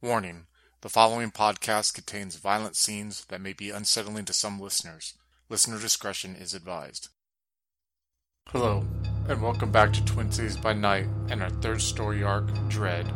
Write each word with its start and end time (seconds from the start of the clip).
Warning: 0.00 0.46
The 0.82 0.88
following 0.88 1.32
podcast 1.32 1.92
contains 1.92 2.36
violent 2.36 2.76
scenes 2.76 3.24
that 3.30 3.40
may 3.40 3.52
be 3.52 3.70
unsettling 3.70 4.26
to 4.26 4.32
some 4.32 4.60
listeners. 4.60 5.14
Listener 5.48 5.80
discretion 5.80 6.36
is 6.36 6.54
advised. 6.54 7.08
Hello, 8.50 8.86
and 9.28 9.42
welcome 9.42 9.72
back 9.72 9.92
to 9.94 10.04
Twin 10.04 10.30
Cities 10.30 10.56
by 10.56 10.72
Night 10.72 11.08
and 11.30 11.42
our 11.42 11.50
third 11.50 11.82
story 11.82 12.22
arc, 12.22 12.46
Dread. 12.68 13.12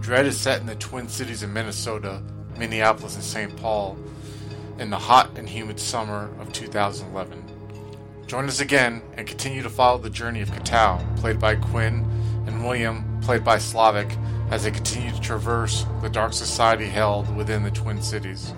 Dread 0.00 0.26
is 0.26 0.36
set 0.36 0.60
in 0.60 0.66
the 0.66 0.74
Twin 0.74 1.08
Cities 1.08 1.44
of 1.44 1.50
Minnesota, 1.50 2.20
Minneapolis, 2.58 3.14
and 3.14 3.22
St. 3.22 3.56
Paul 3.56 3.96
in 4.80 4.90
the 4.90 4.98
hot 4.98 5.38
and 5.38 5.48
humid 5.48 5.78
summer 5.78 6.28
of 6.40 6.52
2011. 6.52 7.40
Join 8.26 8.46
us 8.46 8.58
again 8.58 9.00
and 9.16 9.28
continue 9.28 9.62
to 9.62 9.70
follow 9.70 9.98
the 9.98 10.10
journey 10.10 10.40
of 10.40 10.50
Katao, 10.50 11.16
played 11.18 11.38
by 11.38 11.54
Quinn, 11.54 12.04
and 12.48 12.64
William, 12.64 13.20
played 13.20 13.44
by 13.44 13.58
Slavic, 13.58 14.10
as 14.50 14.64
they 14.64 14.70
continue 14.70 15.10
to 15.10 15.20
traverse 15.20 15.86
the 16.02 16.08
dark 16.08 16.32
society 16.32 16.86
held 16.86 17.34
within 17.34 17.62
the 17.62 17.70
Twin 17.70 18.02
Cities. 18.02 18.52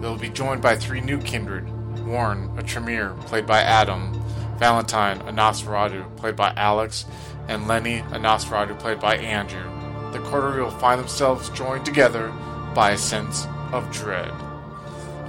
They 0.00 0.08
will 0.08 0.16
be 0.16 0.28
joined 0.28 0.62
by 0.62 0.76
three 0.76 1.00
new 1.00 1.18
kindred 1.18 1.68
Warren, 2.06 2.56
a 2.56 2.62
Tremere, 2.62 3.14
played 3.22 3.46
by 3.46 3.62
Adam, 3.62 4.12
Valentine, 4.58 5.20
a 5.22 5.32
Nosferatu, 5.32 6.16
played 6.16 6.36
by 6.36 6.52
Alex, 6.56 7.04
and 7.48 7.66
Lenny, 7.66 7.98
a 7.98 8.18
Nosferatu, 8.18 8.78
played 8.78 9.00
by 9.00 9.16
Andrew. 9.16 9.64
The 10.12 10.20
coterie 10.20 10.62
will 10.62 10.70
find 10.70 11.00
themselves 11.00 11.50
joined 11.50 11.84
together 11.84 12.32
by 12.74 12.92
a 12.92 12.98
sense 12.98 13.46
of 13.72 13.90
dread. 13.92 14.32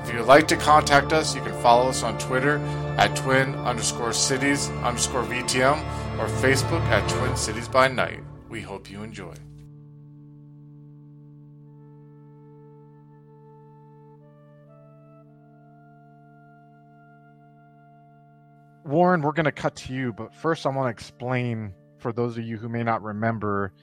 If 0.04 0.14
you 0.14 0.20
would 0.20 0.28
like 0.28 0.48
to 0.50 0.56
contact 0.56 1.12
us, 1.12 1.36
you 1.36 1.42
can 1.42 1.60
follow 1.62 1.90
us 1.90 2.04
on 2.04 2.18
Twitter 2.18 2.60
at 2.98 3.16
twin 3.16 3.56
underscore 3.56 4.14
cities 4.14 4.70
underscore 4.84 5.24
VTM 5.24 5.80
or 6.18 6.28
Facebook 6.28 6.82
at 6.84 7.08
Twin 7.10 7.36
Cities 7.36 7.68
by 7.68 7.88
Night. 7.88 8.24
We 8.50 8.62
hope 8.62 8.90
you 8.90 9.04
enjoy. 9.04 9.34
Warren, 18.88 19.22
we're 19.22 19.34
going 19.34 19.46
to 19.46 19.52
cut 19.52 19.76
to 19.76 19.94
you, 19.94 20.14
but 20.14 20.34
first 20.34 20.66
I 20.66 20.70
want 20.70 20.88
to 20.88 20.92
explain 20.92 21.74
for 22.00 22.14
those 22.14 22.38
of 22.38 22.46
you 22.46 22.58
who 22.58 22.70
may 22.70 22.84
not 22.84 23.04
remember 23.04 23.74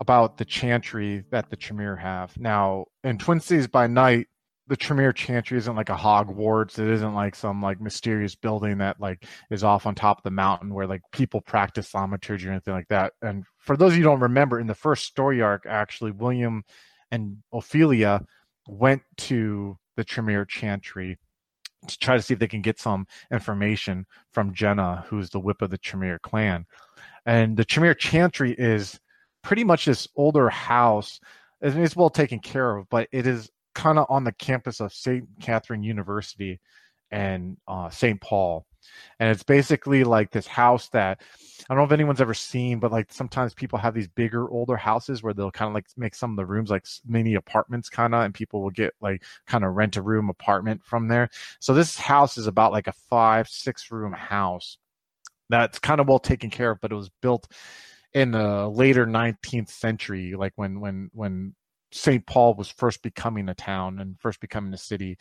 about 0.00 0.38
the 0.38 0.44
chantry 0.44 1.24
that 1.30 1.50
the 1.50 1.56
Tremere 1.56 1.94
have. 1.94 2.36
Now, 2.36 2.86
in 3.04 3.16
Twin 3.16 3.38
Cities 3.38 3.68
by 3.68 3.86
Night, 3.86 4.26
the 4.66 4.76
Tremere 4.76 5.12
Chantry 5.12 5.56
isn't 5.58 5.76
like 5.76 5.88
a 5.88 5.96
Hogwarts. 5.96 6.78
It 6.78 6.88
isn't 6.88 7.14
like 7.14 7.34
some 7.36 7.62
like 7.62 7.80
mysterious 7.80 8.34
building 8.34 8.78
that 8.78 9.00
like 9.00 9.24
is 9.50 9.62
off 9.62 9.86
on 9.86 9.94
top 9.94 10.18
of 10.18 10.24
the 10.24 10.30
mountain 10.30 10.74
where 10.74 10.86
like 10.86 11.02
people 11.12 11.40
practice 11.40 11.88
thaumaturgy 11.88 12.48
or 12.48 12.52
anything 12.52 12.74
like 12.74 12.88
that. 12.88 13.12
And 13.22 13.44
for 13.58 13.76
those 13.76 13.92
of 13.92 13.98
you 13.98 14.04
who 14.04 14.10
don't 14.10 14.20
remember, 14.20 14.58
in 14.58 14.66
the 14.66 14.74
first 14.74 15.04
story 15.04 15.42
arc, 15.42 15.64
actually, 15.66 16.10
William 16.10 16.64
and 17.12 17.36
Ophelia 17.52 18.24
went 18.68 19.02
to 19.18 19.76
the 19.96 20.04
Tremere 20.04 20.44
Chantry 20.44 21.18
to 21.86 21.98
try 21.98 22.16
to 22.16 22.22
see 22.22 22.34
if 22.34 22.40
they 22.40 22.48
can 22.48 22.62
get 22.62 22.78
some 22.78 23.06
information 23.32 24.06
from 24.32 24.54
Jenna, 24.54 25.04
who's 25.08 25.30
the 25.30 25.40
whip 25.40 25.62
of 25.62 25.70
the 25.70 25.78
Tremere 25.78 26.18
clan. 26.18 26.66
And 27.26 27.56
the 27.56 27.64
Tremere 27.64 27.94
Chantry 27.94 28.52
is 28.52 28.98
pretty 29.42 29.64
much 29.64 29.84
this 29.84 30.08
older 30.16 30.48
house. 30.50 31.20
It's 31.60 31.96
well 31.96 32.10
taken 32.10 32.38
care 32.38 32.76
of, 32.76 32.88
but 32.88 33.08
it 33.12 33.26
is 33.26 33.50
kind 33.74 33.98
of 33.98 34.06
on 34.08 34.24
the 34.24 34.32
campus 34.32 34.80
of 34.80 34.92
St. 34.92 35.26
Catherine 35.40 35.82
University 35.82 36.60
and 37.10 37.56
uh, 37.68 37.90
St. 37.90 38.20
Paul. 38.20 38.66
And 39.18 39.30
it's 39.30 39.42
basically 39.42 40.04
like 40.04 40.30
this 40.30 40.46
house 40.46 40.88
that 40.90 41.20
I 41.68 41.74
don't 41.74 41.78
know 41.78 41.84
if 41.84 41.92
anyone's 41.92 42.20
ever 42.20 42.34
seen, 42.34 42.78
but 42.78 42.90
like 42.90 43.12
sometimes 43.12 43.54
people 43.54 43.78
have 43.78 43.94
these 43.94 44.08
bigger, 44.08 44.48
older 44.50 44.76
houses 44.76 45.22
where 45.22 45.34
they'll 45.34 45.50
kind 45.50 45.68
of 45.68 45.74
like 45.74 45.86
make 45.96 46.14
some 46.14 46.30
of 46.30 46.36
the 46.36 46.46
rooms 46.46 46.70
like 46.70 46.86
mini 47.06 47.34
apartments, 47.34 47.88
kind 47.88 48.14
of, 48.14 48.22
and 48.22 48.34
people 48.34 48.62
will 48.62 48.70
get 48.70 48.94
like 49.00 49.22
kind 49.46 49.64
of 49.64 49.74
rent 49.74 49.96
a 49.96 50.02
room 50.02 50.30
apartment 50.30 50.82
from 50.84 51.08
there. 51.08 51.28
So 51.60 51.74
this 51.74 51.96
house 51.96 52.38
is 52.38 52.46
about 52.46 52.72
like 52.72 52.86
a 52.86 52.92
five, 52.92 53.48
six 53.48 53.90
room 53.90 54.12
house 54.12 54.78
that's 55.48 55.78
kind 55.78 56.00
of 56.00 56.08
well 56.08 56.18
taken 56.18 56.50
care 56.50 56.70
of, 56.70 56.80
but 56.80 56.92
it 56.92 56.96
was 56.96 57.10
built 57.20 57.48
in 58.12 58.30
the 58.32 58.68
later 58.68 59.06
19th 59.06 59.68
century, 59.68 60.34
like 60.34 60.52
when 60.56 60.80
when 60.80 61.10
when 61.12 61.54
St. 61.92 62.24
Paul 62.26 62.54
was 62.54 62.70
first 62.70 63.02
becoming 63.02 63.48
a 63.48 63.54
town 63.54 63.98
and 63.98 64.18
first 64.20 64.40
becoming 64.40 64.72
a 64.72 64.78
city, 64.78 65.18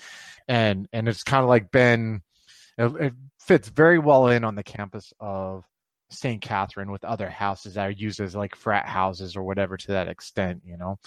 and 0.47 0.87
and 0.93 1.07
it's 1.07 1.23
kind 1.23 1.43
of 1.43 1.49
like 1.49 1.71
been 1.71 2.21
it, 2.79 2.95
it, 3.01 3.13
fits 3.39 3.69
very 3.69 3.97
well 3.97 4.27
in 4.27 4.43
on 4.43 4.53
the 4.53 4.63
campus 4.63 5.11
of 5.19 5.63
St. 6.11 6.41
Catherine 6.41 6.91
with 6.91 7.03
other 7.03 7.29
houses 7.29 7.75
that 7.75 7.87
are 7.87 7.91
used 7.91 8.19
as 8.19 8.35
like 8.35 8.55
frat 8.55 8.85
houses 8.85 9.35
or 9.35 9.43
whatever 9.43 9.77
to 9.77 9.87
that 9.87 10.07
extent, 10.07 10.61
you 10.65 10.77
know. 10.77 10.99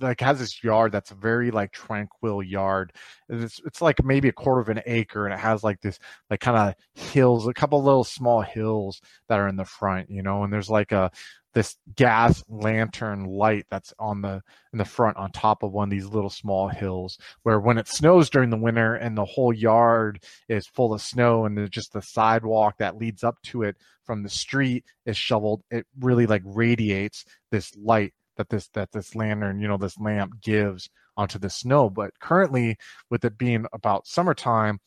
Like 0.00 0.20
has 0.20 0.38
this 0.38 0.62
yard 0.62 0.92
that's 0.92 1.10
a 1.10 1.14
very 1.16 1.50
like 1.50 1.72
tranquil 1.72 2.42
yard. 2.42 2.92
It's 3.28 3.60
it's 3.64 3.82
like 3.82 4.02
maybe 4.04 4.28
a 4.28 4.32
quarter 4.32 4.60
of 4.60 4.68
an 4.68 4.82
acre 4.86 5.26
and 5.26 5.34
it 5.34 5.40
has 5.40 5.62
like 5.62 5.80
this 5.80 5.98
like 6.30 6.40
kind 6.40 6.56
of 6.56 6.74
hills, 6.94 7.46
a 7.46 7.54
couple 7.54 7.82
little 7.82 8.04
small 8.04 8.40
hills 8.42 9.00
that 9.28 9.38
are 9.38 9.48
in 9.48 9.56
the 9.56 9.64
front, 9.64 10.10
you 10.10 10.22
know, 10.22 10.44
and 10.44 10.52
there's 10.52 10.70
like 10.70 10.92
a 10.92 11.10
this 11.54 11.76
gas 11.94 12.42
lantern 12.48 13.24
light 13.24 13.64
that's 13.70 13.94
on 13.98 14.20
the 14.20 14.42
in 14.72 14.78
the 14.78 14.84
front 14.84 15.16
on 15.16 15.30
top 15.30 15.62
of 15.62 15.72
one 15.72 15.86
of 15.86 15.90
these 15.90 16.06
little 16.06 16.30
small 16.30 16.68
hills 16.68 17.16
where 17.44 17.60
when 17.60 17.78
it 17.78 17.88
snows 17.88 18.28
during 18.28 18.50
the 18.50 18.56
winter 18.56 18.96
and 18.96 19.16
the 19.16 19.24
whole 19.24 19.52
yard 19.52 20.22
is 20.48 20.66
full 20.66 20.92
of 20.92 21.00
snow 21.00 21.46
and 21.46 21.70
just 21.70 21.92
the 21.92 22.02
sidewalk 22.02 22.76
that 22.78 22.98
leads 22.98 23.24
up 23.24 23.40
to 23.42 23.62
it 23.62 23.76
from 24.04 24.22
the 24.22 24.28
street 24.28 24.84
is 25.06 25.16
shoveled 25.16 25.62
it 25.70 25.86
really 26.00 26.26
like 26.26 26.42
radiates 26.44 27.24
this 27.50 27.72
light 27.76 28.12
that 28.36 28.48
this 28.48 28.68
that 28.74 28.90
this 28.92 29.14
lantern 29.14 29.60
you 29.60 29.68
know 29.68 29.76
this 29.76 29.98
lamp 29.98 30.40
gives 30.42 30.90
onto 31.16 31.38
the 31.38 31.50
snow. 31.50 31.88
But 31.88 32.18
currently 32.20 32.76
with 33.10 33.24
it 33.24 33.38
being 33.38 33.66
about 33.72 34.06
summertime 34.06 34.80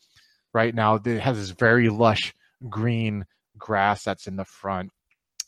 right 0.52 0.74
now 0.74 0.96
it 0.96 1.20
has 1.20 1.38
this 1.38 1.50
very 1.50 1.88
lush 1.88 2.34
green 2.68 3.24
grass 3.56 4.04
that's 4.04 4.26
in 4.26 4.36
the 4.36 4.44
front 4.44 4.90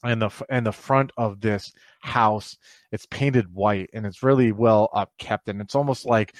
and 0.02 0.22
the 0.22 0.30
and 0.48 0.66
the 0.66 0.72
front 0.72 1.12
of 1.16 1.40
this 1.40 1.72
house 2.00 2.56
it's 2.92 3.06
painted 3.06 3.52
white 3.52 3.90
and 3.92 4.06
it's 4.06 4.22
really 4.22 4.52
well 4.52 4.88
upkept 4.94 5.48
and 5.48 5.60
it's 5.60 5.74
almost 5.74 6.06
like 6.06 6.34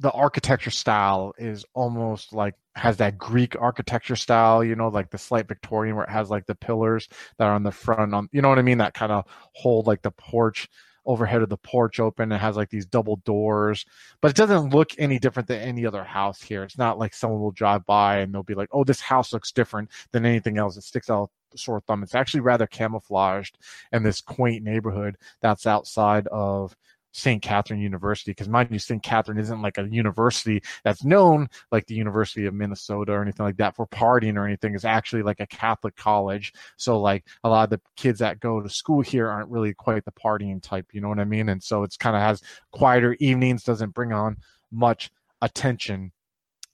the 0.00 0.10
architecture 0.10 0.70
style 0.70 1.32
is 1.38 1.64
almost 1.74 2.32
like 2.32 2.54
has 2.74 2.96
that 2.96 3.16
Greek 3.16 3.54
architecture 3.60 4.16
style, 4.16 4.64
you 4.64 4.74
know, 4.74 4.88
like 4.88 5.10
the 5.10 5.18
slight 5.18 5.46
Victorian 5.46 5.94
where 5.94 6.04
it 6.04 6.10
has 6.10 6.30
like 6.30 6.46
the 6.46 6.54
pillars 6.54 7.08
that 7.38 7.46
are 7.46 7.54
on 7.54 7.62
the 7.62 7.70
front 7.70 8.12
on 8.14 8.28
you 8.32 8.42
know 8.42 8.48
what 8.48 8.58
I 8.58 8.62
mean, 8.62 8.78
that 8.78 8.94
kind 8.94 9.12
of 9.12 9.24
hold 9.52 9.86
like 9.86 10.02
the 10.02 10.10
porch 10.10 10.68
overhead 11.06 11.42
of 11.42 11.48
the 11.48 11.56
porch 11.58 12.00
open. 12.00 12.32
It 12.32 12.38
has 12.38 12.56
like 12.56 12.70
these 12.70 12.86
double 12.86 13.16
doors, 13.24 13.84
but 14.20 14.30
it 14.30 14.36
doesn't 14.36 14.70
look 14.74 14.90
any 14.98 15.18
different 15.18 15.48
than 15.48 15.60
any 15.60 15.86
other 15.86 16.02
house 16.02 16.42
here. 16.42 16.64
It's 16.64 16.78
not 16.78 16.98
like 16.98 17.14
someone 17.14 17.40
will 17.40 17.52
drive 17.52 17.84
by 17.86 18.18
and 18.18 18.34
they'll 18.34 18.42
be 18.42 18.54
like, 18.54 18.70
"Oh, 18.72 18.84
this 18.84 19.00
house 19.00 19.32
looks 19.32 19.52
different 19.52 19.90
than 20.12 20.26
anything 20.26 20.58
else." 20.58 20.76
It 20.76 20.82
sticks 20.82 21.10
out 21.10 21.30
sore 21.58 21.80
thumb. 21.80 22.02
It's 22.02 22.14
actually 22.14 22.40
rather 22.40 22.66
camouflaged 22.66 23.58
in 23.92 24.02
this 24.02 24.20
quaint 24.20 24.64
neighborhood 24.64 25.16
that's 25.40 25.66
outside 25.66 26.26
of 26.28 26.76
St. 27.14 27.40
Catherine 27.40 27.80
University. 27.80 28.32
Because 28.32 28.48
mind 28.48 28.70
you, 28.72 28.78
St. 28.78 29.02
Catherine 29.02 29.38
isn't 29.38 29.62
like 29.62 29.78
a 29.78 29.88
university 29.88 30.60
that's 30.82 31.04
known 31.04 31.48
like 31.70 31.86
the 31.86 31.94
University 31.94 32.44
of 32.46 32.54
Minnesota 32.54 33.12
or 33.12 33.22
anything 33.22 33.46
like 33.46 33.56
that 33.58 33.76
for 33.76 33.86
partying 33.86 34.36
or 34.36 34.46
anything. 34.46 34.74
It's 34.74 34.84
actually 34.84 35.22
like 35.22 35.40
a 35.40 35.46
Catholic 35.46 35.94
college. 35.96 36.52
So 36.76 37.00
like 37.00 37.24
a 37.44 37.48
lot 37.48 37.64
of 37.64 37.70
the 37.70 37.80
kids 37.96 38.18
that 38.18 38.40
go 38.40 38.60
to 38.60 38.68
school 38.68 39.00
here 39.00 39.28
aren't 39.28 39.50
really 39.50 39.72
quite 39.74 40.04
the 40.04 40.12
partying 40.12 40.60
type. 40.60 40.86
You 40.92 41.00
know 41.00 41.08
what 41.08 41.20
I 41.20 41.24
mean? 41.24 41.48
And 41.48 41.62
so 41.62 41.84
it's 41.84 41.96
kind 41.96 42.16
of 42.16 42.22
has 42.22 42.42
quieter 42.72 43.16
evenings, 43.20 43.62
doesn't 43.62 43.94
bring 43.94 44.12
on 44.12 44.36
much 44.72 45.10
attention. 45.40 46.10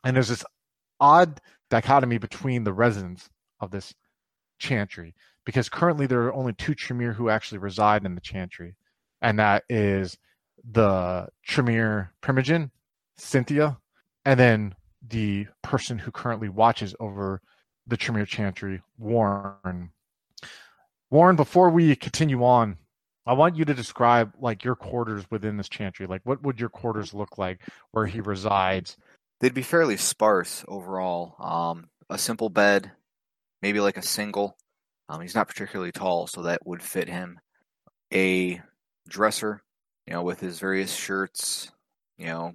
And 0.05 0.17
there's 0.17 0.29
this 0.29 0.45
odd 0.99 1.41
dichotomy 1.69 2.17
between 2.17 2.65
the 2.65 2.73
residents 2.73 3.29
of 3.61 3.71
this 3.71 3.93
chantry 4.61 5.15
because 5.45 5.69
currently 5.69 6.07
there 6.07 6.23
are 6.23 6.35
only 6.35 6.53
two 6.53 6.75
Tremere 6.75 7.13
who 7.13 7.29
actually 7.29 7.59
reside 7.59 8.05
in 8.05 8.15
the 8.15 8.21
chantry, 8.21 8.77
and 9.21 9.39
that 9.39 9.65
is 9.69 10.17
the 10.71 11.29
Tremere 11.45 12.13
Primogen, 12.23 12.71
Cynthia, 13.17 13.79
and 14.25 14.39
then 14.39 14.75
the 15.09 15.47
person 15.63 15.99
who 15.99 16.11
currently 16.11 16.49
watches 16.49 16.95
over 17.01 17.41
the 17.87 17.97
Tremere 17.97 18.27
Chantry, 18.27 18.83
Warren. 18.99 19.91
Warren, 21.11 21.37
before 21.37 21.71
we 21.71 21.97
continue 21.97 22.45
on, 22.45 22.77
I 23.27 23.33
want 23.33 23.57
you 23.57 23.65
to 23.65 23.75
describe 23.75 24.33
like 24.39 24.63
your 24.63 24.77
quarters 24.77 25.25
within 25.31 25.57
this 25.57 25.69
chantry. 25.69 26.07
Like, 26.07 26.23
what 26.25 26.43
would 26.43 26.61
your 26.61 26.69
quarters 26.69 27.13
look 27.15 27.39
like 27.39 27.61
where 27.91 28.07
he 28.07 28.21
resides? 28.21 28.97
They'd 29.41 29.55
be 29.55 29.63
fairly 29.63 29.97
sparse 29.97 30.65
overall. 30.69 31.35
Um, 31.39 31.89
a 32.09 32.19
simple 32.19 32.51
bed, 32.51 32.93
maybe 33.63 33.81
like 33.81 33.97
a 33.97 34.03
single. 34.03 34.57
Um, 35.09 35.21
he's 35.21 35.35
not 35.35 35.49
particularly 35.49 35.93
tall, 35.93 36.27
so 36.27 36.43
that 36.43 36.67
would 36.67 36.83
fit 36.83 37.09
him. 37.09 37.39
A 38.13 38.61
dresser, 39.09 39.63
you 40.07 40.13
know, 40.13 40.23
with 40.23 40.41
his 40.41 40.59
various 40.61 40.95
shirts, 40.95 41.71
you 42.17 42.27
know, 42.27 42.53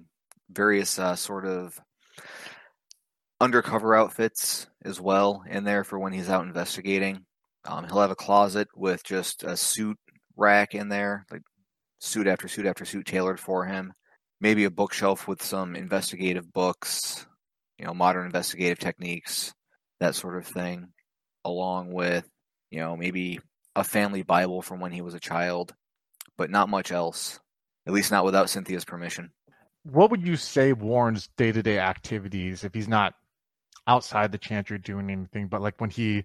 various 0.50 0.98
uh, 0.98 1.16
sort 1.16 1.44
of 1.44 1.78
undercover 3.40 3.94
outfits 3.94 4.66
as 4.84 5.00
well 5.00 5.42
in 5.48 5.64
there 5.64 5.84
for 5.84 5.98
when 5.98 6.12
he's 6.12 6.30
out 6.30 6.46
investigating. 6.46 7.24
Um, 7.64 7.84
he'll 7.84 8.00
have 8.00 8.10
a 8.10 8.16
closet 8.16 8.68
with 8.74 9.04
just 9.04 9.42
a 9.42 9.56
suit 9.56 9.98
rack 10.36 10.74
in 10.74 10.88
there, 10.88 11.26
like 11.30 11.42
suit 11.98 12.26
after 12.26 12.48
suit 12.48 12.66
after 12.66 12.84
suit 12.84 13.06
tailored 13.06 13.40
for 13.40 13.64
him. 13.64 13.92
Maybe 14.40 14.64
a 14.64 14.70
bookshelf 14.70 15.26
with 15.26 15.42
some 15.42 15.74
investigative 15.74 16.52
books, 16.52 17.26
you 17.78 17.86
know, 17.86 17.94
modern 17.94 18.26
investigative 18.26 18.78
techniques, 18.78 19.54
that 20.00 20.14
sort 20.14 20.36
of 20.36 20.46
thing, 20.46 20.88
along 21.46 21.92
with, 21.92 22.28
you 22.70 22.80
know, 22.80 22.96
maybe 22.96 23.40
a 23.74 23.84
family 23.84 24.22
Bible 24.22 24.62
from 24.62 24.80
when 24.80 24.92
he 24.92 25.00
was 25.00 25.14
a 25.14 25.20
child, 25.20 25.74
but 26.36 26.50
not 26.50 26.68
much 26.68 26.92
else. 26.92 27.40
At 27.86 27.92
least 27.92 28.10
not 28.10 28.24
without 28.24 28.50
Cynthia's 28.50 28.84
permission. 28.84 29.30
What 29.84 30.10
would 30.10 30.26
you 30.26 30.36
say 30.36 30.72
Warren's 30.72 31.28
day 31.36 31.52
to 31.52 31.62
day 31.62 31.78
activities 31.78 32.64
if 32.64 32.74
he's 32.74 32.88
not 32.88 33.14
outside 33.86 34.32
the 34.32 34.38
chantry 34.38 34.78
doing 34.78 35.10
anything, 35.10 35.46
but 35.46 35.62
like 35.62 35.80
when 35.80 35.90
he 35.90 36.24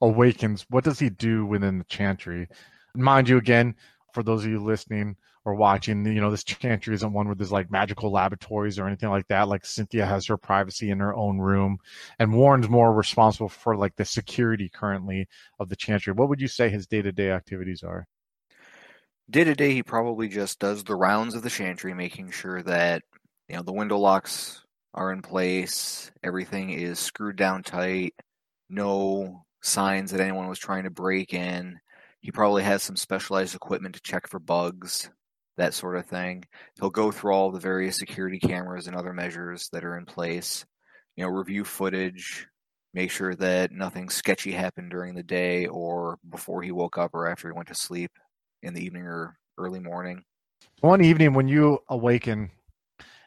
awakens, 0.00 0.64
what 0.70 0.84
does 0.84 0.98
he 0.98 1.10
do 1.10 1.44
within 1.44 1.78
the 1.78 1.84
chantry? 1.84 2.48
Mind 2.94 3.28
you, 3.28 3.36
again, 3.36 3.74
for 4.12 4.22
those 4.22 4.44
of 4.44 4.50
you 4.50 4.60
listening 4.60 5.16
or 5.44 5.54
watching, 5.54 6.04
you 6.06 6.20
know, 6.20 6.30
this 6.30 6.44
chantry 6.44 6.94
isn't 6.94 7.12
one 7.12 7.26
where 7.26 7.34
there's 7.34 7.52
like 7.52 7.70
magical 7.70 8.12
laboratories 8.12 8.78
or 8.78 8.86
anything 8.86 9.10
like 9.10 9.26
that. 9.28 9.48
Like 9.48 9.66
Cynthia 9.66 10.06
has 10.06 10.26
her 10.26 10.36
privacy 10.36 10.90
in 10.90 11.00
her 11.00 11.14
own 11.14 11.38
room, 11.38 11.78
and 12.18 12.32
Warren's 12.32 12.68
more 12.68 12.92
responsible 12.92 13.48
for 13.48 13.76
like 13.76 13.96
the 13.96 14.04
security 14.04 14.68
currently 14.68 15.28
of 15.58 15.68
the 15.68 15.76
chantry. 15.76 16.12
What 16.12 16.28
would 16.28 16.40
you 16.40 16.48
say 16.48 16.68
his 16.68 16.86
day 16.86 17.02
to 17.02 17.12
day 17.12 17.30
activities 17.30 17.82
are? 17.82 18.06
Day 19.30 19.44
to 19.44 19.54
day, 19.54 19.72
he 19.72 19.82
probably 19.82 20.28
just 20.28 20.58
does 20.58 20.84
the 20.84 20.96
rounds 20.96 21.34
of 21.34 21.42
the 21.42 21.50
chantry, 21.50 21.94
making 21.94 22.30
sure 22.30 22.62
that 22.62 23.02
you 23.48 23.56
know 23.56 23.62
the 23.62 23.72
window 23.72 23.98
locks 23.98 24.64
are 24.94 25.12
in 25.12 25.22
place, 25.22 26.10
everything 26.22 26.70
is 26.70 26.98
screwed 26.98 27.36
down 27.36 27.62
tight, 27.62 28.14
no 28.68 29.44
signs 29.62 30.10
that 30.10 30.20
anyone 30.20 30.48
was 30.48 30.58
trying 30.58 30.84
to 30.84 30.90
break 30.90 31.32
in. 31.32 31.78
He 32.22 32.30
probably 32.30 32.62
has 32.62 32.82
some 32.82 32.96
specialized 32.96 33.54
equipment 33.54 33.96
to 33.96 34.00
check 34.00 34.28
for 34.28 34.38
bugs, 34.38 35.10
that 35.56 35.74
sort 35.74 35.96
of 35.96 36.06
thing. 36.06 36.44
He'll 36.78 36.88
go 36.88 37.10
through 37.10 37.32
all 37.32 37.50
the 37.50 37.58
various 37.58 37.98
security 37.98 38.38
cameras 38.38 38.86
and 38.86 38.96
other 38.96 39.12
measures 39.12 39.68
that 39.72 39.84
are 39.84 39.98
in 39.98 40.06
place, 40.06 40.64
you 41.16 41.24
know, 41.24 41.30
review 41.30 41.64
footage, 41.64 42.46
make 42.94 43.10
sure 43.10 43.34
that 43.34 43.72
nothing 43.72 44.08
sketchy 44.08 44.52
happened 44.52 44.90
during 44.90 45.14
the 45.14 45.22
day 45.22 45.66
or 45.66 46.18
before 46.30 46.62
he 46.62 46.70
woke 46.70 46.96
up 46.96 47.10
or 47.12 47.26
after 47.28 47.48
he 47.48 47.56
went 47.56 47.68
to 47.68 47.74
sleep 47.74 48.12
in 48.62 48.72
the 48.72 48.84
evening 48.84 49.02
or 49.02 49.36
early 49.58 49.80
morning. 49.80 50.22
One 50.80 51.04
evening 51.04 51.34
when 51.34 51.48
you 51.48 51.80
awaken 51.88 52.52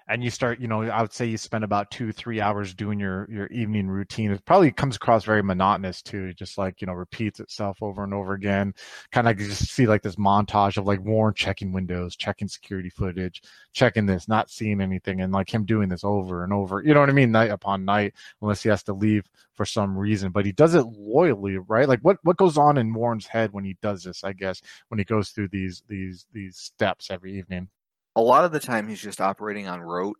and 0.07 0.24
you 0.24 0.30
start 0.30 0.60
you 0.60 0.68
know 0.68 0.84
i 0.84 1.02
would 1.02 1.13
say 1.13 1.25
you 1.25 1.38
spend 1.38 1.63
about 1.63 1.90
two 1.90 2.12
three 2.12 2.40
hours 2.40 2.74
doing 2.74 3.00
your 3.00 3.28
your 3.30 3.48
evening 3.48 3.88
routine. 3.88 4.31
It 4.31 4.46
probably 4.46 4.72
comes 4.72 4.96
across 4.96 5.24
very 5.24 5.42
monotonous 5.44 6.02
too. 6.02 6.34
Just 6.34 6.57
like 6.57 6.81
you 6.81 6.88
know 6.88 6.94
repeats 6.94 7.40
itself 7.40 7.78
over 7.81 8.04
and 8.04 8.13
over 8.13 8.34
again. 8.34 8.74
Kind 9.12 9.28
of 9.28 9.38
just 9.38 9.68
see 9.68 9.88
like 9.88 10.02
this 10.04 10.16
montage 10.16 10.78
of 10.78 10.86
like 10.86 11.02
warren 11.02 11.34
checking 11.34 11.72
windows 11.74 12.16
checking 12.16 12.48
security 12.48 12.90
footage 12.90 13.42
checking 13.74 14.06
this 14.06 14.28
not 14.28 14.50
seeing 14.50 14.81
anything 14.81 15.22
and 15.22 15.34
like 15.34 15.54
him 15.54 15.66
doing 15.66 15.90
this 15.90 16.04
over 16.04 16.44
and 16.44 16.54
over 16.54 16.81
you 16.84 16.94
know 16.94 17.00
what 17.00 17.10
i 17.10 17.13
mean 17.13 17.31
night 17.31 17.52
upon 17.52 17.84
night 17.86 18.13
unless 18.42 18.63
he 18.63 18.69
has 18.69 18.84
to 18.84 18.94
leave 18.94 19.24
for 19.54 19.66
some 19.66 19.98
reason. 19.98 20.31
But 20.31 20.46
he 20.46 20.52
does 20.52 20.75
it 20.75 20.84
loyally 20.84 21.57
right? 21.57 21.88
Like 21.88 22.02
what 22.02 22.18
what 22.24 22.38
goes 22.38 22.57
on 22.57 22.78
in 22.78 22.94
warren's 22.94 23.28
head 23.28 23.52
when 23.52 23.63
he 23.63 23.78
does 23.81 24.04
this 24.04 24.24
i 24.24 24.34
guess 24.34 24.62
when 24.90 24.98
he 25.00 25.06
goes 25.06 25.30
through 25.30 25.50
these 25.50 25.84
these 25.88 26.25
these 26.34 26.57
steps 26.57 27.10
every 27.12 27.38
evening 27.38 27.69
a 28.15 28.21
lot 28.21 28.45
of 28.45 28.51
the 28.51 28.59
time 28.59 28.88
he's 28.88 29.01
just 29.01 29.21
operating 29.21 29.67
on 29.67 29.81
rote. 29.81 30.17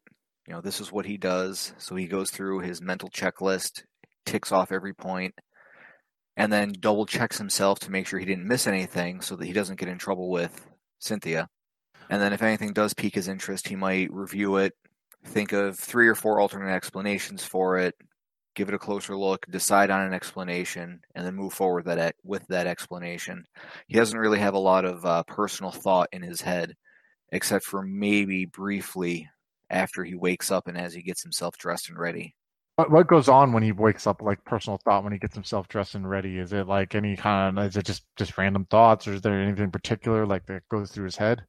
You 0.48 0.54
know, 0.54 0.62
this 0.62 0.80
is 0.80 0.92
what 0.92 1.06
he 1.06 1.18
does. 1.18 1.74
So 1.78 1.96
he 1.96 2.08
goes 2.08 2.30
through 2.30 2.60
his 2.60 2.82
mental 2.82 3.10
checklist, 3.10 3.84
ticks 4.26 4.52
off 4.52 4.72
every 4.72 4.94
point, 4.94 5.34
and 6.38 6.52
then 6.52 6.74
double 6.80 7.06
checks 7.06 7.38
himself 7.38 7.80
to 7.80 7.92
make 7.92 8.06
sure 8.06 8.20
he 8.20 8.26
didn't 8.26 8.48
miss 8.48 8.68
anything 8.68 9.22
so 9.22 9.36
that 9.36 9.46
he 9.46 9.54
doesn't 9.54 9.80
get 9.80 9.88
in 9.88 9.98
trouble 9.98 10.30
with 10.30 10.68
Cynthia. 11.00 11.48
And 12.10 12.22
then 12.22 12.34
if 12.34 12.44
anything 12.44 12.74
does 12.74 12.94
pique 12.94 13.16
his 13.16 13.28
interest, 13.28 13.68
he 13.68 13.76
might 13.76 14.12
review 14.12 14.58
it, 14.58 14.74
think 15.26 15.54
of 15.54 15.80
three 15.80 16.08
or 16.08 16.16
four 16.16 16.40
alternate 16.40 16.72
explanations 16.72 17.44
for 17.44 17.80
it, 17.80 17.96
give 18.56 18.68
it 18.68 18.76
a 18.76 18.80
closer 18.80 19.18
look, 19.18 19.46
decide 19.50 19.90
on 19.90 20.02
an 20.02 20.14
explanation, 20.14 21.00
and 21.16 21.26
then 21.26 21.34
move 21.34 21.54
forward 21.54 21.86
that 21.86 22.16
with 22.24 22.46
that 22.48 22.68
explanation. 22.68 23.46
He 23.88 23.96
doesn't 23.96 24.20
really 24.20 24.40
have 24.40 24.54
a 24.54 24.60
lot 24.60 24.86
of 24.86 25.04
uh, 25.04 25.24
personal 25.24 25.72
thought 25.72 26.10
in 26.12 26.22
his 26.22 26.42
head 26.42 26.76
except 27.36 27.66
for 27.66 27.84
maybe 27.84 28.46
briefly 28.46 29.30
after 29.70 30.06
he 30.06 30.16
wakes 30.16 30.50
up 30.52 30.70
and 30.70 30.78
as 30.78 30.94
he 30.94 31.02
gets 31.02 31.22
himself 31.22 31.58
dressed 31.58 31.90
and 31.90 32.00
ready. 32.00 32.34
What 32.78 32.90
what 32.92 33.08
goes 33.08 33.28
on 33.28 33.52
when 33.52 33.62
he 33.62 33.74
wakes 33.74 34.08
up? 34.08 34.22
Like 34.22 34.44
personal 34.46 34.80
thought 34.86 35.04
when 35.04 35.12
he 35.12 35.20
gets 35.20 35.36
himself 35.36 35.68
dressed 35.68 35.96
and 35.96 36.10
ready. 36.10 36.40
Is 36.40 36.54
it 36.54 36.66
like 36.66 36.96
any 36.96 37.18
kind 37.18 37.60
of? 37.60 37.66
Is 37.66 37.76
it 37.76 37.86
just 37.86 38.04
just 38.16 38.38
random 38.38 38.66
thoughts, 38.66 39.06
or 39.06 39.14
is 39.14 39.22
there 39.22 39.40
anything 39.40 39.70
particular 39.70 40.26
like 40.26 40.46
that 40.46 40.68
goes 40.70 40.92
through 40.92 41.06
his 41.06 41.18
head? 41.18 41.44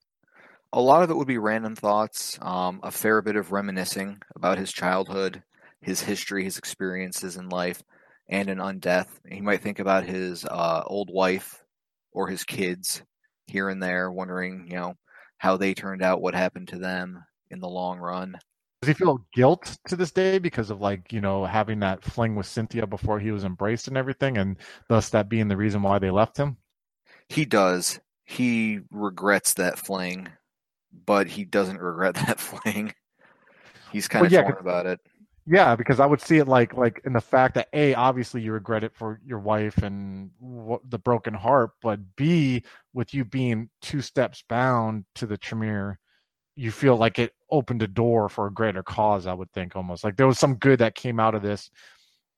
A 0.72 0.80
lot 0.80 1.04
of 1.04 1.10
it 1.10 1.16
would 1.16 1.28
be 1.28 1.38
random 1.38 1.76
thoughts. 1.76 2.36
Um, 2.42 2.80
a 2.82 2.90
fair 2.90 3.22
bit 3.22 3.36
of 3.36 3.52
reminiscing 3.52 4.20
about 4.34 4.58
his 4.58 4.72
childhood, 4.72 5.42
his 5.80 6.00
history, 6.00 6.42
his 6.42 6.58
experiences 6.58 7.36
in 7.36 7.48
life, 7.48 7.80
and 8.28 8.48
an 8.48 8.58
undeath. 8.58 9.08
He 9.28 9.40
might 9.40 9.62
think 9.62 9.78
about 9.78 10.04
his 10.04 10.44
uh, 10.44 10.82
old 10.84 11.10
wife 11.12 11.62
or 12.10 12.28
his 12.28 12.42
kids 12.42 13.02
here 13.46 13.68
and 13.68 13.80
there, 13.80 14.10
wondering, 14.10 14.66
you 14.68 14.76
know, 14.76 14.94
how 15.38 15.56
they 15.56 15.74
turned 15.74 16.02
out, 16.02 16.20
what 16.20 16.34
happened 16.34 16.68
to 16.68 16.78
them 16.78 17.24
in 17.50 17.60
the 17.60 17.68
long 17.68 17.98
run. 17.98 18.38
Does 18.82 18.88
he 18.88 18.94
feel 18.94 19.24
guilt 19.34 19.78
to 19.88 19.96
this 19.96 20.12
day 20.12 20.38
because 20.38 20.70
of 20.70 20.80
like 20.80 21.12
you 21.12 21.20
know 21.20 21.44
having 21.44 21.80
that 21.80 22.04
fling 22.04 22.36
with 22.36 22.46
Cynthia 22.46 22.86
before 22.86 23.18
he 23.18 23.30
was 23.30 23.44
embraced 23.44 23.88
and 23.88 23.96
everything, 23.96 24.38
and 24.38 24.56
thus 24.88 25.08
that 25.10 25.28
being 25.28 25.48
the 25.48 25.56
reason 25.56 25.82
why 25.82 25.98
they 25.98 26.10
left 26.10 26.36
him? 26.36 26.56
He 27.28 27.44
does. 27.44 27.98
He 28.24 28.80
regrets 28.90 29.54
that 29.54 29.78
fling, 29.78 30.28
but 31.06 31.26
he 31.26 31.44
doesn't 31.44 31.80
regret 31.80 32.14
that 32.26 32.38
fling. 32.38 32.94
He's 33.92 34.08
kind 34.08 34.22
well, 34.22 34.26
of 34.26 34.32
yeah, 34.32 34.42
torn 34.42 34.56
about 34.60 34.86
it. 34.86 35.00
Yeah, 35.48 35.76
because 35.76 36.00
I 36.00 36.06
would 36.06 36.20
see 36.20 36.38
it 36.38 36.48
like 36.48 36.74
like 36.74 37.00
in 37.04 37.12
the 37.12 37.20
fact 37.20 37.54
that 37.54 37.68
a 37.72 37.94
obviously 37.94 38.42
you 38.42 38.52
regret 38.52 38.82
it 38.82 38.92
for 38.94 39.20
your 39.24 39.38
wife 39.38 39.78
and 39.78 40.30
the 40.88 40.98
broken 40.98 41.34
heart, 41.34 41.70
but 41.80 42.00
b 42.16 42.64
with 42.92 43.14
you 43.14 43.24
being 43.24 43.70
two 43.80 44.00
steps 44.02 44.42
bound 44.48 45.04
to 45.14 45.24
the 45.26 45.38
Tremere, 45.38 45.98
you 46.56 46.72
feel 46.72 46.96
like 46.96 47.18
it 47.20 47.32
opened 47.50 47.82
a 47.82 47.86
door 47.88 48.28
for 48.28 48.48
a 48.48 48.52
greater 48.52 48.82
cause. 48.82 49.26
I 49.28 49.34
would 49.34 49.52
think 49.52 49.76
almost 49.76 50.02
like 50.02 50.16
there 50.16 50.26
was 50.26 50.38
some 50.38 50.56
good 50.56 50.80
that 50.80 50.96
came 50.96 51.20
out 51.20 51.36
of 51.36 51.42
this 51.42 51.70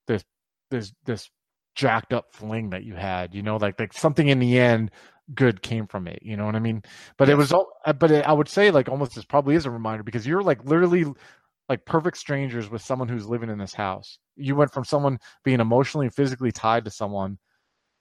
this 0.09 0.25
this 0.71 0.93
this 1.07 1.31
jacked 1.77 2.13
up 2.13 2.27
fling 2.33 2.71
that 2.71 2.85
you 2.85 2.95
had. 2.95 3.35
You 3.35 3.43
know, 3.43 3.57
like 3.57 3.81
like 3.81 3.95
something 3.95 4.29
in 4.29 4.39
the 4.41 4.59
end 4.59 4.91
good 5.35 5.63
came 5.63 5.87
from 5.87 6.09
it. 6.09 6.21
You 6.23 6.37
know 6.37 6.47
what 6.47 6.57
I 6.57 6.61
mean? 6.61 6.83
But 7.19 7.29
yes. 7.29 7.35
it 7.35 7.39
was 7.39 7.53
all. 7.53 7.69
But 7.99 8.11
it, 8.11 8.27
I 8.27 8.33
would 8.33 8.49
say 8.49 8.71
like 8.71 8.89
almost 8.91 9.15
this 9.15 9.25
probably 9.25 9.55
is 9.57 9.67
a 9.67 9.71
reminder 9.71 10.03
because 10.03 10.27
you're 10.27 10.43
like 10.43 10.65
literally 10.65 11.07
like 11.69 11.85
perfect 11.85 12.17
strangers 12.17 12.71
with 12.71 12.83
someone 12.83 13.09
who's 13.09 13.27
living 13.27 13.51
in 13.51 13.59
this 13.59 13.75
house. 13.75 14.19
You 14.37 14.57
went 14.57 14.73
from 14.73 14.85
someone 14.85 15.19
being 15.45 15.61
emotionally 15.61 16.07
and 16.07 16.15
physically 16.15 16.53
tied 16.53 16.85
to 16.85 16.91
someone 16.91 17.39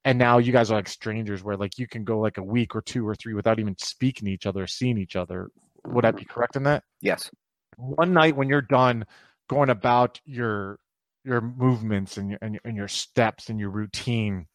and 0.07 0.17
now 0.17 0.37
you 0.37 0.53
guys 0.53 0.71
are 0.71 0.75
like 0.75 0.87
strangers 0.87 1.43
where 1.43 1.57
like 1.57 1.77
you 1.77 1.85
can 1.85 2.05
go 2.05 2.19
like 2.19 2.37
a 2.37 2.43
week 2.43 2.75
or 2.75 2.81
two 2.81 3.05
or 3.05 3.13
three 3.13 3.33
without 3.33 3.59
even 3.59 3.75
speaking 3.77 4.25
to 4.25 4.31
each 4.31 4.45
other 4.45 4.65
seeing 4.65 4.97
each 4.97 5.17
other. 5.17 5.49
Would 5.85 6.05
i 6.05 6.09
mm-hmm. 6.09 6.19
be 6.19 6.25
correct 6.25 6.55
in 6.55 6.63
that? 6.63 6.83
Yes. 7.01 7.29
One 7.75 8.13
night 8.13 8.37
when 8.37 8.47
you're 8.47 8.61
done 8.61 9.05
going 9.49 9.69
about 9.69 10.21
your 10.23 10.79
your 11.25 11.41
movements 11.41 12.15
and 12.15 12.29
your 12.29 12.39
and 12.41 12.53
your, 12.53 12.61
and 12.63 12.77
your 12.77 12.87
steps 12.87 13.49
and 13.49 13.59
your 13.59 13.69
routine 13.69 14.47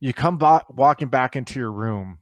you 0.00 0.12
come 0.12 0.38
back 0.38 0.68
walking 0.68 1.06
back 1.08 1.36
into 1.36 1.60
your 1.60 1.70
room 1.70 2.18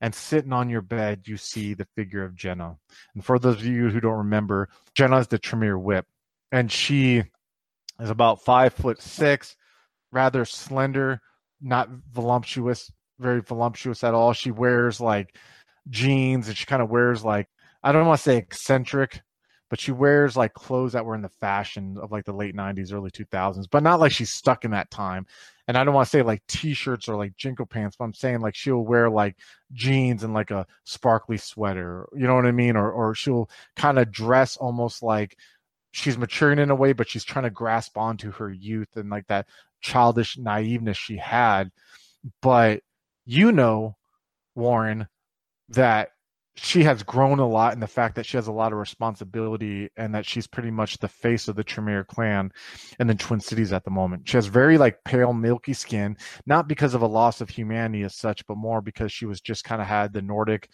and 0.00 0.14
sitting 0.14 0.52
on 0.52 0.70
your 0.70 0.82
bed, 0.82 1.22
you 1.26 1.36
see 1.36 1.74
the 1.74 1.86
figure 1.96 2.24
of 2.24 2.34
Jenna. 2.34 2.76
And 3.14 3.24
for 3.24 3.38
those 3.38 3.56
of 3.56 3.66
you 3.66 3.90
who 3.90 4.00
don't 4.00 4.18
remember, 4.18 4.68
Jenna 4.94 5.18
is 5.18 5.28
the 5.28 5.38
Tremere 5.38 5.78
whip, 5.78 6.06
and 6.50 6.70
she 6.70 7.24
is 8.00 8.10
about 8.10 8.44
five 8.44 8.72
foot 8.72 9.00
six, 9.00 9.56
rather 10.12 10.44
slender, 10.44 11.20
not 11.60 11.88
voluptuous, 12.12 12.90
very 13.18 13.42
voluptuous 13.42 14.02
at 14.02 14.14
all. 14.14 14.32
She 14.32 14.50
wears 14.50 15.00
like 15.00 15.36
jeans, 15.88 16.48
and 16.48 16.56
she 16.56 16.66
kind 16.66 16.82
of 16.82 16.90
wears 16.90 17.24
like 17.24 17.48
I 17.82 17.92
don't 17.92 18.06
want 18.06 18.18
to 18.18 18.22
say 18.22 18.36
eccentric, 18.36 19.22
but 19.70 19.80
she 19.80 19.92
wears 19.92 20.36
like 20.36 20.52
clothes 20.52 20.92
that 20.92 21.06
were 21.06 21.14
in 21.14 21.22
the 21.22 21.28
fashion 21.28 21.96
of 22.02 22.12
like 22.12 22.24
the 22.24 22.32
late 22.32 22.54
90s 22.54 22.92
early 22.92 23.10
2000s 23.10 23.66
but 23.70 23.82
not 23.82 24.00
like 24.00 24.12
she's 24.12 24.30
stuck 24.30 24.64
in 24.64 24.72
that 24.72 24.90
time. 24.90 25.26
And 25.68 25.78
i 25.78 25.84
don't 25.84 25.94
want 25.94 26.06
to 26.06 26.10
say 26.10 26.22
like 26.22 26.42
t-shirts 26.48 27.08
or 27.08 27.16
like 27.16 27.36
JNCO 27.36 27.70
pants 27.70 27.96
but 27.96 28.04
i'm 28.04 28.14
saying 28.14 28.40
like 28.40 28.56
she'll 28.56 28.84
wear 28.84 29.08
like 29.08 29.36
jeans 29.72 30.24
and 30.24 30.34
like 30.34 30.50
a 30.50 30.66
sparkly 30.84 31.38
sweater 31.38 32.08
you 32.12 32.26
know 32.26 32.34
what 32.34 32.46
i 32.46 32.52
mean? 32.52 32.76
Or 32.76 32.90
or 32.90 33.14
she'll 33.14 33.48
kind 33.76 33.98
of 33.98 34.10
dress 34.10 34.56
almost 34.56 35.02
like 35.02 35.36
she's 35.92 36.18
maturing 36.18 36.58
in 36.58 36.70
a 36.70 36.74
way 36.74 36.92
but 36.92 37.08
she's 37.08 37.24
trying 37.24 37.44
to 37.44 37.50
grasp 37.50 37.96
onto 37.96 38.32
her 38.32 38.50
youth 38.50 38.96
and 38.96 39.10
like 39.10 39.26
that 39.28 39.46
childish 39.80 40.36
naiveness 40.36 40.96
she 40.96 41.16
had. 41.16 41.70
But 42.42 42.82
you 43.24 43.52
know 43.52 43.96
warren 44.54 45.06
that 45.68 46.10
she 46.62 46.84
has 46.84 47.02
grown 47.02 47.38
a 47.38 47.48
lot 47.48 47.72
in 47.72 47.80
the 47.80 47.86
fact 47.86 48.14
that 48.14 48.26
she 48.26 48.36
has 48.36 48.46
a 48.46 48.52
lot 48.52 48.72
of 48.72 48.78
responsibility 48.78 49.88
and 49.96 50.14
that 50.14 50.26
she's 50.26 50.46
pretty 50.46 50.70
much 50.70 50.98
the 50.98 51.08
face 51.08 51.48
of 51.48 51.56
the 51.56 51.64
Tremere 51.64 52.04
clan 52.04 52.52
and 52.98 53.08
the 53.08 53.14
Twin 53.14 53.40
Cities 53.40 53.72
at 53.72 53.82
the 53.84 53.90
moment. 53.90 54.28
She 54.28 54.36
has 54.36 54.46
very 54.46 54.76
like 54.76 55.02
pale, 55.04 55.32
milky 55.32 55.72
skin, 55.72 56.18
not 56.44 56.68
because 56.68 56.92
of 56.92 57.00
a 57.00 57.06
loss 57.06 57.40
of 57.40 57.48
humanity 57.48 58.02
as 58.02 58.14
such, 58.14 58.46
but 58.46 58.58
more 58.58 58.82
because 58.82 59.10
she 59.10 59.24
was 59.24 59.40
just 59.40 59.64
kind 59.64 59.80
of 59.80 59.88
had 59.88 60.12
the 60.12 60.20
Nordic 60.20 60.68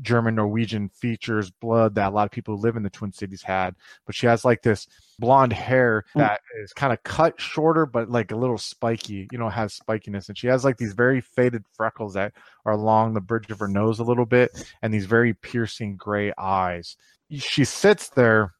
German 0.00 0.34
Norwegian 0.34 0.88
features, 0.88 1.50
blood 1.50 1.94
that 1.96 2.08
a 2.08 2.14
lot 2.14 2.24
of 2.24 2.30
people 2.30 2.56
who 2.56 2.62
live 2.62 2.76
in 2.76 2.82
the 2.82 2.90
Twin 2.90 3.12
Cities 3.12 3.42
had. 3.42 3.74
But 4.06 4.14
she 4.14 4.26
has 4.26 4.44
like 4.44 4.62
this 4.62 4.86
blonde 5.18 5.52
hair 5.52 6.04
Hmm. 6.14 6.20
that 6.20 6.40
is 6.62 6.72
kind 6.72 6.92
of 6.92 7.02
cut 7.02 7.40
shorter, 7.40 7.84
but 7.86 8.08
like 8.10 8.32
a 8.32 8.36
little 8.36 8.58
spiky, 8.58 9.28
you 9.30 9.38
know, 9.38 9.48
has 9.48 9.78
spikiness. 9.78 10.28
And 10.28 10.38
she 10.38 10.46
has 10.46 10.64
like 10.64 10.78
these 10.78 10.94
very 10.94 11.20
faded 11.20 11.64
freckles 11.74 12.14
that 12.14 12.32
are 12.64 12.72
along 12.72 13.14
the 13.14 13.20
bridge 13.20 13.50
of 13.50 13.58
her 13.58 13.68
nose 13.68 13.98
a 13.98 14.04
little 14.04 14.26
bit 14.26 14.50
and 14.80 14.92
these 14.94 15.06
very 15.06 15.34
piercing 15.34 15.96
gray 15.96 16.32
eyes. 16.38 16.96
She 17.30 17.64
sits 17.64 18.08
there, 18.10 18.54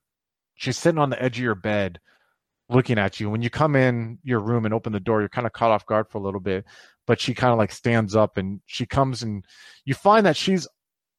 she's 0.55 0.79
sitting 0.79 0.99
on 0.99 1.11
the 1.11 1.23
edge 1.23 1.39
of 1.39 1.45
your 1.45 1.55
bed 1.55 1.99
looking 2.69 2.99
at 2.99 3.21
you. 3.21 3.29
When 3.29 3.43
you 3.43 3.51
come 3.51 3.77
in 3.77 4.19
your 4.23 4.41
room 4.41 4.65
and 4.65 4.73
open 4.73 4.93
the 4.93 5.01
door, 5.01 5.21
you're 5.21 5.29
kind 5.29 5.47
of 5.47 5.53
caught 5.53 5.71
off 5.71 5.85
guard 5.87 6.07
for 6.09 6.19
a 6.19 6.23
little 6.23 6.41
bit, 6.41 6.65
but 7.07 7.21
she 7.21 7.35
kind 7.35 7.53
of 7.53 7.59
like 7.59 7.73
stands 7.73 8.15
up 8.17 8.37
and 8.39 8.61
she 8.67 8.87
comes 8.87 9.23
and 9.23 9.45
you 9.85 9.95
find 9.95 10.25
that 10.27 10.37
she's 10.37 10.67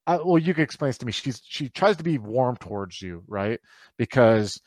uh, 0.08 0.20
well, 0.24 0.38
you 0.38 0.54
can 0.54 0.64
explain 0.64 0.90
this 0.90 0.98
to 1.00 1.06
me. 1.06 1.12
She's 1.12 1.42
she 1.46 1.70
tries 1.70 1.98
to 1.98 2.04
be 2.04 2.18
warm 2.18 2.58
towards 2.58 3.02
you, 3.02 3.24
right? 3.28 3.60
Because 3.98 4.62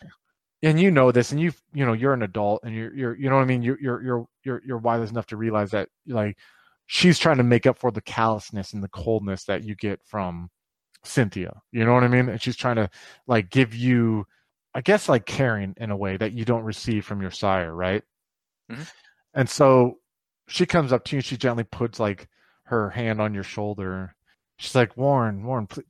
and 0.62 0.80
you 0.80 0.90
know 0.90 1.12
this, 1.12 1.32
and 1.32 1.40
you 1.40 1.52
you 1.74 1.86
know 1.86 1.94
you're 1.94 2.14
an 2.14 2.22
adult, 2.22 2.62
and 2.64 2.74
you're 2.74 2.94
you're 2.94 3.16
you 3.16 3.28
know 3.30 3.36
what 3.36 3.42
I 3.42 3.46
mean. 3.46 3.62
You're 3.62 3.78
you're 3.80 4.02
you're 4.02 4.26
you're 4.44 4.62
you're 4.66 4.78
wise 4.78 5.10
enough 5.10 5.26
to 5.28 5.38
realize 5.38 5.72
that 5.72 5.88
like 6.08 6.38
she's 6.86 7.18
trying 7.18 7.38
to 7.38 7.44
make 7.44 7.66
up 7.66 7.78
for 7.78 7.92
the 7.92 8.02
callousness 8.02 8.74
and 8.74 8.82
the 8.82 8.88
coldness 8.88 9.44
that 9.44 9.64
you 9.64 9.76
get 9.76 10.00
from 10.06 10.50
Cynthia. 11.04 11.60
You 11.72 11.84
know 11.86 11.94
what 11.94 12.04
I 12.04 12.08
mean? 12.08 12.28
And 12.30 12.42
she's 12.42 12.56
trying 12.56 12.76
to 12.76 12.90
like 13.28 13.50
give 13.50 13.74
you, 13.74 14.26
I 14.74 14.82
guess, 14.82 15.08
like 15.08 15.26
caring 15.26 15.74
in 15.78 15.90
a 15.92 15.96
way 15.98 16.16
that 16.18 16.32
you 16.34 16.44
don't 16.46 16.64
receive 16.64 17.04
from 17.06 17.22
your 17.22 17.30
sire, 17.32 17.74
right? 17.74 18.02
Mhm. 18.70 18.90
And 19.34 19.50
so 19.50 20.00
she 20.48 20.66
comes 20.66 20.92
up 20.92 21.04
to 21.06 21.16
you 21.16 21.18
and 21.18 21.26
she 21.26 21.38
gently 21.38 21.64
puts 21.64 22.00
like 22.00 22.28
her 22.64 22.90
hand 22.90 23.22
on 23.22 23.34
your 23.34 23.44
shoulder. 23.44 24.15
She's 24.56 24.74
like, 24.74 24.96
Warren, 24.96 25.44
Warren, 25.44 25.66
please, 25.66 25.86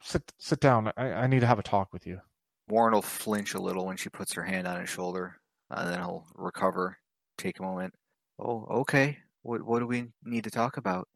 sit 0.00 0.32
sit 0.38 0.60
down. 0.60 0.92
I, 0.96 1.12
I 1.12 1.26
need 1.26 1.40
to 1.40 1.46
have 1.46 1.58
a 1.58 1.62
talk 1.62 1.92
with 1.92 2.06
you. 2.06 2.20
Warren 2.68 2.94
will 2.94 3.02
flinch 3.02 3.54
a 3.54 3.60
little 3.60 3.86
when 3.86 3.96
she 3.96 4.08
puts 4.08 4.32
her 4.34 4.42
hand 4.42 4.66
on 4.66 4.80
his 4.80 4.88
shoulder, 4.88 5.36
and 5.70 5.88
then 5.88 5.98
he'll 5.98 6.26
recover, 6.36 6.96
take 7.36 7.58
a 7.58 7.62
moment. 7.62 7.94
Oh, 8.38 8.66
okay. 8.70 9.18
What 9.42 9.62
what 9.62 9.80
do 9.80 9.86
we 9.86 10.08
need 10.24 10.44
to 10.44 10.50
talk 10.50 10.76
about? 10.76 11.08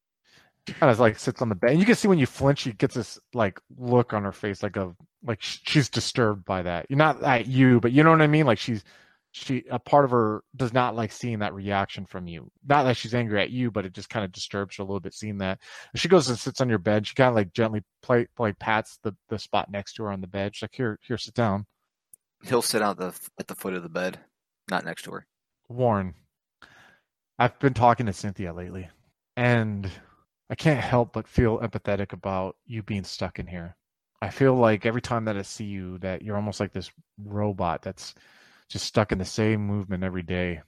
She 0.66 0.74
kind 0.74 0.92
of 0.92 1.00
like 1.00 1.18
sits 1.18 1.40
on 1.40 1.48
the 1.48 1.54
bed. 1.54 1.70
And 1.70 1.80
you 1.80 1.86
can 1.86 1.94
see 1.94 2.08
when 2.08 2.18
you 2.18 2.26
flinch, 2.26 2.60
she 2.60 2.72
gets 2.72 2.94
this 2.94 3.18
like 3.32 3.58
look 3.78 4.12
on 4.12 4.24
her 4.24 4.32
face, 4.32 4.62
like 4.62 4.76
a 4.76 4.94
like 5.24 5.38
she's 5.40 5.88
disturbed 5.88 6.44
by 6.44 6.62
that. 6.62 6.86
You're 6.88 6.98
not 6.98 7.22
at 7.22 7.46
you, 7.46 7.80
but 7.80 7.92
you 7.92 8.02
know 8.02 8.10
what 8.10 8.20
I 8.20 8.26
mean. 8.26 8.46
Like 8.46 8.58
she's 8.58 8.84
she 9.38 9.64
a 9.70 9.78
part 9.78 10.04
of 10.04 10.10
her 10.10 10.42
does 10.56 10.72
not 10.72 10.96
like 10.96 11.12
seeing 11.12 11.38
that 11.40 11.54
reaction 11.54 12.06
from 12.06 12.26
you. 12.26 12.50
Not 12.66 12.84
that 12.84 12.96
she's 12.96 13.14
angry 13.14 13.40
at 13.40 13.50
you, 13.50 13.70
but 13.70 13.84
it 13.84 13.92
just 13.92 14.10
kind 14.10 14.24
of 14.24 14.32
disturbs 14.32 14.76
her 14.76 14.82
a 14.82 14.86
little 14.86 15.00
bit 15.00 15.14
seeing 15.14 15.38
that. 15.38 15.60
She 15.94 16.08
goes 16.08 16.28
and 16.28 16.38
sits 16.38 16.60
on 16.60 16.68
your 16.68 16.78
bed. 16.78 17.06
She 17.06 17.14
kind 17.14 17.28
of 17.28 17.34
like 17.34 17.52
gently 17.52 17.82
play 18.02 18.26
like 18.38 18.58
pats 18.58 18.98
the 19.02 19.14
the 19.28 19.38
spot 19.38 19.70
next 19.70 19.94
to 19.94 20.04
her 20.04 20.12
on 20.12 20.20
the 20.20 20.26
bed. 20.26 20.54
She's 20.54 20.62
like, 20.62 20.74
"Here, 20.74 20.98
here, 21.02 21.18
sit 21.18 21.34
down." 21.34 21.66
He'll 22.42 22.62
sit 22.62 22.82
out 22.82 22.98
the 22.98 23.18
at 23.38 23.46
the 23.46 23.54
foot 23.54 23.74
of 23.74 23.82
the 23.82 23.88
bed, 23.88 24.18
not 24.70 24.84
next 24.84 25.02
to 25.02 25.12
her. 25.12 25.26
Warren, 25.68 26.14
I've 27.38 27.58
been 27.58 27.74
talking 27.74 28.06
to 28.06 28.12
Cynthia 28.12 28.52
lately, 28.52 28.88
and 29.36 29.90
I 30.50 30.54
can't 30.54 30.80
help 30.80 31.12
but 31.12 31.28
feel 31.28 31.58
empathetic 31.58 32.12
about 32.12 32.56
you 32.66 32.82
being 32.82 33.04
stuck 33.04 33.38
in 33.38 33.46
here. 33.46 33.76
I 34.20 34.30
feel 34.30 34.54
like 34.54 34.86
every 34.86 35.02
time 35.02 35.26
that 35.26 35.36
I 35.36 35.42
see 35.42 35.64
you, 35.64 35.98
that 35.98 36.22
you're 36.22 36.36
almost 36.36 36.58
like 36.58 36.72
this 36.72 36.90
robot 37.22 37.82
that's 37.82 38.14
just 38.68 38.86
stuck 38.86 39.12
in 39.12 39.18
the 39.18 39.24
same 39.24 39.66
movement 39.66 40.04
every 40.04 40.22
day. 40.22 40.62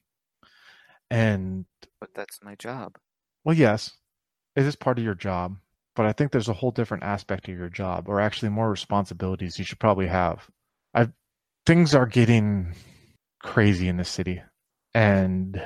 And 1.10 1.64
But 2.00 2.10
that's 2.14 2.38
my 2.42 2.54
job. 2.54 2.96
well, 3.44 3.56
yes, 3.56 3.92
it 4.56 4.64
is 4.64 4.76
part 4.76 4.98
of 4.98 5.04
your 5.04 5.14
job, 5.14 5.56
but 5.96 6.06
I 6.06 6.12
think 6.12 6.30
there's 6.32 6.48
a 6.48 6.54
whole 6.54 6.70
different 6.70 7.02
aspect 7.02 7.48
of 7.48 7.54
your 7.56 7.68
job, 7.68 8.08
or 8.08 8.20
actually 8.20 8.50
more 8.50 8.70
responsibilities 8.70 9.58
you 9.58 9.64
should 9.64 9.80
probably 9.80 10.06
have. 10.06 10.48
I 10.94 11.08
things 11.66 11.94
are 11.94 12.06
getting 12.06 12.74
crazy 13.42 13.88
in 13.88 13.96
the 13.96 14.04
city, 14.04 14.42
and 14.94 15.60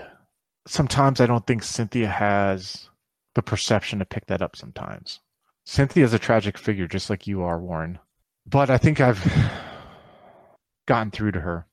sometimes 0.67 1.21
I 1.21 1.27
don't 1.27 1.47
think 1.47 1.63
Cynthia 1.63 2.09
has 2.09 2.89
the 3.35 3.43
perception 3.43 3.99
to 3.99 4.05
pick 4.07 4.27
that 4.27 4.43
up. 4.43 4.57
Sometimes 4.57 5.21
Cynthia's 5.67 6.15
a 6.15 6.19
tragic 6.19 6.57
figure, 6.57 6.87
just 6.87 7.11
like 7.11 7.27
you 7.27 7.43
are, 7.43 7.61
Warren. 7.61 7.99
But 8.47 8.71
I 8.71 8.79
think 8.79 9.01
I've 9.01 9.23
gotten 10.87 11.11
through 11.11 11.33
to 11.33 11.41
her. 11.41 11.67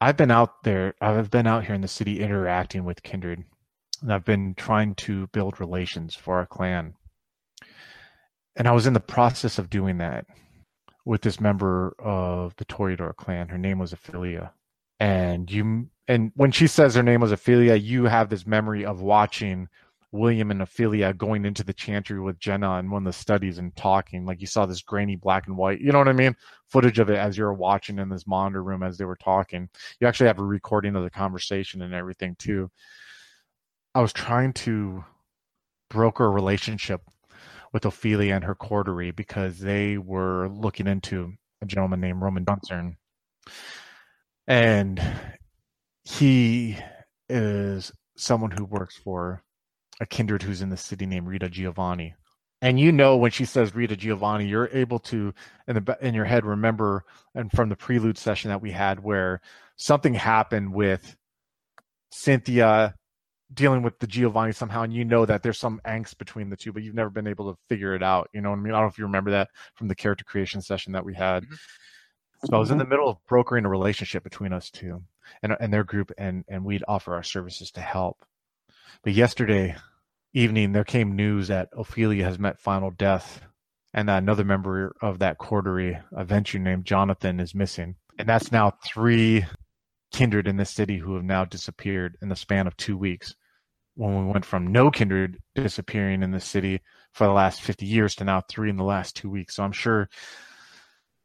I've 0.00 0.16
been 0.16 0.30
out 0.30 0.62
there. 0.62 0.94
I've 1.00 1.30
been 1.30 1.46
out 1.46 1.64
here 1.64 1.74
in 1.74 1.80
the 1.80 1.88
city 1.88 2.20
interacting 2.20 2.84
with 2.84 3.02
kindred 3.02 3.44
and 4.02 4.12
I've 4.12 4.24
been 4.24 4.54
trying 4.54 4.94
to 4.96 5.26
build 5.28 5.60
relations 5.60 6.14
for 6.14 6.36
our 6.36 6.46
clan. 6.46 6.94
And 8.56 8.68
I 8.68 8.72
was 8.72 8.86
in 8.86 8.92
the 8.92 9.00
process 9.00 9.58
of 9.58 9.70
doing 9.70 9.98
that 9.98 10.26
with 11.04 11.22
this 11.22 11.40
member 11.40 11.94
of 11.98 12.54
the 12.56 12.64
Toreador 12.64 13.14
clan. 13.16 13.48
Her 13.48 13.58
name 13.58 13.78
was 13.78 13.92
Ophelia. 13.92 14.52
And 14.98 15.50
you 15.50 15.88
and 16.08 16.32
when 16.36 16.52
she 16.52 16.66
says 16.66 16.94
her 16.94 17.02
name 17.02 17.20
was 17.20 17.32
Ophelia, 17.32 17.74
you 17.74 18.04
have 18.04 18.28
this 18.28 18.46
memory 18.46 18.84
of 18.84 19.00
watching 19.00 19.68
William 20.12 20.50
and 20.50 20.62
Ophelia 20.62 21.12
going 21.12 21.44
into 21.44 21.64
the 21.64 21.72
chantry 21.72 22.20
with 22.20 22.38
Jenna 22.38 22.76
and 22.78 22.90
one 22.90 23.06
of 23.06 23.12
the 23.12 23.18
studies 23.18 23.58
and 23.58 23.74
talking. 23.76 24.24
Like 24.24 24.40
you 24.40 24.46
saw 24.46 24.66
this 24.66 24.82
grainy 24.82 25.16
black 25.16 25.46
and 25.46 25.56
white, 25.56 25.80
you 25.80 25.92
know 25.92 25.98
what 25.98 26.08
I 26.08 26.12
mean? 26.12 26.34
Footage 26.68 26.98
of 26.98 27.10
it 27.10 27.18
as 27.18 27.36
you're 27.36 27.52
watching 27.52 27.98
in 27.98 28.08
this 28.08 28.26
monitor 28.26 28.62
room 28.62 28.82
as 28.82 28.96
they 28.96 29.04
were 29.04 29.16
talking. 29.16 29.68
You 30.00 30.06
actually 30.06 30.28
have 30.28 30.38
a 30.38 30.44
recording 30.44 30.96
of 30.96 31.02
the 31.02 31.10
conversation 31.10 31.82
and 31.82 31.92
everything 31.92 32.36
too. 32.38 32.70
I 33.94 34.00
was 34.00 34.12
trying 34.12 34.52
to 34.54 35.04
broker 35.90 36.26
a 36.26 36.30
relationship 36.30 37.02
with 37.72 37.84
Ophelia 37.84 38.34
and 38.34 38.44
her 38.44 38.54
coterie 38.54 39.10
because 39.10 39.58
they 39.58 39.98
were 39.98 40.48
looking 40.48 40.86
into 40.86 41.32
a 41.62 41.66
gentleman 41.66 42.00
named 42.00 42.22
Roman 42.22 42.44
Duncern. 42.44 42.96
And 44.46 45.02
he 46.04 46.78
is 47.28 47.92
someone 48.16 48.52
who 48.52 48.64
works 48.64 48.96
for 48.96 49.42
a 50.00 50.06
kindred 50.06 50.42
who's 50.42 50.62
in 50.62 50.70
the 50.70 50.76
city 50.76 51.06
named 51.06 51.26
Rita 51.26 51.48
Giovanni. 51.48 52.14
And 52.62 52.80
you 52.80 52.90
know 52.90 53.16
when 53.16 53.30
she 53.30 53.44
says 53.44 53.74
Rita 53.74 53.96
Giovanni, 53.96 54.46
you're 54.46 54.70
able 54.72 54.98
to 55.00 55.34
in 55.68 55.74
the 55.76 55.98
in 56.00 56.14
your 56.14 56.24
head 56.24 56.44
remember 56.44 57.04
and 57.34 57.50
from 57.52 57.68
the 57.68 57.76
prelude 57.76 58.18
session 58.18 58.48
that 58.48 58.62
we 58.62 58.70
had 58.70 59.00
where 59.02 59.40
something 59.76 60.14
happened 60.14 60.72
with 60.72 61.16
Cynthia 62.10 62.94
dealing 63.52 63.82
with 63.82 63.98
the 63.98 64.06
Giovanni 64.06 64.52
somehow, 64.52 64.82
and 64.82 64.92
you 64.92 65.04
know 65.04 65.24
that 65.26 65.42
there's 65.42 65.58
some 65.58 65.80
angst 65.86 66.18
between 66.18 66.50
the 66.50 66.56
two, 66.56 66.72
but 66.72 66.82
you've 66.82 66.94
never 66.94 67.10
been 67.10 67.26
able 67.26 67.52
to 67.52 67.58
figure 67.68 67.94
it 67.94 68.02
out. 68.02 68.28
You 68.32 68.40
know 68.40 68.50
what 68.50 68.58
I 68.58 68.62
mean? 68.62 68.72
I 68.72 68.76
don't 68.78 68.86
know 68.86 68.90
if 68.90 68.98
you 68.98 69.04
remember 69.04 69.30
that 69.32 69.50
from 69.74 69.88
the 69.88 69.94
character 69.94 70.24
creation 70.24 70.62
session 70.62 70.92
that 70.94 71.04
we 71.04 71.14
had. 71.14 71.44
Mhm. 71.44 71.58
So 72.46 72.56
I 72.56 72.58
was 72.58 72.70
in 72.70 72.78
the 72.78 72.86
middle 72.86 73.08
of 73.08 73.24
brokering 73.26 73.64
a 73.64 73.68
relationship 73.68 74.22
between 74.24 74.52
us 74.52 74.70
two 74.70 75.02
and 75.42 75.56
and 75.60 75.72
their 75.72 75.84
group, 75.84 76.10
and 76.18 76.44
and 76.48 76.64
we'd 76.64 76.84
offer 76.88 77.14
our 77.14 77.22
services 77.22 77.70
to 77.72 77.80
help. 77.80 78.24
But 79.02 79.12
yesterday 79.12 79.76
evening, 80.32 80.72
there 80.72 80.84
came 80.84 81.16
news 81.16 81.48
that 81.48 81.68
Ophelia 81.72 82.24
has 82.24 82.38
met 82.38 82.60
final 82.60 82.90
death, 82.90 83.40
and 83.94 84.08
that 84.08 84.18
another 84.18 84.44
member 84.44 84.94
of 85.00 85.18
that 85.20 85.38
coterie, 85.38 85.98
a 86.12 86.24
venture 86.24 86.58
named 86.58 86.84
Jonathan, 86.84 87.40
is 87.40 87.54
missing, 87.54 87.96
and 88.18 88.28
that's 88.28 88.52
now 88.52 88.72
three 88.84 89.44
kindred 90.12 90.46
in 90.48 90.56
this 90.56 90.70
city 90.70 90.98
who 90.98 91.14
have 91.14 91.24
now 91.24 91.44
disappeared 91.44 92.16
in 92.22 92.28
the 92.28 92.36
span 92.36 92.66
of 92.66 92.76
two 92.76 92.96
weeks. 92.96 93.34
When 93.96 94.26
we 94.26 94.32
went 94.32 94.44
from 94.44 94.72
no 94.72 94.90
kindred 94.90 95.38
disappearing 95.54 96.22
in 96.22 96.30
the 96.30 96.40
city 96.40 96.80
for 97.12 97.26
the 97.26 97.32
last 97.32 97.62
50 97.62 97.86
years 97.86 98.14
to 98.16 98.24
now 98.24 98.42
three 98.48 98.70
in 98.70 98.76
the 98.76 98.84
last 98.84 99.16
two 99.16 99.30
weeks. 99.30 99.56
So 99.56 99.62
I'm 99.62 99.72
sure 99.72 100.08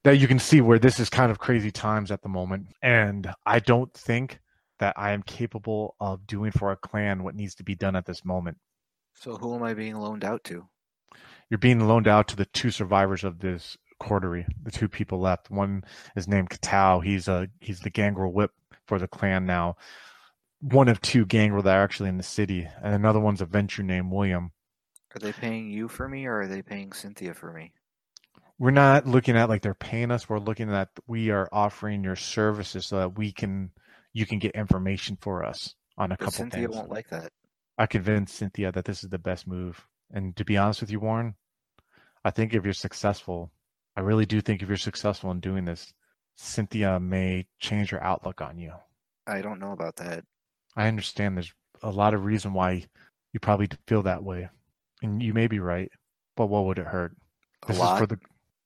that 0.04 0.18
you 0.18 0.28
can 0.28 0.40
see 0.40 0.62
where 0.62 0.80
this 0.80 1.00
is 1.00 1.10
kind 1.10 1.32
of 1.32 1.40
crazy 1.40 1.72
times 1.72 2.12
at 2.12 2.22
the 2.22 2.30
moment. 2.30 2.68
And 2.82 3.34
I 3.46 3.60
don't 3.60 3.94
think 3.94 4.40
that 4.82 4.96
I 4.98 5.12
am 5.12 5.24
capable 5.24 5.96
of 6.00 6.28
doing 6.28 6.52
for 6.52 6.70
our 6.70 6.76
clan 6.76 7.24
what 7.24 7.36
needs 7.36 7.56
to 7.56 7.64
be 7.64 7.76
done 7.76 7.96
at 7.96 8.06
this 8.06 8.26
moment. 8.26 8.58
So 9.14 9.36
who 9.36 9.56
am 9.56 9.64
I 9.64 9.74
being 9.74 9.96
loaned 9.96 10.26
out 10.26 10.44
to? 10.46 10.68
You're 11.50 11.60
being 11.60 11.88
loaned 11.88 12.08
out 12.08 12.28
to 12.30 12.36
the 12.36 12.46
two 12.46 12.72
survivors 12.72 13.24
of 13.24 13.40
this 13.40 13.78
coterie, 14.00 14.48
the 14.64 14.72
two 14.72 14.90
people 14.90 15.20
left. 15.20 15.52
One 15.52 15.84
is 16.16 16.28
named 16.28 16.50
Katao. 16.50 17.04
He's 17.04 17.28
a 17.28 17.48
he's 17.60 17.82
the 17.82 17.90
gangrel 17.92 18.34
whip 18.34 18.52
for 18.88 18.98
the 18.98 19.08
clan 19.08 19.46
now. 19.46 19.76
One 20.62 20.88
of 20.88 21.00
two 21.02 21.26
gangrel 21.26 21.62
that 21.64 21.76
are 21.76 21.84
actually 21.84 22.10
in 22.10 22.18
the 22.18 22.24
city, 22.24 22.68
and 22.82 22.96
another 22.96 23.20
one's 23.20 23.42
a 23.42 23.46
venture 23.46 23.84
named 23.84 24.12
William. 24.12 24.52
Are 25.16 25.20
they 25.20 25.32
paying 25.32 25.70
you 25.70 25.88
for 25.88 26.08
me, 26.08 26.26
or 26.26 26.42
are 26.42 26.48
they 26.48 26.62
paying 26.62 26.94
Cynthia 26.94 27.34
for 27.34 27.54
me? 27.54 27.74
We're 28.58 28.72
not 28.72 29.06
looking 29.06 29.36
at 29.36 29.50
like 29.50 29.62
they're 29.62 29.74
paying 29.74 30.10
us. 30.10 30.30
We're 30.30 30.40
looking 30.40 30.72
at 30.72 30.90
we 31.06 31.30
are 31.30 31.50
offering 31.52 32.04
your 32.04 32.16
services 32.16 32.88
so 32.88 32.98
that 32.98 33.18
we 33.18 33.32
can 33.32 33.72
you 34.13 34.25
can 34.25 34.39
get 34.39 34.51
information 34.56 35.18
for 35.22 35.44
us 35.44 35.75
on 35.98 36.12
a 36.12 36.15
But 36.15 36.20
couple 36.20 36.32
Cynthia 36.34 36.62
things. 36.62 36.74
Cynthia 36.75 36.77
won't 36.80 36.91
like 36.91 37.10
that. 37.10 37.32
I 37.77 37.86
convinced 37.86 38.36
Cynthia 38.36 38.72
that 38.72 38.86
this 38.86 39.03
is 39.03 39.10
the 39.10 39.18
best 39.20 39.48
move. 39.48 39.88
And 40.12 40.36
to 40.36 40.46
be 40.46 40.58
honest 40.58 40.82
with 40.82 40.91
you, 40.91 41.00
Warren, 41.00 41.36
I 42.24 42.32
think 42.32 42.53
if 42.53 42.63
you're 42.63 42.74
successful, 42.74 43.51
I 43.96 44.01
really 44.01 44.25
do 44.25 44.41
think 44.41 44.62
if 44.62 44.68
you're 44.68 44.77
successful 44.77 45.32
in 45.32 45.39
doing 45.39 45.65
this, 45.65 45.94
Cynthia 46.36 47.00
may 47.00 47.48
change 47.60 47.89
her 47.91 48.03
outlook 48.03 48.41
on 48.41 48.58
you. 48.58 48.74
I 49.27 49.41
don't 49.41 49.60
know 49.60 49.72
about 49.72 49.96
that. 49.98 50.24
I 50.75 50.88
understand 50.88 51.38
there's 51.38 51.53
a 51.82 51.89
lot 51.91 52.13
of 52.13 52.25
reason 52.25 52.53
why 52.53 52.86
you 53.34 53.39
probably 53.39 53.70
feel 53.88 54.03
that 54.03 54.24
way. 54.24 54.50
And 55.01 55.22
you 55.22 55.34
may 55.34 55.48
be 55.48 55.60
right. 55.60 55.91
But 56.36 56.48
what 56.48 56.65
would 56.65 56.77
it 56.80 56.88
hurt? 56.88 57.15
A 57.63 57.68
This 57.68 57.80
lot. 57.80 57.94
is 57.96 58.00
for 58.00 58.08
the. 58.08 58.20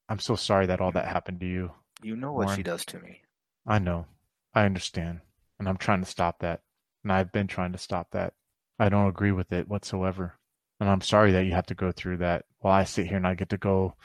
I'm 0.10 0.20
so 0.20 0.36
sorry 0.36 0.66
that 0.68 0.82
all 0.82 0.92
that 0.92 1.08
happened 1.08 1.40
to 1.40 1.46
you. 1.46 1.72
You 2.04 2.16
know 2.16 2.32
what 2.34 2.46
Warren. 2.46 2.58
she 2.58 2.64
does 2.64 2.86
to 2.86 3.00
me. 3.00 3.22
I 3.66 3.80
know. 3.80 4.06
I 4.54 4.66
understand. 4.66 5.22
And 5.60 5.70
I'm 5.70 5.78
trying 5.78 6.02
to 6.02 6.10
stop 6.10 6.40
that. 6.40 6.62
And 7.04 7.12
I've 7.12 7.32
been 7.32 7.48
trying 7.48 7.72
to 7.72 7.78
stop 7.78 8.12
that. 8.12 8.34
I 8.80 8.90
don't 8.90 9.08
agree 9.08 9.32
with 9.32 9.52
it 9.54 9.68
whatsoever. 9.68 10.38
And 10.80 10.90
I'm 10.90 11.02
sorry 11.02 11.32
that 11.32 11.46
you 11.46 11.54
have 11.54 11.68
to 11.68 11.76
go 11.76 11.92
through 11.92 12.18
that 12.18 12.46
while 12.60 12.74
I 12.74 12.84
sit 12.84 13.08
here 13.08 13.18
and 13.18 13.28
I 13.28 13.36
get 13.36 13.50
to 13.50 13.58
go 13.58 13.96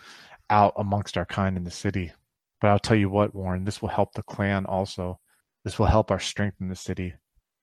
out 0.48 0.74
amongst 0.76 1.16
our 1.16 1.26
kind 1.26 1.56
in 1.56 1.64
the 1.64 1.70
city. 1.70 2.12
But 2.60 2.68
I'll 2.68 2.78
tell 2.78 2.96
you 2.96 3.08
what, 3.08 3.34
Warren, 3.34 3.64
this 3.64 3.80
will 3.80 3.88
help 3.88 4.14
the 4.14 4.22
clan 4.22 4.66
also. 4.66 5.18
This 5.64 5.78
will 5.78 5.86
help 5.86 6.10
our 6.10 6.20
strength 6.20 6.56
in 6.60 6.68
the 6.68 6.76
city. 6.76 7.14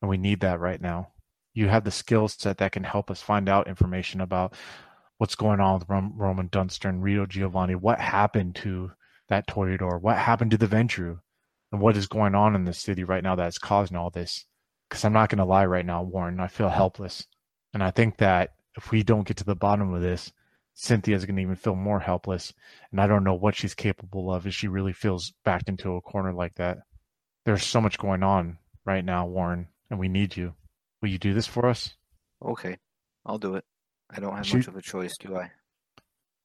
And 0.01 0.09
we 0.09 0.17
need 0.17 0.41
that 0.41 0.59
right 0.59 0.81
now. 0.81 1.13
You 1.53 1.69
have 1.69 1.83
the 1.83 1.91
skill 1.91 2.27
set 2.27 2.57
that 2.57 2.71
can 2.71 2.83
help 2.83 3.09
us 3.09 3.21
find 3.21 3.47
out 3.47 3.67
information 3.67 4.21
about 4.21 4.53
what's 5.17 5.35
going 5.35 5.59
on 5.59 5.79
with 5.79 5.89
Rom- 5.89 6.13
Roman 6.15 6.47
Dunster 6.47 6.89
and 6.89 7.01
Rita 7.01 7.25
Giovanni. 7.27 7.75
What 7.75 7.99
happened 7.99 8.55
to 8.57 8.91
that 9.29 9.47
Toreador? 9.47 9.99
What 10.01 10.17
happened 10.17 10.51
to 10.51 10.57
the 10.57 10.67
Ventrue? 10.67 11.19
And 11.71 11.81
what 11.81 11.97
is 11.97 12.07
going 12.07 12.35
on 12.35 12.55
in 12.55 12.65
the 12.65 12.73
city 12.73 13.03
right 13.03 13.23
now 13.23 13.35
that's 13.35 13.57
causing 13.57 13.97
all 13.97 14.09
this. 14.09 14.45
Because 14.89 15.03
I'm 15.03 15.13
not 15.13 15.29
going 15.29 15.39
to 15.39 15.45
lie 15.45 15.65
right 15.65 15.85
now, 15.85 16.01
Warren, 16.03 16.39
I 16.39 16.47
feel 16.47 16.69
helpless. 16.69 17.25
And 17.73 17.83
I 17.83 17.91
think 17.91 18.17
that 18.17 18.51
if 18.77 18.91
we 18.91 19.03
don't 19.03 19.27
get 19.27 19.37
to 19.37 19.43
the 19.43 19.55
bottom 19.55 19.93
of 19.93 20.01
this, 20.01 20.31
Cynthia's 20.75 21.25
going 21.25 21.35
to 21.35 21.41
even 21.41 21.55
feel 21.55 21.75
more 21.75 21.99
helpless. 21.99 22.53
And 22.91 23.01
I 23.01 23.07
don't 23.07 23.23
know 23.23 23.33
what 23.33 23.55
she's 23.55 23.73
capable 23.73 24.31
of 24.33 24.47
if 24.47 24.53
she 24.53 24.67
really 24.67 24.93
feels 24.93 25.33
backed 25.43 25.67
into 25.67 25.95
a 25.95 26.01
corner 26.01 26.31
like 26.33 26.55
that. 26.55 26.77
There's 27.45 27.65
so 27.65 27.81
much 27.81 27.97
going 27.97 28.23
on 28.23 28.59
right 28.85 29.03
now, 29.03 29.25
Warren, 29.25 29.67
and 29.89 29.99
we 29.99 30.07
need 30.07 30.37
you. 30.37 30.53
Will 31.01 31.09
you 31.09 31.17
do 31.17 31.33
this 31.33 31.47
for 31.47 31.65
us? 31.67 31.95
Okay, 32.43 32.77
I'll 33.25 33.39
do 33.39 33.55
it. 33.55 33.65
I 34.09 34.19
don't 34.19 34.35
have 34.35 34.45
She- 34.45 34.57
much 34.57 34.67
of 34.67 34.75
a 34.77 34.81
choice, 34.81 35.17
do 35.17 35.35
I? 35.35 35.51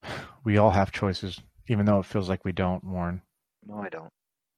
We 0.45 0.57
all 0.59 0.71
have 0.73 0.91
choices, 0.91 1.41
even 1.69 1.87
though 1.87 2.00
it 2.00 2.07
feels 2.07 2.29
like 2.29 2.45
we 2.45 2.50
don't, 2.50 2.83
Warren. 2.83 3.23
No, 3.64 3.76
I 3.76 3.88
don't. 3.88 4.11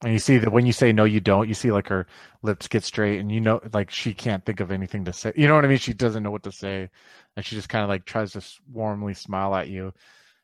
And 0.03 0.11
you 0.11 0.19
see 0.19 0.37
that 0.37 0.51
when 0.51 0.65
you 0.65 0.73
say 0.73 0.91
no, 0.91 1.05
you 1.05 1.19
don't. 1.19 1.47
You 1.47 1.53
see 1.53 1.71
like 1.71 1.87
her 1.87 2.05
lips 2.43 2.67
get 2.67 2.83
straight, 2.83 3.19
and 3.19 3.31
you 3.31 3.39
know, 3.39 3.61
like 3.73 3.89
she 3.89 4.13
can't 4.13 4.45
think 4.45 4.59
of 4.59 4.71
anything 4.71 5.05
to 5.05 5.13
say. 5.13 5.31
You 5.35 5.47
know 5.47 5.55
what 5.55 5.65
I 5.65 5.67
mean? 5.67 5.77
She 5.77 5.93
doesn't 5.93 6.21
know 6.21 6.31
what 6.31 6.43
to 6.43 6.51
say, 6.51 6.89
and 7.35 7.45
she 7.45 7.55
just 7.55 7.69
kind 7.69 7.83
of 7.83 7.89
like 7.89 8.05
tries 8.05 8.33
to 8.33 8.43
warmly 8.71 9.13
smile 9.13 9.55
at 9.55 9.69
you, 9.69 9.93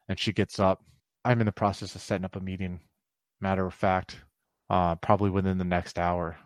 and 0.07 0.17
she 0.17 0.31
gets 0.31 0.59
up. 0.59 0.83
I'm 1.25 1.41
in 1.41 1.45
the 1.45 1.51
process 1.51 1.93
of 1.95 2.01
setting 2.01 2.25
up 2.25 2.35
a 2.35 2.39
meeting. 2.39 2.79
Matter 3.41 3.65
of 3.65 3.73
fact, 3.73 4.17
uh, 4.69 4.95
probably 4.95 5.29
within 5.29 5.57
the 5.57 5.63
next 5.63 5.99
hour. 5.99 6.37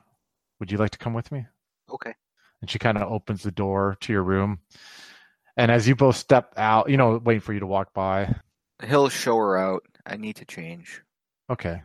Would 0.59 0.71
you 0.71 0.77
like 0.77 0.91
to 0.91 0.97
come 0.97 1.13
with 1.13 1.31
me? 1.31 1.45
Okay. 1.89 2.13
And 2.61 2.69
she 2.69 2.79
kind 2.79 2.97
of 2.97 3.11
opens 3.11 3.43
the 3.43 3.51
door 3.51 3.97
to 4.01 4.13
your 4.13 4.23
room, 4.23 4.59
and 5.57 5.71
as 5.71 5.87
you 5.87 5.95
both 5.95 6.15
step 6.15 6.53
out, 6.57 6.89
you 6.89 6.97
know, 6.97 7.21
waiting 7.23 7.41
for 7.41 7.53
you 7.53 7.59
to 7.59 7.67
walk 7.67 7.93
by. 7.93 8.33
He'll 8.83 9.09
show 9.09 9.37
her 9.37 9.57
out. 9.57 9.83
I 10.05 10.17
need 10.17 10.37
to 10.37 10.45
change. 10.45 11.01
Okay. 11.49 11.81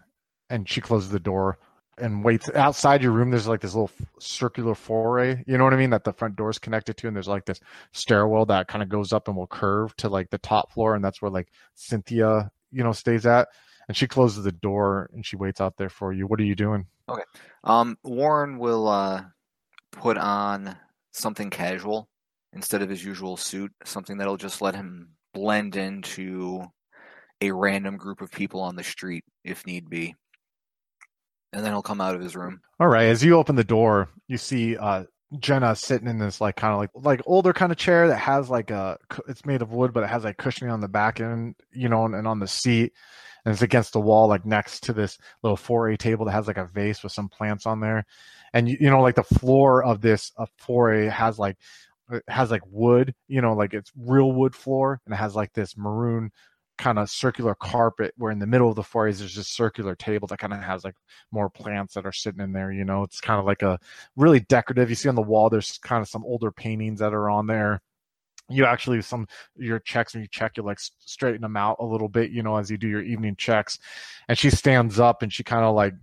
And 0.50 0.69
she 0.69 0.83
closes 0.83 1.11
the 1.11 1.21
door 1.21 1.59
and 1.97 2.25
waits 2.25 2.50
outside 2.54 3.02
your 3.02 3.12
room. 3.12 3.30
There's 3.30 3.47
like 3.47 3.61
this 3.61 3.75
little 3.75 3.90
circular 4.19 4.75
foray, 4.75 5.42
you 5.47 5.57
know 5.57 5.64
what 5.64 5.75
I 5.75 5.76
mean? 5.76 5.90
That 5.90 6.04
the 6.04 6.12
front 6.12 6.37
door 6.37 6.50
is 6.50 6.59
connected 6.59 6.97
to. 6.99 7.07
And 7.07 7.16
there's 7.16 7.28
like 7.28 7.47
this 7.47 7.61
stairwell 7.92 8.47
that 8.47 8.69
kind 8.69 8.83
of 8.83 8.88
goes 8.88 9.12
up 9.12 9.28
and 9.28 9.37
will 9.37 9.47
curve 9.47 9.97
to 9.97 10.09
like 10.09 10.30
the 10.30 10.38
top 10.38 10.73
floor. 10.73 10.95
And 10.95 11.04
that's 11.04 11.23
where 11.23 11.30
like 11.30 11.49
Cynthia, 11.75 12.50
you 12.73 12.83
know, 12.83 12.92
stays 12.92 13.26
at. 13.26 13.49
And 13.88 13.97
she 13.97 14.07
closes 14.07 14.45
the 14.45 14.52
door 14.52 15.11
and 15.12 15.25
she 15.25 15.37
waits 15.37 15.61
out 15.61 15.76
there 15.76 15.88
for 15.88 16.12
you. 16.12 16.26
What 16.26 16.40
are 16.40 16.45
you 16.45 16.54
doing? 16.54 16.87
Okay. 17.09 17.25
Um, 17.64 17.97
Warren 18.04 18.59
will 18.59 18.88
uh 18.88 19.25
put 19.92 20.16
on 20.16 20.76
something 21.12 21.50
casual 21.50 22.09
instead 22.52 22.83
of 22.83 22.88
his 22.88 23.04
usual 23.04 23.37
suit, 23.37 23.73
something 23.85 24.16
that'll 24.16 24.37
just 24.37 24.62
let 24.62 24.75
him 24.75 25.11
blend 25.35 25.76
into 25.76 26.62
a 27.40 27.50
random 27.50 27.97
group 27.97 28.21
of 28.21 28.30
people 28.30 28.61
on 28.61 28.76
the 28.76 28.85
street 28.85 29.25
if 29.45 29.66
need 29.66 29.88
be. 29.88 30.14
And 31.52 31.64
then 31.64 31.73
he'll 31.73 31.83
come 31.83 32.00
out 32.00 32.14
of 32.14 32.21
his 32.21 32.37
room. 32.37 32.61
All 32.78 32.88
right. 32.88 33.06
As 33.06 33.25
you 33.25 33.36
open 33.36 33.56
the 33.56 33.65
door, 33.65 34.08
you 34.28 34.39
see 34.39 34.76
uh, 34.76 35.04
Jenna 35.39 35.76
sitting 35.76 36.08
in 36.08 36.19
this 36.19 36.41
like 36.41 36.56
kind 36.56 36.73
of 36.73 36.78
like 36.78 36.91
like 36.95 37.23
older 37.26 37.52
kind 37.52 37.71
of 37.71 37.78
chair 37.78 38.08
that 38.08 38.17
has 38.17 38.50
like 38.50 38.71
a 38.71 38.99
it's 39.28 39.47
made 39.47 39.63
of 39.63 39.73
wood, 39.73 39.93
but 39.93 40.02
it 40.02 40.10
has 40.10 40.25
like 40.25 40.36
cushioning 40.36 40.73
on 40.73 40.80
the 40.80 40.89
back 40.89 41.21
end, 41.21 41.54
you 41.73 41.89
know, 41.89 42.04
and, 42.04 42.15
and 42.15 42.26
on 42.26 42.41
the 42.41 42.49
seat, 42.49 42.93
and 43.45 43.52
it's 43.52 43.63
against 43.63 43.93
the 43.93 44.00
wall, 44.00 44.26
like 44.28 44.45
next 44.45 44.84
to 44.84 44.93
this 44.93 45.19
little 45.43 45.56
4A 45.56 45.99
table 45.99 46.25
that 46.25 46.32
has 46.32 46.49
like 46.49 46.58
a 46.58 46.67
vase 46.67 47.02
with 47.02 47.13
some 47.13 47.28
plants 47.28 47.65
on 47.65 47.80
there, 47.80 48.04
and 48.52 48.69
you, 48.69 48.76
you 48.80 48.91
know, 48.91 49.02
like 49.02 49.15
the 49.15 49.23
floor 49.23 49.84
of 49.84 50.00
this 50.00 50.32
uh, 50.36 50.47
4A 50.67 51.10
has 51.10 51.39
like 51.39 51.56
it 52.10 52.25
has 52.26 52.50
like 52.50 52.63
wood, 52.67 53.15
you 53.28 53.41
know, 53.41 53.54
like 53.54 53.73
it's 53.73 53.93
real 53.97 54.32
wood 54.32 54.56
floor, 54.56 55.00
and 55.04 55.15
it 55.15 55.19
has 55.19 55.36
like 55.36 55.52
this 55.52 55.76
maroon 55.76 56.32
kind 56.80 56.99
of 56.99 57.10
circular 57.10 57.54
carpet 57.54 58.14
where 58.16 58.32
in 58.32 58.38
the 58.38 58.47
middle 58.47 58.71
of 58.71 58.75
the 58.75 58.82
4As 58.82 59.19
there's 59.19 59.36
this 59.36 59.49
circular 59.49 59.95
table 59.95 60.26
that 60.28 60.38
kind 60.38 60.54
of 60.54 60.60
has 60.60 60.82
like 60.82 60.97
more 61.30 61.50
plants 61.50 61.93
that 61.95 62.06
are 62.06 62.12
sitting 62.12 62.40
in 62.40 62.52
there. 62.52 62.73
You 62.73 62.84
know, 62.84 63.02
it's 63.02 63.21
kind 63.21 63.38
of 63.38 63.45
like 63.45 63.60
a 63.60 63.78
really 64.16 64.40
decorative. 64.40 64.88
You 64.88 64.97
see 64.97 65.10
on 65.10 65.14
the 65.14 65.23
wall, 65.23 65.50
there's 65.50 65.78
kind 65.78 66.00
of 66.00 66.08
some 66.08 66.25
older 66.25 66.50
paintings 66.50 67.00
that 67.00 67.12
are 67.12 67.28
on 67.28 67.47
there. 67.47 67.82
You 68.49 68.64
actually 68.64 69.02
some 69.02 69.28
your 69.56 69.78
checks 69.78 70.14
when 70.14 70.23
you 70.23 70.28
check, 70.28 70.56
you 70.56 70.62
like 70.62 70.80
straighten 70.80 71.43
them 71.43 71.56
out 71.56 71.76
a 71.80 71.84
little 71.84 72.08
bit. 72.08 72.30
You 72.30 72.43
know, 72.43 72.56
as 72.56 72.71
you 72.71 72.78
do 72.78 72.88
your 72.88 73.02
evening 73.02 73.36
checks, 73.36 73.78
and 74.26 74.38
she 74.38 74.49
stands 74.50 74.99
up 74.99 75.23
and 75.23 75.32
she 75.32 75.45
kind 75.45 75.64
of 75.64 75.75
like 75.75 75.95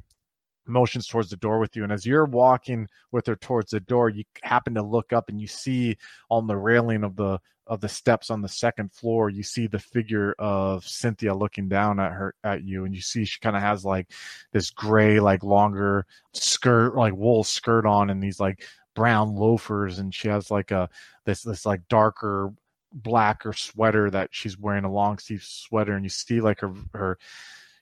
motions 0.67 1.07
towards 1.07 1.29
the 1.29 1.37
door 1.37 1.59
with 1.59 1.75
you. 1.75 1.83
And 1.83 1.91
as 1.91 2.05
you're 2.05 2.25
walking 2.25 2.87
with 3.11 3.27
her 3.27 3.35
towards 3.35 3.71
the 3.71 3.79
door, 3.79 4.09
you 4.09 4.23
happen 4.43 4.73
to 4.75 4.83
look 4.83 5.13
up 5.13 5.29
and 5.29 5.39
you 5.39 5.47
see 5.47 5.97
on 6.29 6.47
the 6.47 6.57
railing 6.57 7.03
of 7.03 7.15
the 7.15 7.39
of 7.67 7.81
the 7.81 7.89
steps 7.89 8.29
on 8.29 8.41
the 8.41 8.47
second 8.47 8.91
floor, 8.93 9.29
you 9.29 9.43
see 9.43 9.67
the 9.67 9.79
figure 9.79 10.33
of 10.39 10.85
Cynthia 10.85 11.35
looking 11.35 11.67
down 11.67 11.99
at 11.99 12.11
her 12.13 12.33
at 12.43 12.63
you, 12.63 12.85
and 12.85 12.95
you 12.95 13.01
see 13.01 13.25
she 13.25 13.39
kind 13.39 13.55
of 13.55 13.61
has 13.61 13.85
like 13.85 14.09
this 14.53 14.69
gray, 14.71 15.19
like 15.19 15.43
longer 15.43 16.05
skirt, 16.33 16.95
like 16.95 17.13
wool 17.13 17.43
skirt 17.43 17.85
on, 17.85 18.09
and 18.09 18.21
these 18.23 18.39
like 18.39 18.63
brown 18.95 19.35
loafers, 19.35 19.99
and 19.99 20.13
she 20.13 20.27
has 20.27 20.49
like 20.49 20.71
a 20.71 20.89
this 21.25 21.43
this 21.43 21.65
like 21.65 21.81
darker 21.89 22.53
blacker 22.93 23.53
sweater 23.53 24.09
that 24.09 24.29
she's 24.31 24.57
wearing 24.57 24.85
a 24.85 24.91
long 24.91 25.17
sleeve 25.17 25.43
sweater, 25.43 25.93
and 25.93 26.05
you 26.05 26.09
see 26.09 26.41
like 26.41 26.61
her 26.61 26.73
her 26.93 27.17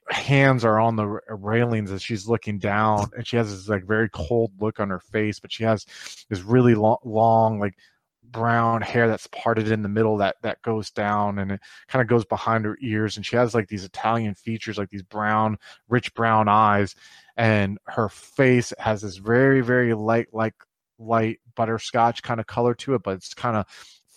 hands 0.10 0.63
are 0.63 0.80
on 0.80 0.96
the 0.96 1.04
uh, 1.08 1.36
railings 1.36 1.91
as 1.91 2.02
she's 2.02 2.28
looking 2.28 2.60
down 2.60 3.10
and 3.15 3.26
she 3.26 3.38
has 3.38 3.50
this 3.50 3.68
like 3.68 3.86
very 3.86 4.10
cold 4.10 4.52
look 4.60 4.80
on 4.80 4.89
her 4.89 5.00
face 5.00 5.39
but 5.39 5.52
she 5.52 5.63
has 5.63 5.86
this 6.30 6.41
really 6.41 6.76
long, 6.76 6.98
long 7.04 7.60
like 7.60 7.76
brown 8.24 8.82
hair 8.82 9.08
that's 9.08 9.28
parted 9.28 9.72
in 9.72 9.82
the 9.82 9.89
middle 9.89 10.18
that 10.18 10.36
that 10.41 10.62
goes 10.62 10.91
down 10.91 11.39
and 11.39 11.54
it 11.54 11.60
kind 11.88 12.02
of 12.02 12.08
goes 12.08 12.26
behind 12.26 12.65
her 12.65 12.78
ears 12.82 13.18
and 13.18 13.26
she 13.26 13.36
has 13.36 13.56
like 13.56 13.68
these 13.68 13.86
italian 13.86 14.36
features 14.36 14.78
like 14.78 14.89
these 14.89 15.04
brown 15.04 15.58
rich 15.88 16.13
brown 16.13 16.48
eyes 16.48 16.96
and 17.38 17.78
her 17.86 18.10
face 18.10 18.74
has 18.78 19.02
this 19.02 19.18
very 19.18 19.62
very 19.62 19.94
light 19.94 20.28
like 20.34 20.56
light 21.00 21.39
butterscotch 21.56 22.22
kind 22.24 22.39
of 22.39 22.48
color 22.48 22.74
to 22.74 22.94
it 22.94 23.04
but 23.04 23.15
it's 23.15 23.34
kind 23.34 23.56
of 23.56 23.65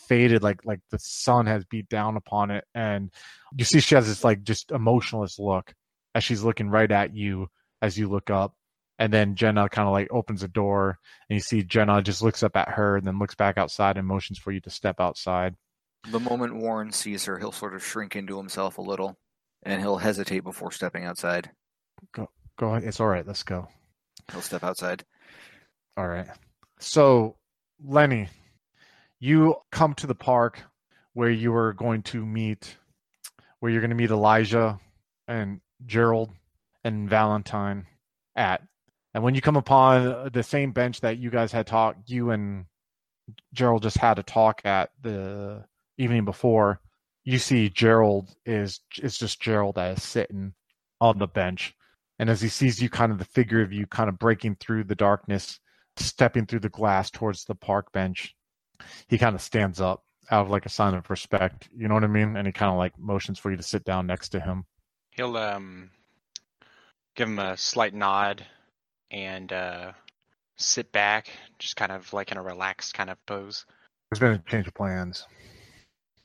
faded 0.08 0.42
like 0.42 0.64
like 0.64 0.80
the 0.90 0.98
sun 0.98 1.46
has 1.46 1.64
beat 1.66 1.88
down 1.88 2.16
upon 2.16 2.50
it 2.50 2.64
and 2.74 3.10
you 3.56 3.64
see 3.64 3.80
she 3.80 3.94
has 3.94 4.06
this 4.06 4.24
like 4.24 4.42
just 4.42 4.70
emotionless 4.70 5.38
look 5.38 5.74
as 6.14 6.24
she's 6.24 6.42
looking 6.42 6.70
right 6.70 6.90
at 6.90 7.14
you 7.14 7.46
as 7.82 7.98
you 7.98 8.08
look 8.08 8.30
up 8.30 8.54
and 8.98 9.12
then 9.12 9.34
jenna 9.34 9.68
kind 9.68 9.86
of 9.86 9.92
like 9.92 10.08
opens 10.10 10.40
the 10.40 10.48
door 10.48 10.98
and 11.28 11.36
you 11.36 11.40
see 11.40 11.62
jenna 11.62 12.02
just 12.02 12.22
looks 12.22 12.42
up 12.42 12.56
at 12.56 12.68
her 12.70 12.96
and 12.96 13.06
then 13.06 13.18
looks 13.18 13.34
back 13.34 13.58
outside 13.58 13.96
and 13.96 14.06
motions 14.06 14.38
for 14.38 14.50
you 14.52 14.60
to 14.60 14.70
step 14.70 15.00
outside. 15.00 15.54
The 16.10 16.20
moment 16.20 16.54
Warren 16.54 16.92
sees 16.92 17.24
her, 17.24 17.38
he'll 17.38 17.52
sort 17.52 17.74
of 17.74 17.84
shrink 17.84 18.16
into 18.16 18.38
himself 18.38 18.78
a 18.78 18.82
little 18.82 19.18
and 19.64 19.80
he'll 19.80 19.98
hesitate 19.98 20.40
before 20.40 20.70
stepping 20.70 21.04
outside. 21.04 21.50
Go 22.14 22.28
go 22.56 22.70
ahead. 22.70 22.84
It's 22.84 23.00
all 23.00 23.08
right. 23.08 23.26
Let's 23.26 23.42
go. 23.42 23.68
He'll 24.32 24.40
step 24.40 24.62
outside. 24.64 25.04
all 25.96 26.06
right. 26.08 26.28
So 26.80 27.36
lenny 27.84 28.28
you 29.20 29.56
come 29.72 29.94
to 29.94 30.06
the 30.06 30.14
park 30.14 30.62
where 31.14 31.30
you 31.30 31.54
are 31.54 31.72
going 31.72 32.02
to 32.02 32.24
meet 32.24 32.76
where 33.60 33.72
you're 33.72 33.80
going 33.80 33.90
to 33.90 33.96
meet 33.96 34.10
elijah 34.10 34.78
and 35.26 35.60
gerald 35.86 36.30
and 36.84 37.10
valentine 37.10 37.86
at. 38.36 38.62
And 39.14 39.24
when 39.24 39.34
you 39.34 39.40
come 39.40 39.56
upon 39.56 40.30
the 40.32 40.42
same 40.42 40.72
bench 40.72 41.00
that 41.00 41.18
you 41.18 41.30
guys 41.30 41.50
had 41.50 41.66
talked 41.66 42.08
you 42.08 42.30
and 42.30 42.66
gerald 43.52 43.82
just 43.82 43.98
had 43.98 44.18
a 44.18 44.22
talk 44.22 44.62
at 44.64 44.90
the 45.02 45.64
evening 45.98 46.24
before 46.24 46.80
you 47.24 47.38
see 47.38 47.68
gerald 47.68 48.34
is 48.46 48.80
is 49.02 49.18
just 49.18 49.40
gerald 49.40 49.74
that 49.74 49.98
is 49.98 50.02
sitting 50.04 50.54
on 51.00 51.18
the 51.18 51.26
bench. 51.26 51.74
And 52.20 52.28
as 52.28 52.40
he 52.40 52.48
sees 52.48 52.82
you 52.82 52.88
kind 52.88 53.12
of 53.12 53.18
the 53.18 53.24
figure 53.24 53.62
of 53.62 53.72
you 53.72 53.86
kind 53.86 54.08
of 54.08 54.18
breaking 54.18 54.56
through 54.56 54.84
the 54.84 54.94
darkness 54.94 55.60
stepping 55.96 56.46
through 56.46 56.60
the 56.60 56.68
glass 56.68 57.10
towards 57.10 57.44
the 57.44 57.54
park 57.54 57.92
bench 57.92 58.36
he 59.08 59.18
kind 59.18 59.34
of 59.34 59.42
stands 59.42 59.80
up 59.80 60.04
out 60.30 60.46
of 60.46 60.50
like 60.50 60.66
a 60.66 60.70
sign 60.70 60.94
of 60.94 61.08
respect 61.10 61.68
you 61.74 61.88
know 61.88 61.94
what 61.94 62.04
i 62.04 62.08
mean 62.08 62.36
and 62.36 62.46
he 62.46 62.52
kind 62.52 62.70
of 62.70 62.78
like 62.78 62.98
motions 62.98 63.38
for 63.38 63.50
you 63.50 63.56
to 63.56 63.62
sit 63.62 63.84
down 63.84 64.06
next 64.06 64.30
to 64.30 64.40
him 64.40 64.64
He'll 65.10 65.36
um 65.36 65.90
give 67.16 67.28
him 67.28 67.38
a 67.38 67.56
slight 67.56 67.94
nod 67.94 68.44
and 69.10 69.52
uh 69.52 69.92
sit 70.60 70.90
back, 70.90 71.30
just 71.60 71.76
kind 71.76 71.92
of 71.92 72.12
like 72.12 72.32
in 72.32 72.36
a 72.36 72.42
relaxed 72.42 72.92
kind 72.92 73.10
of 73.10 73.16
pose. 73.26 73.64
there's 74.10 74.20
been 74.20 74.32
a 74.32 74.50
change 74.50 74.66
of 74.66 74.74
plans 74.74 75.26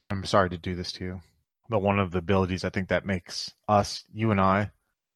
i'm 0.10 0.26
sorry 0.26 0.50
to 0.50 0.58
do 0.58 0.76
this 0.76 0.92
to 0.92 1.04
you 1.04 1.22
but 1.70 1.82
one 1.82 2.00
of 2.00 2.12
the 2.12 2.20
abilities 2.20 2.64
I 2.64 2.70
think 2.70 2.90
that 2.90 3.06
makes 3.06 3.52
us, 3.68 4.04
you 4.14 4.32
and 4.32 4.40
I, 4.40 4.72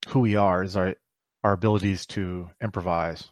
who 0.07 0.21
we 0.21 0.35
are 0.35 0.63
is 0.63 0.75
our 0.75 0.95
our 1.43 1.53
abilities 1.53 2.05
to 2.07 2.49
improvise 2.61 3.29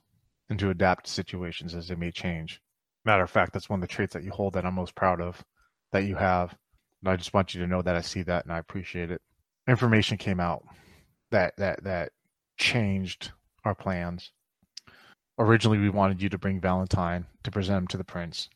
and 0.50 0.60
to 0.60 0.70
adapt 0.70 1.06
to 1.06 1.12
situations 1.12 1.74
as 1.74 1.88
they 1.88 1.96
may 1.96 2.12
change. 2.12 2.62
Matter 3.06 3.24
of 3.24 3.30
fact, 3.30 3.54
that's 3.54 3.70
one 3.70 3.78
of 3.78 3.88
the 3.88 3.94
traits 3.94 4.14
that 4.14 4.24
you 4.24 4.32
hold 4.32 4.54
that 4.54 4.66
I'm 4.66 4.74
most 4.74 4.96
proud 4.96 5.22
of 5.22 5.44
that 5.92 6.06
you 6.06 6.16
have. 6.16 6.56
And 7.02 7.12
I 7.12 7.16
just 7.16 7.34
want 7.34 7.54
you 7.54 7.62
to 7.62 7.68
know 7.68 7.84
that 7.84 7.96
I 7.96 8.02
see 8.02 8.24
that 8.24 8.46
and 8.46 8.52
I 8.54 8.58
appreciate 8.58 9.12
it. 9.12 9.22
Information 9.68 10.18
came 10.18 10.40
out 10.40 10.66
that 11.32 11.56
that 11.58 11.84
that 11.84 12.12
changed 12.58 13.32
our 13.64 13.76
plans. 13.76 14.32
Originally 15.38 15.78
we 15.78 15.90
wanted 15.90 16.22
you 16.22 16.30
to 16.30 16.38
bring 16.38 16.60
Valentine 16.60 17.26
to 17.44 17.52
present 17.52 17.78
him 17.78 17.88
to 17.90 17.98
the 17.98 18.04
prince. 18.04 18.50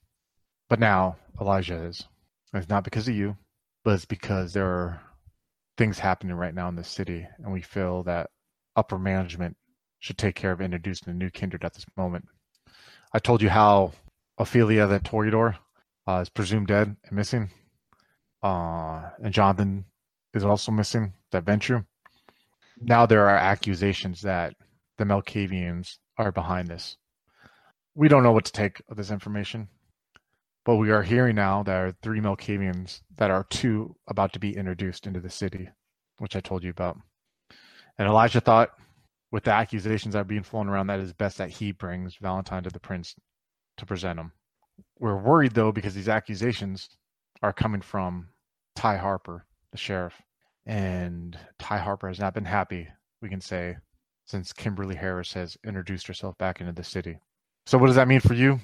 But 0.67 0.79
now 0.79 1.17
Elijah 1.39 1.75
is. 1.75 2.07
And 2.51 2.62
it's 2.62 2.69
not 2.69 2.83
because 2.83 3.07
of 3.07 3.15
you, 3.15 3.38
but 3.83 3.93
it's 3.93 4.05
because 4.05 4.53
there 4.53 4.65
are 4.65 5.01
things 5.77 5.99
happening 5.99 6.35
right 6.35 6.53
now 6.53 6.67
in 6.67 6.75
the 6.75 6.83
city 6.83 7.27
and 7.38 7.53
we 7.53 7.62
feel 7.62 8.03
that 8.03 8.29
upper 8.75 8.97
management 8.97 9.55
should 9.99 10.17
take 10.17 10.35
care 10.35 10.51
of 10.51 10.62
introducing 10.62 11.12
a 11.12 11.15
new 11.15 11.29
kindred 11.29 11.63
at 11.63 11.73
this 11.73 11.85
moment. 11.95 12.25
I 13.13 13.19
told 13.19 13.41
you 13.41 13.49
how 13.49 13.93
Ophelia, 14.39 14.88
the 14.88 15.02
Toreador, 15.02 15.58
uh, 16.08 16.19
is 16.21 16.30
presumed 16.30 16.67
dead 16.67 16.95
and 17.04 17.12
missing. 17.12 17.49
Uh, 18.41 19.10
and 19.21 19.34
Jonathan 19.34 19.84
is 20.34 20.45
also 20.45 20.71
missing, 20.71 21.13
that 21.32 21.43
venture. 21.43 21.86
Now 22.80 23.06
there 23.06 23.28
are 23.28 23.36
accusations 23.36 24.21
that 24.21 24.54
the 24.97 25.04
Malkavians 25.04 25.97
are 26.17 26.32
behind 26.32 26.69
this. 26.69 26.95
We 27.95 28.08
don't 28.08 28.23
know 28.23 28.32
what 28.32 28.45
to 28.45 28.52
take 28.54 28.82
of 28.88 28.95
this 28.95 29.12
information, 29.12 29.67
but 30.63 30.78
we 30.78 30.89
are 30.91 31.04
hearing 31.04 31.36
now 31.36 31.63
there 31.63 31.88
are 31.88 31.95
three 32.02 32.21
Malkavians 32.21 33.02
that 33.17 33.32
are 33.32 33.45
two 33.49 33.97
about 34.08 34.32
to 34.34 34.39
be 34.39 34.56
introduced 34.56 35.06
into 35.06 35.19
the 35.19 35.30
city, 35.30 35.67
which 36.19 36.38
I 36.38 36.39
told 36.39 36.63
you 36.63 36.69
about. 36.69 36.97
And 37.97 38.08
Elijah 38.08 38.39
thought, 38.39 38.69
with 39.32 39.43
the 39.43 39.52
accusations 39.52 40.13
that 40.13 40.21
are 40.21 40.23
being 40.23 40.43
flown 40.43 40.69
around, 40.69 40.88
that 40.88 40.99
it 40.99 41.04
is 41.04 41.13
best 41.13 41.38
that 41.39 41.49
he 41.49 41.73
brings 41.73 42.15
Valentine 42.15 42.63
to 42.63 42.69
the 42.69 42.80
prince 42.80 43.15
to 43.79 43.85
present 43.85 44.19
him. 44.19 44.31
We're 44.99 45.17
worried 45.17 45.53
though 45.53 45.71
because 45.71 45.93
these 45.93 46.09
accusations 46.09 46.89
are 47.41 47.53
coming 47.53 47.81
from 47.81 48.29
Ty 48.75 48.97
Harper, 48.97 49.45
the 49.71 49.77
sheriff, 49.77 50.21
and 50.65 51.37
Ty 51.57 51.77
Harper 51.77 52.07
has 52.07 52.19
not 52.19 52.33
been 52.33 52.45
happy. 52.45 52.87
We 53.21 53.29
can 53.29 53.41
say 53.41 53.77
since 54.25 54.53
Kimberly 54.53 54.95
Harris 54.95 55.33
has 55.33 55.57
introduced 55.65 56.07
herself 56.07 56.37
back 56.37 56.61
into 56.61 56.73
the 56.73 56.83
city. 56.83 57.17
So, 57.65 57.77
what 57.77 57.87
does 57.87 57.95
that 57.95 58.07
mean 58.07 58.19
for 58.19 58.33
you? 58.35 58.59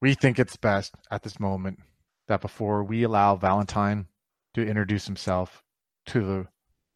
We 0.00 0.14
think 0.14 0.38
it's 0.38 0.56
best 0.56 0.94
at 1.10 1.22
this 1.22 1.40
moment 1.40 1.80
that 2.28 2.40
before 2.40 2.84
we 2.84 3.02
allow 3.02 3.36
Valentine 3.36 4.06
to 4.54 4.66
introduce 4.66 5.06
himself 5.06 5.62
to 6.06 6.24
the 6.24 6.46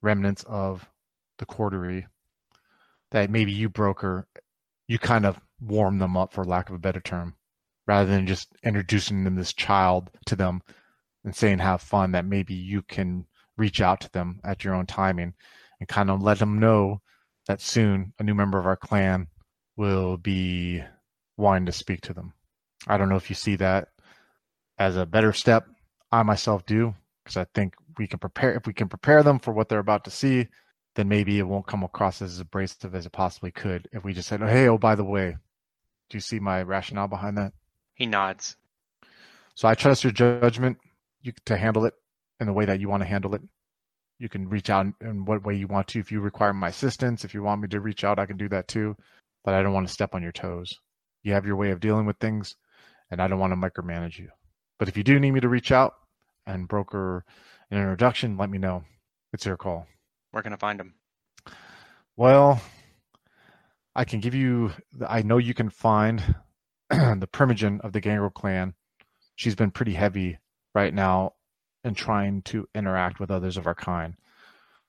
remnants 0.03 0.45
of 0.45 0.89
the 1.39 1.47
coterie 1.47 2.07
that 3.11 3.31
maybe 3.31 3.53
you 3.53 3.69
broker 3.69 4.27
you 4.89 4.99
kind 4.99 5.25
of 5.27 5.39
warm 5.61 5.99
them 5.99 6.17
up 6.17 6.33
for 6.33 6.45
lack 6.45 6.69
of 6.69 6.75
a 6.75 6.79
better 6.79 7.01
term 7.01 7.35
rather 7.87 8.11
than 8.11 8.27
just 8.27 8.49
introducing 8.63 9.25
them 9.25 9.37
this 9.37 9.53
child 9.53 10.11
to 10.27 10.37
them 10.37 10.63
and 11.25 11.35
saying 11.35 11.59
have 11.59 11.81
fun 11.83 12.13
that 12.13 12.25
maybe 12.25 12.55
you 12.55 12.83
can 12.83 13.27
reach 13.57 13.81
out 13.81 14.01
to 14.01 14.11
them 14.13 14.41
at 14.45 14.65
your 14.65 14.75
own 14.75 14.87
timing 14.87 15.35
and 15.79 15.89
kind 15.89 16.11
of 16.11 16.23
let 16.23 16.39
them 16.39 16.59
know 16.59 17.01
that 17.47 17.61
soon 17.61 18.13
a 18.19 18.23
new 18.23 18.35
member 18.35 18.59
of 18.59 18.67
our 18.67 18.77
clan 18.77 19.27
will 19.77 20.17
be 20.17 20.83
wanting 21.37 21.67
to 21.67 21.73
speak 21.73 22.01
to 22.01 22.15
them. 22.15 22.33
I 22.87 22.97
don't 22.97 23.09
know 23.09 23.17
if 23.17 23.31
you 23.31 23.37
see 23.37 23.57
that 23.57 23.89
as 24.79 24.97
a 24.97 25.07
better 25.07 25.33
step. 25.33 25.67
I 26.11 26.23
myself 26.23 26.67
do 26.67 26.95
because 27.23 27.37
I 27.37 27.47
think 27.55 27.75
we 27.99 28.07
can 28.07 28.19
prepare 28.19 28.55
if 28.55 28.67
we 28.67 28.73
can 28.73 28.89
prepare 28.89 29.23
them 29.23 29.39
for 29.39 29.53
what 29.53 29.69
they're 29.69 29.79
about 29.79 30.05
to 30.05 30.11
see 30.11 30.49
then 30.95 31.09
maybe 31.09 31.39
it 31.39 31.47
won't 31.47 31.67
come 31.67 31.83
across 31.83 32.21
as 32.21 32.39
abrasive 32.39 32.95
as 32.95 33.07
it 33.07 33.13
possibly 33.13 33.51
could 33.51 33.89
if 33.93 34.05
we 34.05 34.13
just 34.13 34.29
said, 34.29 34.41
"Hey, 34.41 34.69
oh, 34.69 34.79
by 34.79 34.95
the 34.95 35.05
way, 35.05 35.37
do 36.11 36.17
you 36.17 36.21
see 36.21 36.39
my 36.39 36.63
rationale 36.63 37.09
behind 37.09 37.39
that?" 37.39 37.53
He 37.95 38.07
nods. 38.07 38.57
So 39.55 39.69
I 39.69 39.75
trust 39.75 40.05
your 40.05 40.13
judgment 40.13 40.79
you, 41.23 41.33
to 41.47 41.57
handle 41.57 41.85
it 41.85 41.95
in 42.41 42.47
the 42.47 42.53
way 42.53 42.65
that 42.65 42.81
you 42.81 42.89
want 42.89 43.03
to 43.03 43.09
handle 43.09 43.35
it. 43.35 43.43
You 44.19 44.29
can 44.29 44.49
reach 44.49 44.71
out 44.71 44.87
in 45.01 45.25
what 45.25 45.45
way 45.45 45.55
you 45.55 45.67
want 45.67 45.89
to. 45.89 46.01
If 46.01 46.13
you 46.13 46.21
require 46.21 46.53
my 46.53 46.69
assistance, 46.69 47.25
if 47.25 47.35
you 47.35 47.43
want 47.43 47.61
me 47.61 47.69
to 47.69 47.81
reach 47.81 48.05
out, 48.05 48.19
I 48.19 48.27
can 48.27 48.37
do 48.37 48.49
that 48.51 48.69
too. 48.69 48.97
But 49.45 49.55
I 49.55 49.63
don't 49.63 49.73
want 49.73 49.87
to 49.89 49.93
step 49.93 50.15
on 50.15 50.23
your 50.23 50.33
toes. 50.33 50.71
You 51.23 51.33
have 51.33 51.47
your 51.47 51.57
way 51.57 51.71
of 51.71 51.81
dealing 51.81 52.07
with 52.07 52.19
things, 52.19 52.55
and 53.11 53.21
I 53.21 53.29
don't 53.29 53.39
want 53.39 53.53
to 53.53 53.57
micromanage 53.57 54.19
you. 54.19 54.29
But 54.79 54.89
if 54.89 54.97
you 54.97 55.03
do 55.03 55.19
need 55.19 55.33
me 55.33 55.41
to 55.41 55.49
reach 55.49 55.73
out 55.73 55.95
and 56.47 56.69
broker 56.69 57.25
an 57.71 57.79
introduction, 57.79 58.37
let 58.37 58.51
me 58.51 58.59
know. 58.59 58.85
It's 59.33 59.47
your 59.47 59.57
call. 59.57 59.87
Where 60.31 60.43
can 60.43 60.53
I 60.53 60.57
find 60.57 60.81
him? 60.81 60.95
Well, 62.17 62.61
I 63.95 64.05
can 64.05 64.21
give 64.21 64.35
you. 64.35 64.73
I 65.07 65.23
know 65.23 65.39
you 65.39 65.55
can 65.55 65.71
find 65.71 66.23
the 67.21 67.29
primogen 67.33 67.81
of 67.81 67.93
the 67.93 68.01
Gangrel 68.01 68.29
clan. 68.29 68.75
She's 69.35 69.55
been 69.55 69.71
pretty 69.71 69.95
heavy 69.95 70.39
right 70.75 70.93
now 70.93 71.33
in 71.85 71.95
trying 71.95 72.43
to 72.43 72.69
interact 72.75 73.19
with 73.19 73.31
others 73.31 73.57
of 73.57 73.67
our 73.67 73.75
kind. 73.75 74.15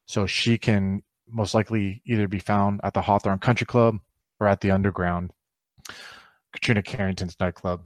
So 0.05 0.25
she 0.25 0.57
can 0.57 1.03
most 1.29 1.53
likely 1.53 2.01
either 2.05 2.27
be 2.27 2.39
found 2.39 2.81
at 2.83 2.93
the 2.93 3.01
Hawthorne 3.01 3.39
Country 3.39 3.65
Club 3.65 3.99
or 4.41 4.47
at 4.47 4.59
the 4.59 4.71
Underground, 4.71 5.31
Katrina 6.51 6.83
Carrington's 6.83 7.37
nightclub. 7.39 7.83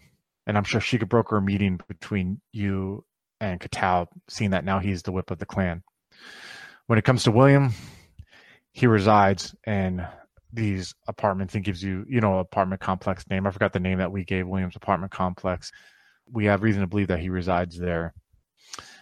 And 0.47 0.57
I'm 0.57 0.63
sure 0.63 0.81
she 0.81 0.97
could 0.97 1.09
broker 1.09 1.37
a 1.37 1.41
meeting 1.41 1.79
between 1.87 2.41
you 2.51 3.05
and 3.39 3.59
Katao, 3.59 4.07
seeing 4.27 4.49
that 4.51 4.65
now 4.65 4.79
he's 4.79 5.03
the 5.03 5.11
whip 5.11 5.29
of 5.29 5.37
the 5.37 5.45
clan. 5.45 5.83
When 6.87 6.97
it 6.97 7.05
comes 7.05 7.23
to 7.23 7.31
William, 7.31 7.73
he 8.71 8.87
resides 8.87 9.53
in 9.67 10.07
these 10.51 10.93
apartments 11.07 11.55
and 11.55 11.63
gives 11.63 11.83
you, 11.83 12.05
you 12.07 12.21
know, 12.21 12.39
apartment 12.39 12.81
complex 12.81 13.25
name. 13.29 13.45
I 13.45 13.51
forgot 13.51 13.73
the 13.73 13.79
name 13.79 13.99
that 13.99 14.11
we 14.11 14.23
gave 14.23 14.47
William's 14.47 14.75
apartment 14.75 15.11
complex. 15.11 15.71
We 16.31 16.45
have 16.45 16.63
reason 16.63 16.81
to 16.81 16.87
believe 16.87 17.07
that 17.07 17.19
he 17.19 17.29
resides 17.29 17.77
there. 17.77 18.13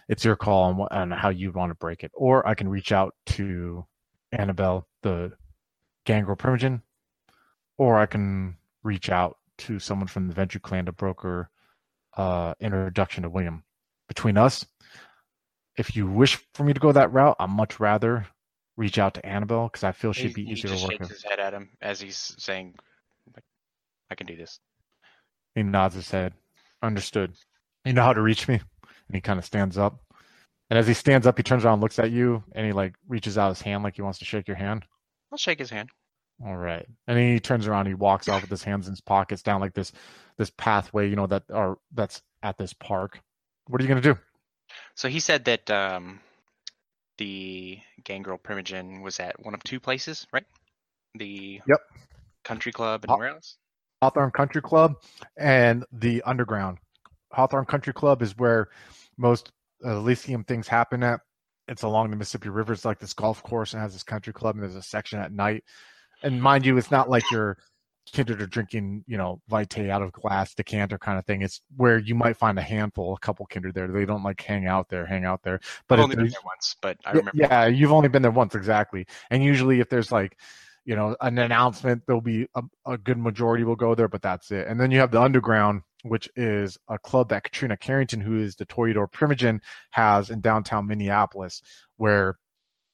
It's 0.08 0.24
your 0.24 0.36
call 0.36 0.64
on, 0.64 0.88
on 0.90 1.10
how 1.10 1.30
you 1.30 1.52
want 1.52 1.70
to 1.70 1.76
break 1.76 2.04
it. 2.04 2.12
Or 2.14 2.46
I 2.46 2.54
can 2.54 2.68
reach 2.68 2.92
out 2.92 3.14
to 3.26 3.84
Annabelle, 4.32 4.86
the 5.02 5.32
Gangrel 6.04 6.36
Primogen, 6.36 6.82
or 7.78 7.98
I 7.98 8.06
can 8.06 8.56
reach 8.82 9.10
out 9.10 9.36
to 9.58 9.78
someone 9.78 10.08
from 10.08 10.28
the 10.28 10.34
Venture 10.34 10.60
clan 10.60 10.86
to 10.86 10.92
broker 10.92 11.50
uh, 12.16 12.54
introduction 12.60 13.22
to 13.22 13.30
William. 13.30 13.64
Between 14.08 14.36
us, 14.36 14.64
if 15.76 15.96
you 15.96 16.06
wish 16.06 16.38
for 16.54 16.64
me 16.64 16.72
to 16.72 16.80
go 16.80 16.92
that 16.92 17.12
route, 17.12 17.36
I'd 17.38 17.50
much 17.50 17.80
rather 17.80 18.26
reach 18.76 18.98
out 18.98 19.14
to 19.14 19.26
Annabelle 19.26 19.68
because 19.68 19.84
I 19.84 19.92
feel 19.92 20.12
she'd 20.12 20.34
be 20.34 20.44
he, 20.44 20.52
easier 20.52 20.70
he 20.70 20.76
to 20.76 20.82
work 20.82 20.92
shakes 20.92 21.00
with. 21.00 21.10
his 21.10 21.24
head 21.24 21.40
at 21.40 21.52
him 21.54 21.70
as 21.80 22.00
he's 22.00 22.34
saying, 22.38 22.74
"I 24.10 24.14
can 24.14 24.26
do 24.26 24.36
this." 24.36 24.60
He 25.54 25.62
nods 25.62 25.94
his 25.94 26.10
head. 26.10 26.34
Understood. 26.82 27.32
You 27.84 27.92
know 27.92 28.02
how 28.02 28.12
to 28.12 28.22
reach 28.22 28.46
me? 28.48 28.54
And 28.54 29.14
he 29.14 29.20
kind 29.20 29.38
of 29.38 29.44
stands 29.44 29.78
up. 29.78 30.00
And 30.68 30.78
as 30.78 30.86
he 30.86 30.94
stands 30.94 31.26
up, 31.26 31.36
he 31.36 31.42
turns 31.42 31.64
around, 31.64 31.74
and 31.74 31.82
looks 31.82 31.98
at 31.98 32.10
you, 32.10 32.42
and 32.52 32.66
he 32.66 32.72
like 32.72 32.94
reaches 33.08 33.38
out 33.38 33.50
his 33.50 33.62
hand 33.62 33.84
like 33.84 33.96
he 33.96 34.02
wants 34.02 34.18
to 34.18 34.24
shake 34.24 34.48
your 34.48 34.56
hand. 34.56 34.84
I'll 35.30 35.38
shake 35.38 35.58
his 35.58 35.70
hand. 35.70 35.90
All 36.44 36.56
right. 36.56 36.86
And 37.06 37.18
he 37.18 37.40
turns 37.40 37.66
around, 37.66 37.86
he 37.86 37.94
walks 37.94 38.28
off 38.28 38.42
with 38.42 38.50
his 38.50 38.62
hands 38.62 38.86
in 38.86 38.92
his 38.92 39.00
pockets 39.00 39.42
down 39.42 39.60
like 39.60 39.74
this 39.74 39.92
this 40.36 40.50
pathway, 40.58 41.08
you 41.08 41.16
know, 41.16 41.26
that 41.28 41.44
are 41.50 41.78
that's 41.94 42.20
at 42.42 42.58
this 42.58 42.74
park. 42.74 43.20
What 43.68 43.80
are 43.80 43.84
you 43.84 43.88
gonna 43.88 44.00
do? 44.00 44.18
So 44.94 45.08
he 45.08 45.20
said 45.20 45.44
that 45.46 45.70
um, 45.70 46.20
the 47.18 47.78
Gangrel 48.04 48.38
Primogen 48.38 49.02
was 49.02 49.20
at 49.20 49.42
one 49.44 49.54
of 49.54 49.62
two 49.64 49.80
places, 49.80 50.26
right? 50.32 50.44
The 51.14 51.60
Yep. 51.66 51.80
country 52.44 52.72
club 52.72 53.04
and 53.04 53.10
Ho- 53.10 53.18
where 53.18 53.28
else? 53.28 53.56
Hawthorne 54.02 54.30
Country 54.30 54.60
Club 54.62 54.94
and 55.36 55.84
the 55.92 56.22
Underground. 56.22 56.78
Hawthorne 57.32 57.64
Country 57.64 57.92
Club 57.92 58.22
is 58.22 58.36
where 58.36 58.68
most 59.16 59.50
uh, 59.84 59.96
Elysium 59.96 60.44
things 60.44 60.68
happen 60.68 61.02
at. 61.02 61.20
It's 61.68 61.82
along 61.82 62.10
the 62.10 62.16
Mississippi 62.16 62.48
River. 62.48 62.72
It's 62.72 62.84
like 62.84 62.98
this 62.98 63.14
golf 63.14 63.42
course 63.42 63.72
and 63.72 63.82
has 63.82 63.92
this 63.92 64.04
country 64.04 64.32
club, 64.32 64.54
and 64.54 64.62
there's 64.62 64.76
a 64.76 64.82
section 64.82 65.18
at 65.18 65.32
night. 65.32 65.64
And 66.22 66.40
mind 66.40 66.64
you, 66.64 66.76
it's 66.76 66.90
not 66.90 67.10
like 67.10 67.28
your 67.30 67.58
kindred 68.12 68.40
are 68.40 68.46
drinking, 68.46 69.04
you 69.06 69.16
know, 69.16 69.40
Vitae 69.48 69.90
out 69.90 70.02
of 70.02 70.12
glass 70.12 70.54
decanter 70.54 70.98
kind 70.98 71.18
of 71.18 71.26
thing. 71.26 71.42
It's 71.42 71.60
where 71.76 71.98
you 71.98 72.14
might 72.14 72.36
find 72.36 72.58
a 72.58 72.62
handful, 72.62 73.14
a 73.14 73.18
couple 73.18 73.46
kindred 73.46 73.74
there. 73.74 73.88
They 73.88 74.04
don't 74.04 74.22
like 74.22 74.40
hang 74.40 74.66
out 74.66 74.88
there, 74.88 75.06
hang 75.06 75.24
out 75.24 75.42
there. 75.42 75.60
But 75.88 75.98
I've 75.98 76.04
only 76.04 76.16
been 76.16 76.28
there 76.28 76.40
once, 76.44 76.76
but 76.80 76.98
I 77.04 77.10
remember. 77.10 77.32
yeah, 77.34 77.66
you've 77.66 77.92
only 77.92 78.08
been 78.08 78.22
there 78.22 78.30
once 78.30 78.54
exactly. 78.54 79.06
And 79.30 79.42
usually, 79.42 79.80
if 79.80 79.88
there's 79.88 80.12
like, 80.12 80.38
you 80.84 80.94
know, 80.94 81.16
an 81.20 81.38
announcement, 81.38 82.02
there'll 82.06 82.20
be 82.20 82.46
a, 82.54 82.62
a 82.86 82.96
good 82.96 83.18
majority 83.18 83.64
will 83.64 83.76
go 83.76 83.94
there, 83.94 84.08
but 84.08 84.22
that's 84.22 84.52
it. 84.52 84.68
And 84.68 84.80
then 84.80 84.90
you 84.92 85.00
have 85.00 85.10
the 85.10 85.20
underground, 85.20 85.82
which 86.04 86.28
is 86.36 86.78
a 86.88 86.98
club 86.98 87.28
that 87.30 87.42
Katrina 87.42 87.76
Carrington, 87.76 88.20
who 88.20 88.38
is 88.38 88.54
the 88.54 88.66
Toreador 88.66 89.10
Primogen, 89.10 89.60
has 89.90 90.30
in 90.30 90.40
downtown 90.40 90.86
Minneapolis, 90.86 91.60
where 91.96 92.38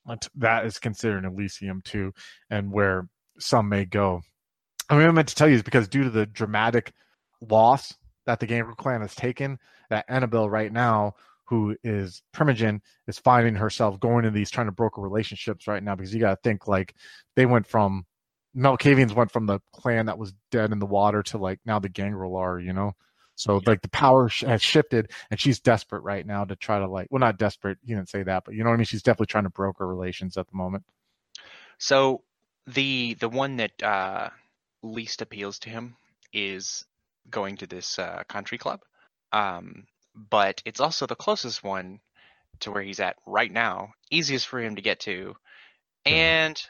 uh, 0.09 0.17
that 0.37 0.65
is 0.65 0.79
considered 0.79 1.25
an 1.25 1.33
Elysium 1.33 1.83
too, 1.85 2.13
and 2.49 2.73
where 2.73 3.09
some 3.39 3.69
may 3.69 3.85
go. 3.85 4.23
I 4.89 4.97
mean, 4.97 5.07
I 5.07 5.11
meant 5.11 5.29
to 5.29 5.35
tell 5.35 5.49
you 5.49 5.55
is 5.55 5.63
because 5.63 5.89
due 5.89 6.05
to 6.05 6.11
the 6.11 6.27
dramatic 6.27 6.93
loss 7.41 7.95
that 8.27 8.41
the 8.41 8.47
Gangrel 8.47 8.77
clan 8.77 9.01
has 9.01 9.15
taken, 9.15 9.59
that 9.91 10.05
Annabelle 10.09 10.49
right 10.49 10.73
now, 10.73 11.15
who 11.45 11.77
is 11.83 12.23
Primogen, 12.35 12.81
is 13.07 13.19
finding 13.19 13.55
herself 13.55 14.01
going 14.01 14.25
into 14.25 14.37
these 14.37 14.51
trying 14.51 14.67
to 14.67 14.73
broker 14.73 15.01
relationships 15.01 15.67
right 15.67 15.83
now 15.83 15.95
because 15.95 16.15
you 16.15 16.21
got 16.21 16.31
to 16.31 16.41
think 16.43 16.69
like 16.69 16.95
they 17.37 17.47
went 17.47 17.67
from 17.67 18.07
Malkavians 18.57 19.15
went 19.15 19.31
from 19.31 19.47
the 19.47 19.61
clan 19.73 20.07
that 20.07 20.19
was 20.19 20.35
dead 20.51 20.73
in 20.73 20.79
the 20.79 20.87
water 20.87 21.23
to 21.23 21.39
like 21.39 21.61
now 21.65 21.79
the 21.79 21.89
Gangrel 21.89 22.37
are, 22.37 22.59
you 22.59 22.73
know. 22.73 22.93
So 23.35 23.55
yeah. 23.55 23.71
like 23.71 23.83
the 23.83 23.89
power 23.89 24.29
sh- 24.29 24.43
has 24.43 24.63
shifted, 24.63 25.11
and 25.31 25.41
she's 25.41 25.59
desperate 25.59 26.03
right 26.03 26.27
now 26.27 26.45
to 26.45 26.55
try 26.55 26.79
to 26.79 26.87
like, 26.87 27.09
well, 27.11 27.21
not 27.21 27.39
desperate. 27.39 27.79
You 27.83 27.97
didn't 27.97 28.11
say 28.11 28.23
that, 28.23 28.45
but 28.45 28.55
you 28.55 28.63
know 28.63 28.71
what 28.71 28.75
I 28.75 28.77
mean. 28.77 28.85
She's 28.85 29.03
definitely 29.03 29.27
trying 29.27 29.45
to 29.45 29.51
broker 29.51 29.87
relations 29.87 30.37
at 30.37 30.47
the 30.49 30.57
moment. 30.57 30.85
So 31.79 32.23
the 32.67 33.15
the 33.15 33.31
one 33.31 33.57
that 33.57 33.83
uh, 33.83 34.29
least 34.83 35.23
appeals 35.23 35.59
to 35.61 35.71
him 35.71 35.97
is 36.33 36.85
going 37.31 37.57
to 37.59 37.67
this 37.67 37.99
uh, 37.99 38.23
country 38.29 38.59
club, 38.59 38.81
um, 39.33 39.87
but 40.15 40.63
it's 40.65 40.81
also 40.81 41.07
the 41.07 41.15
closest 41.15 41.63
one 41.63 42.01
to 42.61 42.71
where 42.71 42.83
he's 42.83 43.01
at 43.01 43.17
right 43.27 43.51
now, 43.51 43.93
easiest 44.11 44.47
for 44.47 44.61
him 44.61 44.77
to 44.77 44.83
get 44.83 45.01
to, 45.01 45.35
and 46.05 46.61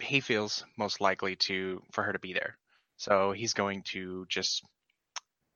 he 0.00 0.20
feels 0.20 0.64
most 0.76 1.00
likely 1.00 1.36
to 1.36 1.82
for 1.92 2.04
her 2.04 2.12
to 2.12 2.18
be 2.18 2.32
there. 2.32 2.56
So 2.96 3.32
he's 3.32 3.54
going 3.54 3.82
to 3.92 4.26
just 4.28 4.64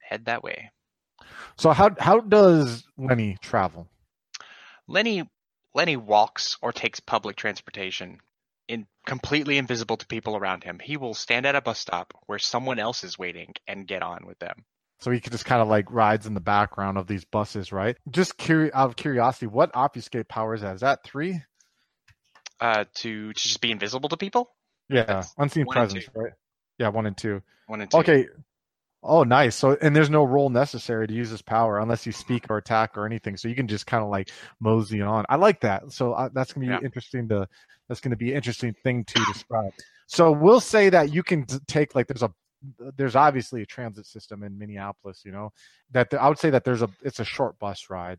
head 0.00 0.26
that 0.26 0.42
way. 0.42 0.70
So 1.56 1.70
how 1.70 1.90
how 1.98 2.20
does 2.20 2.84
Lenny 2.96 3.36
travel? 3.40 3.88
Lenny 4.86 5.28
Lenny 5.74 5.96
walks 5.96 6.58
or 6.60 6.72
takes 6.72 7.00
public 7.00 7.36
transportation 7.36 8.20
completely 9.06 9.58
invisible 9.58 9.96
to 9.96 10.06
people 10.06 10.36
around 10.36 10.64
him. 10.64 10.78
He 10.82 10.96
will 10.96 11.14
stand 11.14 11.46
at 11.46 11.56
a 11.56 11.60
bus 11.60 11.78
stop 11.78 12.12
where 12.26 12.38
someone 12.38 12.78
else 12.78 13.04
is 13.04 13.18
waiting 13.18 13.54
and 13.66 13.86
get 13.86 14.02
on 14.02 14.26
with 14.26 14.38
them. 14.38 14.64
So 15.00 15.10
he 15.10 15.20
could 15.20 15.32
just 15.32 15.44
kind 15.44 15.60
of 15.60 15.68
like 15.68 15.90
rides 15.90 16.26
in 16.26 16.34
the 16.34 16.40
background 16.40 16.96
of 16.96 17.08
these 17.08 17.24
buses, 17.24 17.72
right? 17.72 17.96
Just 18.10 18.38
curi- 18.38 18.70
out 18.72 18.90
of 18.90 18.96
curiosity, 18.96 19.46
what 19.46 19.72
obfuscate 19.74 20.28
powers 20.28 20.62
has 20.62 20.80
that 20.80 21.02
three? 21.04 21.42
Uh, 22.60 22.84
to, 22.94 23.32
to 23.32 23.42
just 23.42 23.60
be 23.60 23.72
invisible 23.72 24.08
to 24.08 24.16
people. 24.16 24.52
Yeah, 24.88 25.02
That's 25.02 25.34
unseen 25.36 25.66
presence, 25.66 26.06
right? 26.14 26.32
Yeah, 26.78 26.88
one 26.88 27.06
and 27.06 27.16
two. 27.16 27.42
One 27.66 27.80
and 27.80 27.90
two. 27.90 27.98
Okay, 27.98 28.26
Oh, 29.04 29.24
nice. 29.24 29.56
So, 29.56 29.76
and 29.80 29.96
there's 29.96 30.10
no 30.10 30.22
roll 30.22 30.48
necessary 30.48 31.08
to 31.08 31.14
use 31.14 31.30
this 31.30 31.42
power 31.42 31.80
unless 31.80 32.06
you 32.06 32.12
speak 32.12 32.46
or 32.48 32.58
attack 32.58 32.96
or 32.96 33.04
anything. 33.04 33.36
So 33.36 33.48
you 33.48 33.56
can 33.56 33.66
just 33.66 33.84
kind 33.84 34.02
of 34.02 34.10
like 34.10 34.30
mosey 34.60 35.00
on. 35.00 35.24
I 35.28 35.36
like 35.36 35.60
that. 35.62 35.90
So 35.90 36.12
uh, 36.12 36.28
that's 36.32 36.52
gonna 36.52 36.66
be 36.66 36.72
yeah. 36.72 36.78
interesting 36.84 37.28
to. 37.28 37.48
That's 37.92 38.00
gonna 38.00 38.16
be 38.16 38.30
an 38.30 38.36
interesting 38.36 38.74
thing 38.82 39.04
to 39.04 39.24
describe. 39.32 39.72
So 40.06 40.32
we'll 40.32 40.60
say 40.60 40.90
that 40.90 41.12
you 41.12 41.22
can 41.22 41.46
take 41.66 41.94
like 41.94 42.06
there's 42.06 42.22
a 42.22 42.32
there's 42.96 43.16
obviously 43.16 43.62
a 43.62 43.66
transit 43.66 44.06
system 44.06 44.42
in 44.42 44.58
Minneapolis. 44.58 45.22
You 45.24 45.32
know 45.32 45.52
that 45.92 46.10
the, 46.10 46.20
I 46.20 46.28
would 46.28 46.38
say 46.38 46.50
that 46.50 46.64
there's 46.64 46.82
a 46.82 46.88
it's 47.02 47.20
a 47.20 47.24
short 47.24 47.58
bus 47.58 47.86
ride 47.90 48.18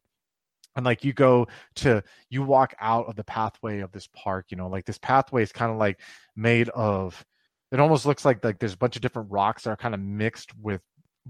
and 0.75 0.85
like 0.85 1.03
you 1.03 1.13
go 1.13 1.47
to 1.75 2.03
you 2.29 2.43
walk 2.43 2.73
out 2.79 3.07
of 3.07 3.15
the 3.15 3.23
pathway 3.23 3.79
of 3.81 3.91
this 3.91 4.07
park 4.15 4.47
you 4.49 4.57
know 4.57 4.67
like 4.67 4.85
this 4.85 4.97
pathway 4.97 5.43
is 5.43 5.51
kind 5.51 5.71
of 5.71 5.77
like 5.77 5.99
made 6.35 6.67
of 6.69 7.23
it 7.71 7.79
almost 7.79 8.05
looks 8.05 8.25
like 8.25 8.43
like 8.43 8.59
there's 8.59 8.73
a 8.73 8.77
bunch 8.77 8.95
of 8.95 9.01
different 9.01 9.31
rocks 9.31 9.63
that 9.63 9.71
are 9.71 9.75
kind 9.75 9.93
of 9.93 9.99
mixed 9.99 10.51
with 10.59 10.81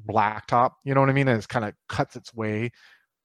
blacktop. 0.08 0.72
You 0.84 0.94
know 0.94 1.02
what 1.02 1.10
I 1.10 1.14
mean? 1.14 1.28
And 1.28 1.38
it's 1.38 1.48
kind 1.48 1.66
of 1.66 1.74
cuts 1.88 2.16
its 2.16 2.34
way 2.34 2.72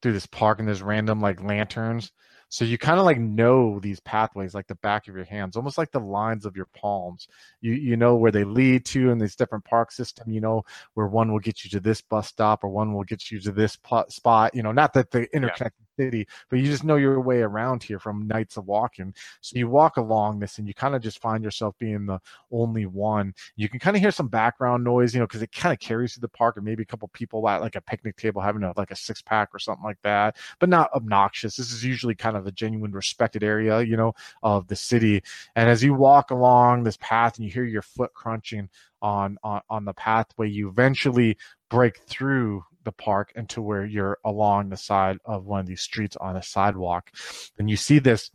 through 0.02 0.12
this 0.12 0.26
park, 0.26 0.58
and 0.58 0.68
there's 0.68 0.82
random 0.82 1.20
like 1.20 1.42
lanterns. 1.42 2.12
So 2.50 2.64
you 2.64 2.78
kind 2.78 2.98
of 2.98 3.04
like 3.04 3.18
know 3.18 3.78
these 3.78 4.00
pathways 4.00 4.54
like 4.54 4.66
the 4.66 4.74
back 4.76 5.06
of 5.06 5.14
your 5.14 5.24
hands, 5.24 5.56
almost 5.56 5.76
like 5.76 5.90
the 5.90 6.00
lines 6.00 6.46
of 6.46 6.56
your 6.56 6.68
palms. 6.74 7.28
You 7.60 7.74
you 7.74 7.96
know 7.96 8.16
where 8.16 8.32
they 8.32 8.44
lead 8.44 8.84
to 8.86 9.10
in 9.10 9.18
this 9.18 9.36
different 9.36 9.64
park 9.64 9.92
system. 9.92 10.30
You 10.30 10.40
know 10.40 10.64
where 10.94 11.06
one 11.06 11.30
will 11.30 11.40
get 11.40 11.64
you 11.64 11.70
to 11.70 11.80
this 11.80 12.00
bus 12.00 12.28
stop 12.28 12.64
or 12.64 12.68
one 12.68 12.94
will 12.94 13.04
get 13.04 13.30
you 13.30 13.40
to 13.40 13.52
this 13.52 13.78
spot. 14.08 14.54
You 14.54 14.62
know, 14.62 14.72
not 14.72 14.94
that 14.94 15.10
they 15.10 15.26
interconnect 15.26 15.72
city, 15.98 16.26
but 16.48 16.58
you 16.58 16.66
just 16.66 16.84
know 16.84 16.96
your 16.96 17.20
way 17.20 17.40
around 17.40 17.82
here 17.82 17.98
from 17.98 18.26
nights 18.26 18.56
of 18.56 18.66
walking. 18.66 19.12
So 19.40 19.58
you 19.58 19.68
walk 19.68 19.96
along 19.96 20.38
this 20.38 20.58
and 20.58 20.68
you 20.68 20.74
kind 20.74 20.94
of 20.94 21.02
just 21.02 21.20
find 21.20 21.42
yourself 21.42 21.76
being 21.78 22.06
the 22.06 22.20
only 22.52 22.86
one. 22.86 23.34
You 23.56 23.68
can 23.68 23.80
kind 23.80 23.96
of 23.96 24.02
hear 24.02 24.10
some 24.10 24.28
background 24.28 24.84
noise, 24.84 25.12
you 25.14 25.20
know, 25.20 25.26
because 25.26 25.42
it 25.42 25.52
kind 25.52 25.72
of 25.72 25.80
carries 25.80 26.14
through 26.14 26.22
the 26.22 26.28
park 26.28 26.56
and 26.56 26.64
maybe 26.64 26.82
a 26.82 26.86
couple 26.86 27.08
people 27.08 27.48
at 27.48 27.60
like 27.60 27.76
a 27.76 27.80
picnic 27.80 28.16
table 28.16 28.40
having 28.40 28.62
a, 28.62 28.72
like 28.76 28.90
a 28.90 28.96
six 28.96 29.20
pack 29.20 29.48
or 29.52 29.58
something 29.58 29.84
like 29.84 30.00
that, 30.02 30.36
but 30.60 30.68
not 30.68 30.92
obnoxious. 30.94 31.56
This 31.56 31.72
is 31.72 31.84
usually 31.84 32.14
kind 32.14 32.36
of 32.36 32.46
a 32.46 32.52
genuine 32.52 32.92
respected 32.92 33.42
area, 33.42 33.82
you 33.82 33.96
know, 33.96 34.14
of 34.42 34.68
the 34.68 34.76
city. 34.76 35.22
And 35.56 35.68
as 35.68 35.82
you 35.82 35.94
walk 35.94 36.30
along 36.30 36.84
this 36.84 36.98
path 37.00 37.36
and 37.36 37.44
you 37.44 37.50
hear 37.50 37.64
your 37.64 37.82
foot 37.82 38.14
crunching 38.14 38.68
on, 39.02 39.38
on, 39.42 39.60
on 39.68 39.84
the 39.84 39.94
pathway, 39.94 40.48
you 40.48 40.68
eventually 40.68 41.36
break 41.70 41.98
through 41.98 42.64
the 42.84 42.92
park 42.92 43.32
and 43.34 43.48
to 43.50 43.62
where 43.62 43.84
you're 43.84 44.18
along 44.24 44.68
the 44.68 44.76
side 44.76 45.18
of 45.24 45.44
one 45.44 45.60
of 45.60 45.66
these 45.66 45.82
streets 45.82 46.16
on 46.16 46.36
a 46.36 46.42
sidewalk. 46.42 47.10
And 47.58 47.68
you 47.68 47.76
see 47.76 47.98
this 47.98 48.30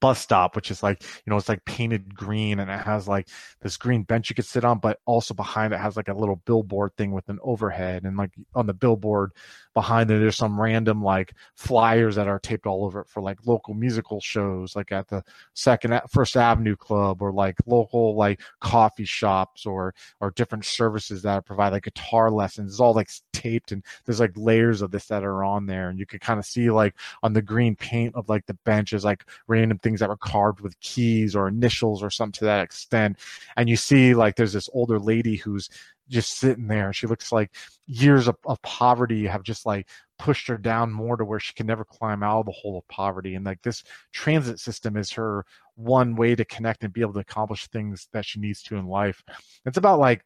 bus 0.00 0.20
stop, 0.20 0.54
which 0.54 0.70
is 0.70 0.82
like, 0.82 1.02
you 1.02 1.30
know, 1.30 1.36
it's 1.36 1.48
like 1.48 1.64
painted 1.64 2.14
green 2.14 2.60
and 2.60 2.70
it 2.70 2.80
has 2.80 3.08
like 3.08 3.28
this 3.60 3.76
green 3.76 4.02
bench 4.02 4.30
you 4.30 4.36
could 4.36 4.44
sit 4.44 4.64
on, 4.64 4.78
but 4.78 5.00
also 5.06 5.34
behind 5.34 5.72
it 5.72 5.80
has 5.80 5.96
like 5.96 6.08
a 6.08 6.14
little 6.14 6.36
billboard 6.36 6.96
thing 6.96 7.12
with 7.12 7.28
an 7.28 7.38
overhead. 7.42 8.04
And 8.04 8.16
like 8.16 8.32
on 8.54 8.66
the 8.66 8.74
billboard 8.74 9.32
behind 9.74 10.10
it, 10.10 10.20
there's 10.20 10.36
some 10.36 10.60
random 10.60 11.02
like 11.02 11.34
flyers 11.54 12.16
that 12.16 12.28
are 12.28 12.38
taped 12.38 12.66
all 12.66 12.84
over 12.84 13.00
it 13.00 13.08
for 13.08 13.22
like 13.22 13.38
local 13.46 13.74
musical 13.74 14.20
shows, 14.20 14.76
like 14.76 14.92
at 14.92 15.08
the 15.08 15.22
second, 15.54 16.00
first 16.08 16.36
Avenue 16.36 16.76
Club 16.76 17.22
or 17.22 17.32
like 17.32 17.56
local 17.66 18.14
like 18.16 18.40
coffee 18.60 19.04
shops 19.04 19.66
or, 19.66 19.94
or 20.20 20.30
different 20.32 20.64
services 20.64 21.22
that 21.22 21.44
provide 21.44 21.72
like 21.72 21.84
guitar 21.84 22.30
lessons. 22.30 22.72
It's 22.72 22.80
all 22.80 22.94
like 22.94 23.10
taped 23.32 23.72
and 23.72 23.82
there's 24.04 24.20
like 24.20 24.32
layers 24.36 24.82
of 24.82 24.90
this 24.90 25.06
that 25.06 25.24
are 25.24 25.42
on 25.44 25.66
there. 25.66 25.88
And 25.88 25.98
you 25.98 26.06
could 26.06 26.20
kind 26.20 26.38
of 26.38 26.46
see 26.46 26.70
like 26.70 26.94
on 27.22 27.32
the 27.32 27.42
green 27.42 27.74
paint 27.76 28.14
of 28.14 28.28
like 28.28 28.46
the 28.46 28.54
benches, 28.64 29.04
like 29.04 29.24
random 29.46 29.78
things 29.78 29.87
that 29.96 30.08
were 30.08 30.16
carved 30.16 30.60
with 30.60 30.78
keys 30.80 31.34
or 31.34 31.48
initials 31.48 32.02
or 32.02 32.10
something 32.10 32.38
to 32.38 32.44
that 32.44 32.62
extent. 32.62 33.18
And 33.56 33.68
you 33.68 33.76
see 33.76 34.14
like 34.14 34.36
there's 34.36 34.52
this 34.52 34.68
older 34.72 34.98
lady 34.98 35.36
who's 35.36 35.68
just 36.08 36.38
sitting 36.38 36.66
there. 36.66 36.92
She 36.92 37.06
looks 37.06 37.32
like 37.32 37.54
years 37.86 38.28
of, 38.28 38.36
of 38.44 38.60
poverty 38.62 39.26
have 39.26 39.42
just 39.42 39.66
like 39.66 39.88
pushed 40.18 40.48
her 40.48 40.56
down 40.56 40.92
more 40.92 41.16
to 41.16 41.24
where 41.24 41.40
she 41.40 41.52
can 41.52 41.66
never 41.66 41.84
climb 41.84 42.22
out 42.22 42.40
of 42.40 42.46
the 42.46 42.52
hole 42.52 42.78
of 42.78 42.88
poverty. 42.88 43.34
And 43.34 43.44
like 43.44 43.62
this 43.62 43.82
transit 44.12 44.58
system 44.58 44.96
is 44.96 45.10
her 45.12 45.44
one 45.74 46.16
way 46.16 46.34
to 46.34 46.44
connect 46.44 46.82
and 46.82 46.92
be 46.92 47.02
able 47.02 47.12
to 47.14 47.20
accomplish 47.20 47.68
things 47.68 48.08
that 48.12 48.24
she 48.24 48.40
needs 48.40 48.62
to 48.64 48.76
in 48.76 48.86
life. 48.86 49.22
It's 49.64 49.78
about 49.78 50.00
like 50.00 50.24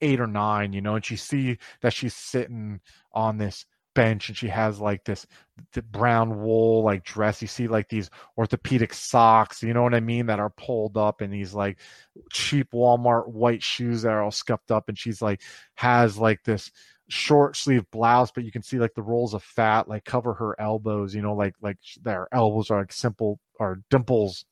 eight 0.00 0.20
or 0.20 0.26
nine, 0.26 0.72
you 0.72 0.80
know, 0.80 0.96
and 0.96 1.10
you 1.10 1.16
see 1.16 1.58
that 1.80 1.92
she's 1.92 2.14
sitting 2.14 2.80
on 3.12 3.38
this 3.38 3.64
bench 3.94 4.28
and 4.28 4.36
she 4.36 4.48
has 4.48 4.80
like 4.80 5.04
this 5.04 5.26
brown 5.90 6.42
wool 6.42 6.82
like 6.82 7.04
dress. 7.04 7.42
You 7.42 7.48
see 7.48 7.68
like 7.68 7.88
these 7.88 8.10
orthopedic 8.38 8.92
socks 8.94 9.62
you 9.62 9.74
know 9.74 9.82
what 9.82 9.94
i 9.94 10.00
mean 10.00 10.26
that 10.26 10.40
are 10.40 10.50
pulled 10.50 10.96
up 10.96 11.20
and 11.20 11.32
these 11.32 11.54
like 11.54 11.78
cheap 12.32 12.72
walmart 12.72 13.28
white 13.28 13.62
shoes 13.62 14.02
that 14.02 14.12
are 14.12 14.22
all 14.22 14.30
scuffed 14.30 14.70
up 14.70 14.88
and 14.88 14.98
she's 14.98 15.20
like 15.22 15.42
has 15.74 16.18
like 16.18 16.42
this 16.44 16.70
short 17.08 17.56
sleeve 17.56 17.84
blouse 17.90 18.32
but 18.32 18.44
you 18.44 18.50
can 18.50 18.62
see 18.62 18.78
like 18.78 18.94
the 18.94 19.02
rolls 19.02 19.34
of 19.34 19.42
fat 19.42 19.88
like 19.88 20.04
cover 20.04 20.32
her 20.34 20.58
elbows 20.60 21.14
you 21.14 21.20
know 21.20 21.34
like 21.34 21.54
like 21.60 21.76
their 22.02 22.26
elbows 22.32 22.70
are 22.70 22.80
like 22.80 22.92
simple 22.92 23.38
or 23.58 23.80
dimples 23.90 24.46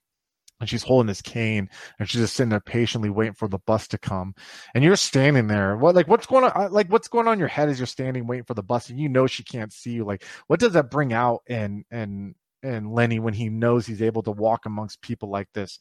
and 0.60 0.68
she's 0.68 0.82
holding 0.82 1.06
this 1.06 1.22
cane 1.22 1.68
and 1.98 2.08
she's 2.08 2.20
just 2.20 2.36
sitting 2.36 2.50
there 2.50 2.60
patiently 2.60 3.10
waiting 3.10 3.34
for 3.34 3.48
the 3.48 3.58
bus 3.58 3.88
to 3.88 3.98
come. 3.98 4.34
And 4.74 4.84
you're 4.84 4.96
standing 4.96 5.46
there. 5.46 5.76
What 5.76 5.94
like 5.94 6.06
what's 6.06 6.26
going 6.26 6.44
on 6.44 6.72
like 6.72 6.88
what's 6.88 7.08
going 7.08 7.26
on 7.26 7.34
in 7.34 7.38
your 7.38 7.48
head 7.48 7.68
as 7.68 7.80
you're 7.80 7.86
standing 7.86 8.26
waiting 8.26 8.44
for 8.44 8.54
the 8.54 8.62
bus 8.62 8.90
and 8.90 8.98
you 8.98 9.08
know 9.08 9.26
she 9.26 9.42
can't 9.42 9.72
see 9.72 9.92
you? 9.92 10.04
Like 10.04 10.24
what 10.46 10.60
does 10.60 10.74
that 10.74 10.90
bring 10.90 11.12
out 11.12 11.40
in 11.46 11.84
and 11.90 12.34
and 12.62 12.92
lenny 12.92 13.18
when 13.18 13.34
he 13.34 13.48
knows 13.48 13.86
he's 13.86 14.02
able 14.02 14.22
to 14.24 14.30
walk 14.30 14.66
amongst 14.66 15.00
people 15.00 15.30
like 15.30 15.48
this? 15.54 15.78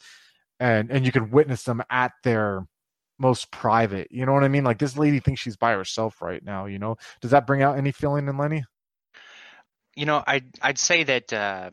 And 0.60 0.90
and 0.90 1.06
you 1.06 1.12
can 1.12 1.30
witness 1.30 1.64
them 1.64 1.84
at 1.90 2.14
their 2.24 2.66
most 3.22 3.52
private 3.52 4.08
you 4.12 4.26
know 4.26 4.32
what 4.32 4.46
i 4.46 4.48
mean? 4.48 4.64
Like 4.64 4.80
this 4.80 4.98
lady 4.98 5.20
thinks 5.20 5.42
she's 5.42 5.58
by 5.58 5.74
herself 5.74 6.22
right 6.22 6.44
now 6.44 6.66
you 6.66 6.80
know? 6.80 6.96
Does 7.22 7.32
that 7.32 7.46
bring 7.46 7.62
out 7.62 7.78
any 7.78 7.92
feeling 7.92 8.28
in 8.30 8.38
lenny? 8.38 8.64
You 9.98 10.06
know 10.06 10.24
i'd 10.26 10.46
i'd 10.62 10.78
say 10.78 11.04
that 11.04 11.34
uh 11.34 11.72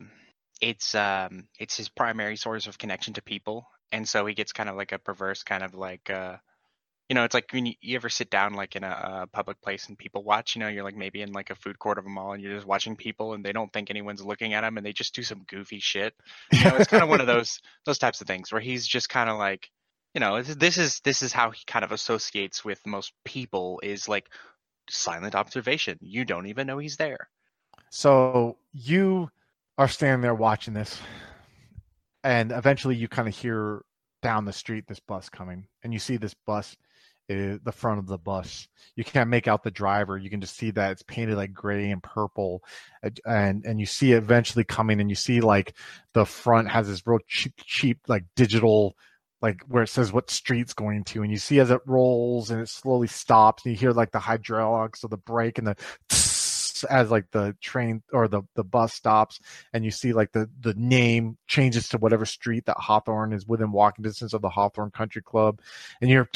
it's 0.61 0.95
um 0.95 1.47
it's 1.59 1.77
his 1.77 1.89
primary 1.89 2.35
source 2.35 2.67
of 2.67 2.77
connection 2.77 3.13
to 3.13 3.21
people 3.21 3.67
and 3.91 4.07
so 4.07 4.25
he 4.25 4.33
gets 4.33 4.53
kind 4.53 4.69
of 4.69 4.75
like 4.75 4.91
a 4.91 4.99
perverse 4.99 5.43
kind 5.43 5.63
of 5.63 5.73
like 5.73 6.09
uh 6.09 6.37
you 7.09 7.13
know 7.13 7.23
it's 7.23 7.33
like 7.33 7.51
when 7.51 7.65
you, 7.65 7.73
you 7.81 7.95
ever 7.95 8.09
sit 8.09 8.29
down 8.29 8.53
like 8.53 8.75
in 8.75 8.83
a, 8.83 9.21
a, 9.23 9.27
public 9.27 9.61
place 9.61 9.87
and 9.87 9.97
people 9.97 10.23
watch 10.23 10.55
you 10.55 10.59
know 10.59 10.67
you're 10.67 10.83
like 10.83 10.95
maybe 10.95 11.21
in 11.21 11.31
like 11.31 11.49
a 11.49 11.55
food 11.55 11.79
court 11.79 11.97
of 11.97 12.05
a 12.05 12.09
mall 12.09 12.33
and 12.33 12.43
you're 12.43 12.53
just 12.53 12.67
watching 12.67 12.95
people 12.95 13.33
and 13.33 13.43
they 13.43 13.53
don't 13.53 13.71
think 13.71 13.89
anyone's 13.89 14.23
looking 14.23 14.53
at 14.53 14.61
them 14.61 14.77
and 14.77 14.85
they 14.85 14.93
just 14.93 15.15
do 15.15 15.23
some 15.23 15.45
goofy 15.47 15.79
shit. 15.79 16.13
You 16.51 16.65
know 16.65 16.75
it's 16.75 16.89
kind 16.89 17.03
of 17.03 17.09
one 17.09 17.21
of 17.21 17.27
those 17.33 17.61
those 17.85 17.97
types 17.97 18.21
of 18.21 18.27
things 18.27 18.51
where 18.51 18.61
he's 18.61 18.85
just 18.85 19.09
kind 19.09 19.29
of 19.29 19.37
like 19.37 19.69
you 20.13 20.19
know 20.19 20.41
this 20.41 20.77
is 20.77 20.99
this 21.01 21.21
is 21.21 21.31
how 21.31 21.51
he 21.51 21.61
kind 21.65 21.85
of 21.85 21.91
associates 21.91 22.65
with 22.65 22.85
most 22.85 23.13
people 23.23 23.79
is 23.83 24.09
like 24.09 24.27
silent 24.89 25.35
observation. 25.35 25.97
You 26.01 26.25
don't 26.25 26.47
even 26.47 26.67
know 26.67 26.77
he's 26.77 26.97
there. 26.97 27.29
So 27.89 28.57
you 28.73 29.29
are 29.77 29.87
standing 29.87 30.21
there 30.21 30.35
watching 30.35 30.73
this, 30.73 30.99
and 32.23 32.51
eventually 32.51 32.95
you 32.95 33.07
kind 33.07 33.27
of 33.27 33.35
hear 33.35 33.83
down 34.21 34.45
the 34.45 34.53
street 34.53 34.87
this 34.87 34.99
bus 34.99 35.29
coming, 35.29 35.67
and 35.83 35.93
you 35.93 35.99
see 35.99 36.17
this 36.17 36.33
bus 36.45 36.75
is 37.29 37.59
the 37.63 37.71
front 37.71 37.99
of 37.99 38.07
the 38.07 38.17
bus. 38.17 38.67
You 38.95 39.03
can't 39.03 39.29
make 39.29 39.47
out 39.47 39.63
the 39.63 39.71
driver. 39.71 40.17
You 40.17 40.29
can 40.29 40.41
just 40.41 40.55
see 40.55 40.71
that 40.71 40.91
it's 40.91 41.03
painted 41.03 41.35
like 41.35 41.53
gray 41.53 41.91
and 41.91 42.01
purple, 42.01 42.63
eh, 43.03 43.09
and 43.25 43.65
and 43.65 43.79
you 43.79 43.85
see 43.85 44.13
it 44.13 44.17
eventually 44.17 44.63
coming, 44.63 44.99
and 44.99 45.09
you 45.09 45.15
see 45.15 45.41
like 45.41 45.75
the 46.13 46.25
front 46.25 46.69
has 46.69 46.87
this 46.87 47.05
real 47.05 47.19
cheap, 47.27 47.53
cheap 47.57 47.99
like 48.07 48.23
digital 48.35 48.95
like 49.41 49.61
where 49.67 49.83
it 49.83 49.89
says 49.89 50.11
what 50.11 50.31
street's 50.31 50.73
going 50.73 51.03
to 51.03 51.21
and 51.21 51.31
you 51.31 51.37
see 51.37 51.59
as 51.59 51.69
it 51.69 51.81
rolls 51.85 52.49
and 52.49 52.59
it 52.59 52.67
slowly 52.67 53.05
stops 53.07 53.63
and 53.63 53.71
you 53.71 53.77
hear 53.77 53.91
like 53.91 54.11
the 54.11 54.19
hydraulics 54.19 55.03
of 55.03 55.11
the 55.11 55.17
brake 55.17 55.59
and 55.59 55.67
the 55.67 55.75
as 56.83 57.11
like 57.11 57.31
the 57.31 57.55
train 57.61 58.01
or 58.11 58.27
the 58.27 58.43
the 58.55 58.63
bus 58.63 58.93
stops 58.93 59.39
and 59.73 59.85
you 59.85 59.91
see 59.91 60.13
like 60.13 60.31
the 60.31 60.49
the 60.59 60.73
name 60.75 61.37
changes 61.47 61.89
to 61.89 61.97
whatever 61.97 62.25
street 62.25 62.65
that 62.65 62.77
Hawthorne 62.77 63.33
is 63.33 63.47
within 63.47 63.71
walking 63.71 64.03
distance 64.03 64.33
of 64.33 64.41
the 64.41 64.49
Hawthorne 64.49 64.91
Country 64.91 65.21
Club 65.21 65.59
and 66.01 66.09
you're 66.09 66.29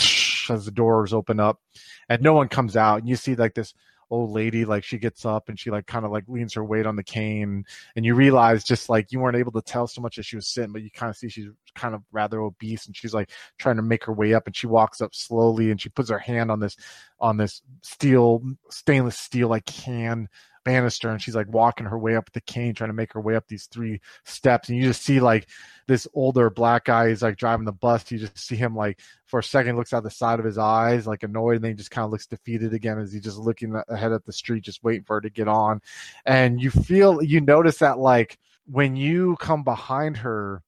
as 0.49 0.65
the 0.65 0.71
doors 0.71 1.13
open 1.13 1.39
up 1.39 1.61
and 2.09 2.21
no 2.21 2.33
one 2.33 2.49
comes 2.49 2.75
out 2.75 2.99
and 2.99 3.09
you 3.09 3.15
see 3.15 3.35
like 3.35 3.53
this 3.53 3.73
old 4.11 4.31
lady 4.31 4.65
like 4.65 4.83
she 4.83 4.97
gets 4.97 5.25
up 5.25 5.47
and 5.47 5.57
she 5.57 5.71
like 5.71 5.87
kind 5.87 6.05
of 6.05 6.11
like 6.11 6.25
leans 6.27 6.53
her 6.53 6.63
weight 6.63 6.85
on 6.85 6.97
the 6.97 7.03
cane 7.03 7.63
and 7.95 8.05
you 8.05 8.13
realize 8.13 8.63
just 8.63 8.89
like 8.89 9.11
you 9.11 9.19
weren't 9.19 9.37
able 9.37 9.53
to 9.53 9.61
tell 9.61 9.87
so 9.87 10.01
much 10.01 10.17
as 10.17 10.25
she 10.25 10.35
was 10.35 10.47
sitting 10.47 10.73
but 10.73 10.83
you 10.83 10.91
kind 10.91 11.09
of 11.09 11.15
see 11.15 11.29
she's 11.29 11.47
kind 11.75 11.95
of 11.95 12.01
rather 12.11 12.41
obese 12.41 12.85
and 12.85 12.95
she's 12.95 13.13
like 13.13 13.31
trying 13.57 13.77
to 13.77 13.81
make 13.81 14.03
her 14.03 14.11
way 14.11 14.33
up 14.33 14.45
and 14.45 14.55
she 14.55 14.67
walks 14.67 14.99
up 14.99 15.15
slowly 15.15 15.71
and 15.71 15.81
she 15.81 15.89
puts 15.89 16.09
her 16.09 16.19
hand 16.19 16.51
on 16.51 16.59
this 16.59 16.75
on 17.19 17.37
this 17.37 17.61
steel 17.81 18.43
stainless 18.69 19.17
steel 19.17 19.47
like 19.47 19.65
can 19.65 20.27
banister 20.63 21.09
and 21.09 21.21
she's 21.21 21.35
like 21.35 21.47
walking 21.47 21.85
her 21.85 21.97
way 21.97 22.15
up 22.15 22.31
the 22.31 22.41
cane 22.41 22.73
trying 22.73 22.89
to 22.89 22.93
make 22.93 23.11
her 23.13 23.21
way 23.21 23.35
up 23.35 23.47
these 23.47 23.65
three 23.67 23.99
steps 24.25 24.69
and 24.69 24.77
you 24.77 24.83
just 24.83 25.03
see 25.03 25.19
like 25.19 25.47
this 25.87 26.07
older 26.13 26.49
black 26.49 26.85
guy 26.85 27.07
is 27.07 27.21
like 27.21 27.37
driving 27.37 27.65
the 27.65 27.71
bus 27.71 28.11
you 28.11 28.19
just 28.19 28.37
see 28.37 28.55
him 28.55 28.75
like 28.75 28.99
for 29.25 29.39
a 29.39 29.43
second 29.43 29.75
looks 29.75 29.93
out 29.93 30.03
the 30.03 30.09
side 30.09 30.39
of 30.39 30.45
his 30.45 30.57
eyes 30.57 31.07
like 31.07 31.23
annoyed 31.23 31.55
and 31.55 31.63
then 31.63 31.71
he 31.71 31.75
just 31.75 31.91
kind 31.91 32.05
of 32.05 32.11
looks 32.11 32.27
defeated 32.27 32.73
again 32.73 32.99
as 32.99 33.11
he's 33.11 33.23
just 33.23 33.37
looking 33.37 33.79
ahead 33.89 34.11
at 34.11 34.25
the 34.25 34.33
street 34.33 34.63
just 34.63 34.83
waiting 34.83 35.03
for 35.03 35.17
her 35.17 35.21
to 35.21 35.29
get 35.29 35.47
on 35.47 35.81
and 36.25 36.61
you 36.61 36.69
feel 36.69 37.21
you 37.23 37.41
notice 37.41 37.77
that 37.77 37.97
like 37.97 38.37
when 38.67 38.95
you 38.95 39.35
come 39.39 39.63
behind 39.63 40.17
her 40.17 40.61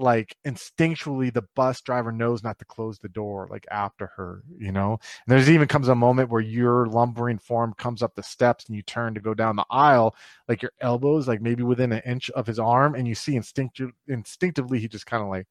like 0.00 0.36
instinctually 0.46 1.32
the 1.32 1.44
bus 1.54 1.80
driver 1.80 2.10
knows 2.10 2.42
not 2.42 2.58
to 2.58 2.64
close 2.64 2.98
the 2.98 3.08
door 3.08 3.46
like 3.50 3.66
after 3.70 4.06
her 4.16 4.42
you 4.58 4.72
know? 4.72 4.92
And 4.92 5.00
there's 5.26 5.50
even 5.50 5.68
comes 5.68 5.88
a 5.88 5.94
moment 5.94 6.30
where 6.30 6.40
your 6.40 6.86
lumbering 6.86 7.38
form 7.38 7.74
comes 7.76 8.02
up 8.02 8.14
the 8.14 8.22
steps 8.22 8.66
and 8.66 8.76
you 8.76 8.82
turn 8.82 9.14
to 9.14 9.20
go 9.20 9.34
down 9.34 9.56
the 9.56 9.64
aisle 9.70 10.14
like 10.48 10.62
your 10.62 10.72
elbows 10.80 11.28
like 11.28 11.40
maybe 11.40 11.62
within 11.62 11.92
an 11.92 12.02
inch 12.06 12.30
of 12.30 12.46
his 12.46 12.58
arm 12.58 12.94
and 12.94 13.06
you 13.06 13.14
see 13.14 13.36
instinctive 13.36 13.90
instinctively 14.08 14.78
he 14.80 14.88
just 14.88 15.06
kind 15.06 15.22
of 15.22 15.28
like 15.28 15.46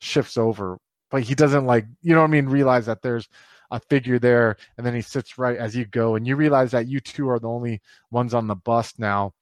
shifts 0.00 0.36
over. 0.36 0.78
But 1.10 1.22
he 1.22 1.34
doesn't 1.34 1.66
like 1.66 1.86
you 2.02 2.14
know 2.14 2.20
what 2.20 2.28
i 2.28 2.30
mean? 2.30 2.46
Realize 2.46 2.86
that 2.86 3.02
there's 3.02 3.28
a 3.70 3.80
figure 3.80 4.18
there 4.18 4.56
and 4.76 4.86
then 4.86 4.94
he 4.94 5.00
sits 5.00 5.38
right 5.38 5.56
as 5.56 5.74
you 5.74 5.86
go 5.86 6.14
and 6.14 6.26
you 6.26 6.36
realize 6.36 6.70
that 6.72 6.88
you 6.88 7.00
two 7.00 7.28
are 7.28 7.38
the 7.38 7.48
only 7.48 7.80
ones 8.10 8.34
on 8.34 8.46
the 8.46 8.54
bus 8.54 8.94
now 8.98 9.32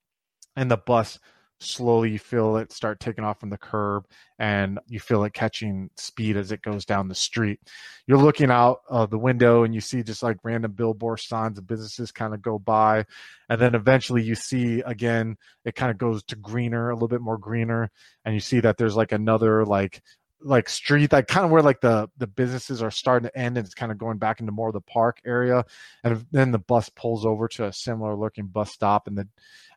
and 0.56 0.70
the 0.70 0.76
bus 0.76 1.18
slowly 1.60 2.10
you 2.10 2.18
feel 2.18 2.56
it 2.56 2.72
start 2.72 3.00
taking 3.00 3.22
off 3.22 3.38
from 3.38 3.50
the 3.50 3.58
curb 3.58 4.06
and 4.38 4.78
you 4.88 4.98
feel 4.98 5.24
it 5.24 5.34
catching 5.34 5.90
speed 5.96 6.36
as 6.36 6.52
it 6.52 6.62
goes 6.62 6.84
down 6.86 7.08
the 7.08 7.14
street. 7.14 7.60
You're 8.06 8.18
looking 8.18 8.50
out 8.50 8.80
uh, 8.88 9.06
the 9.06 9.18
window 9.18 9.62
and 9.64 9.74
you 9.74 9.80
see 9.80 10.02
just 10.02 10.22
like 10.22 10.38
random 10.42 10.72
billboard 10.72 11.20
signs 11.20 11.58
of 11.58 11.66
businesses 11.66 12.12
kind 12.12 12.32
of 12.34 12.40
go 12.40 12.58
by 12.58 13.04
and 13.48 13.60
then 13.60 13.74
eventually 13.74 14.22
you 14.22 14.34
see 14.34 14.80
again 14.80 15.36
it 15.64 15.74
kind 15.74 15.90
of 15.90 15.98
goes 15.98 16.22
to 16.24 16.36
greener 16.36 16.90
a 16.90 16.94
little 16.94 17.08
bit 17.08 17.20
more 17.20 17.38
greener 17.38 17.90
and 18.24 18.34
you 18.34 18.40
see 18.40 18.60
that 18.60 18.78
there's 18.78 18.96
like 18.96 19.12
another 19.12 19.64
like 19.66 20.02
like 20.42 20.68
street 20.68 21.12
like 21.12 21.28
kind 21.28 21.44
of 21.44 21.50
where 21.50 21.62
like 21.62 21.82
the 21.82 22.08
the 22.16 22.26
businesses 22.26 22.82
are 22.82 22.90
starting 22.90 23.28
to 23.28 23.38
end 23.38 23.58
and 23.58 23.66
it's 23.66 23.74
kind 23.74 23.92
of 23.92 23.98
going 23.98 24.16
back 24.16 24.40
into 24.40 24.52
more 24.52 24.68
of 24.68 24.72
the 24.72 24.80
park 24.80 25.20
area 25.26 25.64
and 26.02 26.24
then 26.32 26.50
the 26.50 26.58
bus 26.58 26.88
pulls 26.88 27.26
over 27.26 27.46
to 27.46 27.66
a 27.66 27.72
similar 27.72 28.16
looking 28.16 28.46
bus 28.46 28.72
stop 28.72 29.06
and 29.06 29.18
then 29.18 29.28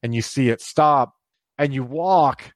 and 0.02 0.16
you 0.16 0.22
see 0.22 0.50
it 0.50 0.62
stop 0.62 1.16
and 1.64 1.74
you 1.74 1.82
walk 1.82 2.54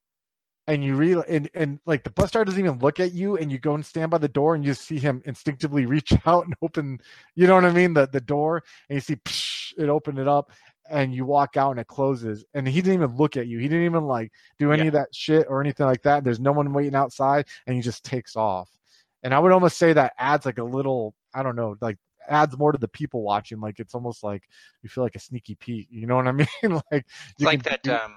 and 0.67 0.83
you 0.83 0.95
real 0.95 1.23
and, 1.29 1.49
and 1.53 1.79
like 1.85 2.03
the 2.03 2.09
bus 2.09 2.31
driver 2.31 2.43
doesn't 2.43 2.59
even 2.59 2.77
look 2.79 2.99
at 2.99 3.13
you 3.13 3.37
and 3.37 3.49
you 3.49 3.57
go 3.57 3.73
and 3.73 3.85
stand 3.85 4.11
by 4.11 4.17
the 4.17 4.27
door 4.27 4.53
and 4.53 4.65
you 4.65 4.73
see 4.73 4.99
him 4.99 5.21
instinctively 5.23 5.85
reach 5.95 6.11
out 6.25 6.43
and 6.43 6.53
open 6.61 6.99
you 7.35 7.47
know 7.47 7.55
what 7.55 7.63
i 7.63 7.71
mean? 7.71 7.93
The 7.93 8.07
the 8.07 8.19
door 8.19 8.63
and 8.89 8.97
you 8.97 8.99
see 8.99 9.15
psh, 9.15 9.73
it 9.77 9.87
open 9.87 10.17
it 10.17 10.27
up 10.27 10.51
and 10.89 11.15
you 11.15 11.23
walk 11.25 11.55
out 11.55 11.71
and 11.71 11.79
it 11.79 11.87
closes. 11.87 12.43
And 12.53 12.67
he 12.67 12.81
didn't 12.81 13.01
even 13.03 13.17
look 13.17 13.35
at 13.35 13.47
you. 13.47 13.59
He 13.59 13.67
didn't 13.67 13.85
even 13.85 14.05
like 14.05 14.31
do 14.57 14.71
any 14.71 14.83
yeah. 14.83 14.87
of 14.87 14.93
that 14.93 15.13
shit 15.13 15.45
or 15.49 15.61
anything 15.61 15.85
like 15.85 16.01
that. 16.03 16.23
There's 16.23 16.39
no 16.39 16.51
one 16.51 16.73
waiting 16.73 16.95
outside 16.95 17.45
and 17.65 17.75
he 17.75 17.81
just 17.81 18.03
takes 18.03 18.35
off. 18.35 18.69
And 19.23 19.33
i 19.33 19.39
would 19.39 19.53
almost 19.53 19.77
say 19.77 19.93
that 19.93 20.13
adds 20.17 20.45
like 20.45 20.57
a 20.57 20.63
little 20.63 21.13
i 21.33 21.43
don't 21.43 21.55
know 21.55 21.75
like 21.81 21.97
adds 22.27 22.57
more 22.57 22.73
to 22.73 22.77
the 22.77 22.89
people 22.89 23.21
watching. 23.21 23.61
Like 23.61 23.79
it's 23.79 23.95
almost 23.95 24.21
like 24.21 24.43
you 24.83 24.89
feel 24.89 25.05
like 25.05 25.15
a 25.15 25.19
sneaky 25.19 25.55
peek. 25.55 25.87
You 25.89 26.07
know 26.07 26.17
what 26.17 26.27
i 26.27 26.31
mean? 26.33 26.47
Like 26.91 27.05
it's 27.31 27.41
like 27.41 27.63
that 27.63 27.83
do, 27.83 27.93
um 27.93 28.13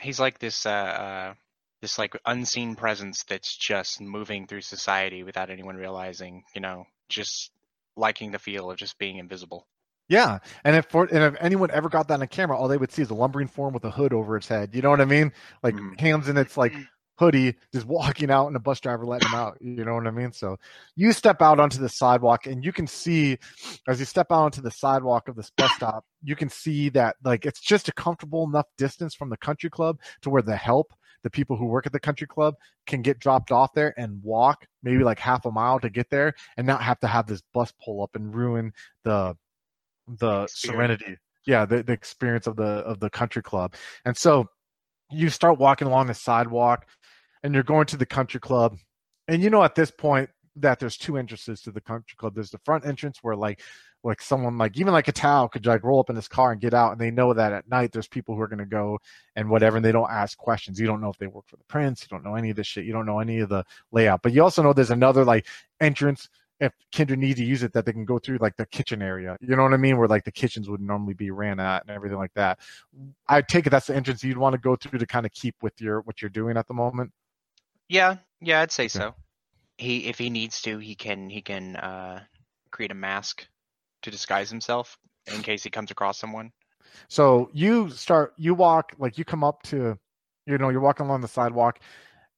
he's 0.00 0.20
like 0.20 0.38
this 0.38 0.66
uh, 0.66 0.70
uh, 0.70 1.34
this 1.80 1.98
like 1.98 2.16
unseen 2.26 2.76
presence 2.76 3.24
that's 3.24 3.56
just 3.56 4.00
moving 4.00 4.46
through 4.46 4.62
society 4.62 5.22
without 5.22 5.50
anyone 5.50 5.76
realizing. 5.76 6.44
You 6.54 6.60
know, 6.60 6.84
just 7.08 7.50
liking 7.96 8.32
the 8.32 8.38
feel 8.38 8.70
of 8.70 8.76
just 8.76 8.98
being 8.98 9.18
invisible. 9.18 9.66
Yeah, 10.08 10.40
and 10.64 10.74
if 10.74 10.86
for, 10.86 11.04
and 11.04 11.34
if 11.34 11.40
anyone 11.40 11.70
ever 11.70 11.88
got 11.88 12.08
that 12.08 12.20
on 12.20 12.26
camera, 12.26 12.58
all 12.58 12.66
they 12.66 12.76
would 12.76 12.90
see 12.90 13.02
is 13.02 13.10
a 13.10 13.14
lumbering 13.14 13.46
form 13.46 13.72
with 13.72 13.84
a 13.84 13.90
hood 13.90 14.12
over 14.12 14.36
its 14.36 14.48
head. 14.48 14.74
You 14.74 14.82
know 14.82 14.90
what 14.90 15.00
I 15.00 15.04
mean? 15.04 15.32
Like 15.62 15.74
mm. 15.74 15.98
hands 16.00 16.28
in 16.28 16.36
its 16.36 16.56
like 16.56 16.74
hoodie, 17.20 17.54
just 17.72 17.86
walking 17.86 18.30
out, 18.30 18.46
and 18.46 18.56
a 18.56 18.60
bus 18.60 18.80
driver 18.80 19.04
letting 19.04 19.28
him 19.28 19.34
out. 19.34 19.58
You 19.60 19.84
know 19.84 19.94
what 19.94 20.06
I 20.06 20.10
mean? 20.10 20.32
So 20.32 20.56
you 20.96 21.12
step 21.12 21.42
out 21.42 21.60
onto 21.60 21.78
the 21.78 21.88
sidewalk, 21.88 22.46
and 22.46 22.64
you 22.64 22.72
can 22.72 22.86
see 22.86 23.38
as 23.86 24.00
you 24.00 24.06
step 24.06 24.28
out 24.32 24.44
onto 24.44 24.62
the 24.62 24.70
sidewalk 24.70 25.28
of 25.28 25.36
this 25.36 25.50
bus 25.56 25.70
stop, 25.72 26.04
you 26.24 26.34
can 26.34 26.48
see 26.48 26.88
that 26.90 27.16
like 27.22 27.46
it's 27.46 27.60
just 27.60 27.88
a 27.88 27.92
comfortable 27.92 28.44
enough 28.44 28.66
distance 28.78 29.14
from 29.14 29.28
the 29.28 29.36
country 29.36 29.70
club 29.70 30.00
to 30.22 30.30
where 30.30 30.42
the 30.42 30.56
help 30.56 30.92
the 31.22 31.30
people 31.30 31.56
who 31.56 31.66
work 31.66 31.86
at 31.86 31.92
the 31.92 32.00
country 32.00 32.26
club 32.26 32.54
can 32.86 33.02
get 33.02 33.18
dropped 33.18 33.52
off 33.52 33.74
there 33.74 33.92
and 33.98 34.22
walk 34.22 34.66
maybe 34.82 35.04
like 35.04 35.18
half 35.18 35.44
a 35.44 35.50
mile 35.50 35.78
to 35.78 35.90
get 35.90 36.08
there 36.08 36.32
and 36.56 36.66
not 36.66 36.82
have 36.82 36.98
to 36.98 37.06
have 37.06 37.26
this 37.26 37.42
bus 37.52 37.72
pull 37.84 38.02
up 38.02 38.10
and 38.14 38.34
ruin 38.34 38.72
the 39.04 39.36
the 40.18 40.46
serenity 40.46 41.16
yeah 41.46 41.64
the, 41.66 41.82
the 41.82 41.92
experience 41.92 42.46
of 42.46 42.56
the 42.56 42.62
of 42.62 42.98
the 43.00 43.10
country 43.10 43.42
club 43.42 43.74
and 44.04 44.16
so 44.16 44.48
you 45.10 45.28
start 45.28 45.58
walking 45.58 45.88
along 45.88 46.06
the 46.06 46.14
sidewalk 46.14 46.86
and 47.42 47.54
you're 47.54 47.62
going 47.62 47.86
to 47.86 47.96
the 47.96 48.06
country 48.06 48.40
club 48.40 48.78
and 49.28 49.42
you 49.42 49.50
know 49.50 49.62
at 49.62 49.74
this 49.74 49.90
point 49.90 50.30
that 50.56 50.78
there's 50.78 50.96
two 50.96 51.16
entrances 51.16 51.62
to 51.62 51.70
the 51.70 51.80
country 51.80 52.16
club. 52.16 52.34
There's 52.34 52.50
the 52.50 52.60
front 52.64 52.84
entrance 52.86 53.18
where 53.22 53.36
like 53.36 53.60
like 54.02 54.22
someone 54.22 54.56
like 54.56 54.78
even 54.78 54.92
like 54.92 55.08
a 55.08 55.12
towel 55.12 55.48
could 55.48 55.66
like 55.66 55.84
roll 55.84 56.00
up 56.00 56.08
in 56.08 56.16
his 56.16 56.26
car 56.26 56.52
and 56.52 56.60
get 56.60 56.72
out 56.72 56.92
and 56.92 57.00
they 57.00 57.10
know 57.10 57.34
that 57.34 57.52
at 57.52 57.68
night 57.68 57.92
there's 57.92 58.08
people 58.08 58.34
who 58.34 58.40
are 58.40 58.48
going 58.48 58.58
to 58.58 58.64
go 58.64 58.98
and 59.36 59.48
whatever 59.48 59.76
and 59.76 59.84
they 59.84 59.92
don't 59.92 60.10
ask 60.10 60.38
questions. 60.38 60.80
You 60.80 60.86
don't 60.86 61.02
know 61.02 61.10
if 61.10 61.18
they 61.18 61.26
work 61.26 61.46
for 61.46 61.56
the 61.56 61.64
prince 61.64 62.02
you 62.02 62.08
don't 62.08 62.24
know 62.24 62.34
any 62.34 62.50
of 62.50 62.56
this 62.56 62.66
shit 62.66 62.84
you 62.84 62.92
don't 62.92 63.06
know 63.06 63.20
any 63.20 63.40
of 63.40 63.50
the 63.50 63.64
layout. 63.92 64.22
But 64.22 64.32
you 64.32 64.42
also 64.42 64.62
know 64.62 64.72
there's 64.72 64.90
another 64.90 65.24
like 65.24 65.46
entrance 65.80 66.28
if 66.60 66.72
kindred 66.92 67.18
need 67.18 67.36
to 67.36 67.44
use 67.44 67.62
it 67.62 67.72
that 67.72 67.86
they 67.86 67.92
can 67.92 68.04
go 68.04 68.18
through 68.18 68.38
like 68.38 68.56
the 68.56 68.66
kitchen 68.66 69.00
area. 69.02 69.36
You 69.40 69.56
know 69.56 69.62
what 69.62 69.72
i 69.72 69.78
mean? 69.78 69.96
Where 69.96 70.08
like 70.08 70.24
the 70.24 70.32
kitchens 70.32 70.68
would 70.68 70.80
normally 70.80 71.14
be 71.14 71.30
ran 71.30 71.60
at 71.60 71.82
and 71.82 71.90
everything 71.90 72.18
like 72.18 72.34
that. 72.34 72.58
I 73.28 73.42
take 73.42 73.66
it 73.66 73.70
that's 73.70 73.86
the 73.86 73.96
entrance 73.96 74.24
you'd 74.24 74.36
want 74.36 74.54
to 74.54 74.60
go 74.60 74.76
through 74.76 74.98
to 74.98 75.06
kind 75.06 75.24
of 75.24 75.32
keep 75.32 75.54
with 75.62 75.80
your 75.80 76.00
what 76.00 76.20
you're 76.20 76.30
doing 76.30 76.56
at 76.56 76.66
the 76.66 76.74
moment 76.74 77.12
yeah, 77.90 78.16
yeah, 78.40 78.60
I'd 78.60 78.70
say 78.70 78.86
so. 78.88 79.14
He, 79.76 80.06
if 80.06 80.16
he 80.16 80.30
needs 80.30 80.62
to, 80.62 80.78
he 80.78 80.94
can 80.94 81.28
he 81.28 81.42
can 81.42 81.74
uh, 81.76 82.20
create 82.70 82.92
a 82.92 82.94
mask 82.94 83.46
to 84.02 84.10
disguise 84.10 84.48
himself 84.48 84.96
in 85.26 85.42
case 85.42 85.64
he 85.64 85.70
comes 85.70 85.90
across 85.90 86.16
someone. 86.16 86.52
So 87.08 87.50
you 87.52 87.90
start, 87.90 88.34
you 88.36 88.54
walk 88.54 88.92
like 88.98 89.18
you 89.18 89.24
come 89.24 89.42
up 89.42 89.62
to, 89.64 89.98
you 90.46 90.58
know, 90.58 90.68
you're 90.68 90.80
walking 90.80 91.06
along 91.06 91.20
the 91.22 91.28
sidewalk, 91.28 91.80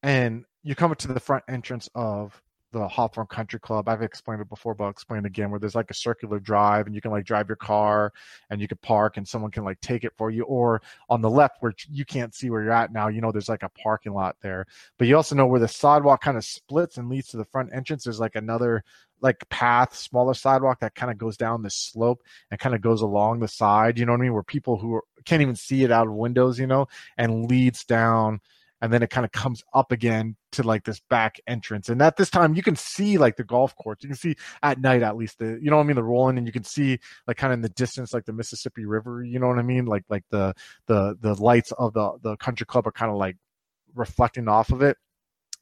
and 0.01 0.43
you 0.63 0.73
come 0.73 0.91
up 0.91 0.97
to 0.99 1.07
the 1.07 1.19
front 1.19 1.43
entrance 1.47 1.87
of 1.93 2.41
the 2.73 2.87
Hawthorne 2.87 3.27
Country 3.27 3.59
Club. 3.59 3.87
I've 3.87 4.01
explained 4.01 4.41
it 4.41 4.49
before, 4.49 4.73
but 4.73 4.85
I'll 4.85 4.89
explain 4.89 5.25
again. 5.25 5.49
Where 5.49 5.59
there's 5.59 5.75
like 5.75 5.91
a 5.91 5.93
circular 5.93 6.39
drive, 6.39 6.87
and 6.87 6.95
you 6.95 7.01
can 7.01 7.11
like 7.11 7.25
drive 7.25 7.47
your 7.47 7.55
car, 7.55 8.11
and 8.49 8.59
you 8.59 8.67
can 8.67 8.77
park, 8.79 9.17
and 9.17 9.27
someone 9.27 9.51
can 9.51 9.63
like 9.63 9.79
take 9.79 10.03
it 10.03 10.13
for 10.17 10.29
you. 10.29 10.43
Or 10.43 10.81
on 11.09 11.21
the 11.21 11.29
left, 11.29 11.57
where 11.61 11.73
you 11.89 12.03
can't 12.03 12.35
see 12.35 12.49
where 12.49 12.63
you're 12.63 12.71
at 12.71 12.91
now, 12.91 13.07
you 13.07 13.21
know 13.21 13.31
there's 13.31 13.49
like 13.49 13.63
a 13.63 13.69
parking 13.69 14.13
lot 14.13 14.35
there. 14.41 14.65
But 14.97 15.07
you 15.07 15.15
also 15.15 15.35
know 15.35 15.45
where 15.45 15.59
the 15.59 15.67
sidewalk 15.67 16.21
kind 16.21 16.37
of 16.37 16.43
splits 16.43 16.97
and 16.97 17.09
leads 17.09 17.29
to 17.29 17.37
the 17.37 17.45
front 17.45 17.69
entrance. 17.73 18.03
There's 18.03 18.19
like 18.19 18.35
another 18.35 18.83
like 19.21 19.47
path, 19.49 19.95
smaller 19.95 20.33
sidewalk 20.33 20.81
that 20.81 20.95
kind 20.95 21.11
of 21.11 21.17
goes 21.17 21.37
down 21.37 21.63
this 21.63 21.75
slope 21.75 22.21
and 22.51 22.59
kind 22.59 22.75
of 22.75 22.81
goes 22.81 23.01
along 23.01 23.39
the 23.39 23.47
side. 23.47 23.97
You 23.97 24.05
know 24.05 24.11
what 24.11 24.19
I 24.19 24.23
mean? 24.23 24.33
Where 24.33 24.43
people 24.43 24.77
who 24.77 24.95
are, 24.95 25.03
can't 25.23 25.41
even 25.41 25.55
see 25.55 25.83
it 25.83 25.91
out 25.91 26.07
of 26.07 26.13
windows, 26.13 26.59
you 26.59 26.67
know, 26.67 26.87
and 27.17 27.49
leads 27.49 27.85
down 27.85 28.41
and 28.83 28.91
then 28.91 29.01
it 29.01 29.09
kind 29.09 29.23
of 29.23 29.31
comes 29.31 29.63
up 29.73 29.93
again 29.93 30.35
to 30.51 30.61
like 30.61 30.83
this 30.83 30.99
back 31.09 31.39
entrance. 31.47 31.87
And 31.87 32.01
at 32.01 32.17
this 32.17 32.29
time, 32.29 32.53
you 32.53 32.61
can 32.61 32.75
see 32.75 33.17
like 33.17 33.37
the 33.37 33.43
golf 33.45 33.73
course. 33.77 33.99
You 34.01 34.09
can 34.09 34.17
see 34.17 34.35
at 34.61 34.81
night, 34.81 35.01
at 35.01 35.15
least 35.15 35.39
the, 35.39 35.57
you 35.61 35.71
know 35.71 35.77
what 35.77 35.83
I 35.83 35.85
mean, 35.85 35.95
the 35.95 36.03
rolling, 36.03 36.37
and 36.37 36.45
you 36.45 36.51
can 36.51 36.65
see 36.65 36.99
like 37.25 37.37
kind 37.37 37.53
of 37.53 37.59
in 37.59 37.61
the 37.61 37.69
distance, 37.69 38.13
like 38.13 38.25
the 38.25 38.33
Mississippi 38.33 38.85
River. 38.85 39.23
You 39.23 39.39
know 39.39 39.47
what 39.47 39.57
I 39.57 39.61
mean? 39.61 39.85
Like 39.85 40.03
like 40.09 40.25
the 40.31 40.53
the 40.87 41.17
the 41.21 41.33
lights 41.41 41.71
of 41.71 41.93
the 41.93 42.11
the 42.23 42.35
country 42.35 42.65
club 42.65 42.85
are 42.85 42.91
kind 42.91 43.09
of 43.09 43.15
like 43.15 43.37
reflecting 43.95 44.49
off 44.49 44.69
of 44.69 44.81
it, 44.81 44.97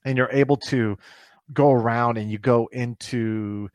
and 0.03 0.17
you're 0.17 0.31
able 0.31 0.57
to 0.57 0.97
go 1.53 1.69
around 1.71 2.17
and 2.17 2.31
you 2.31 2.39
go 2.39 2.69
into 2.71 3.69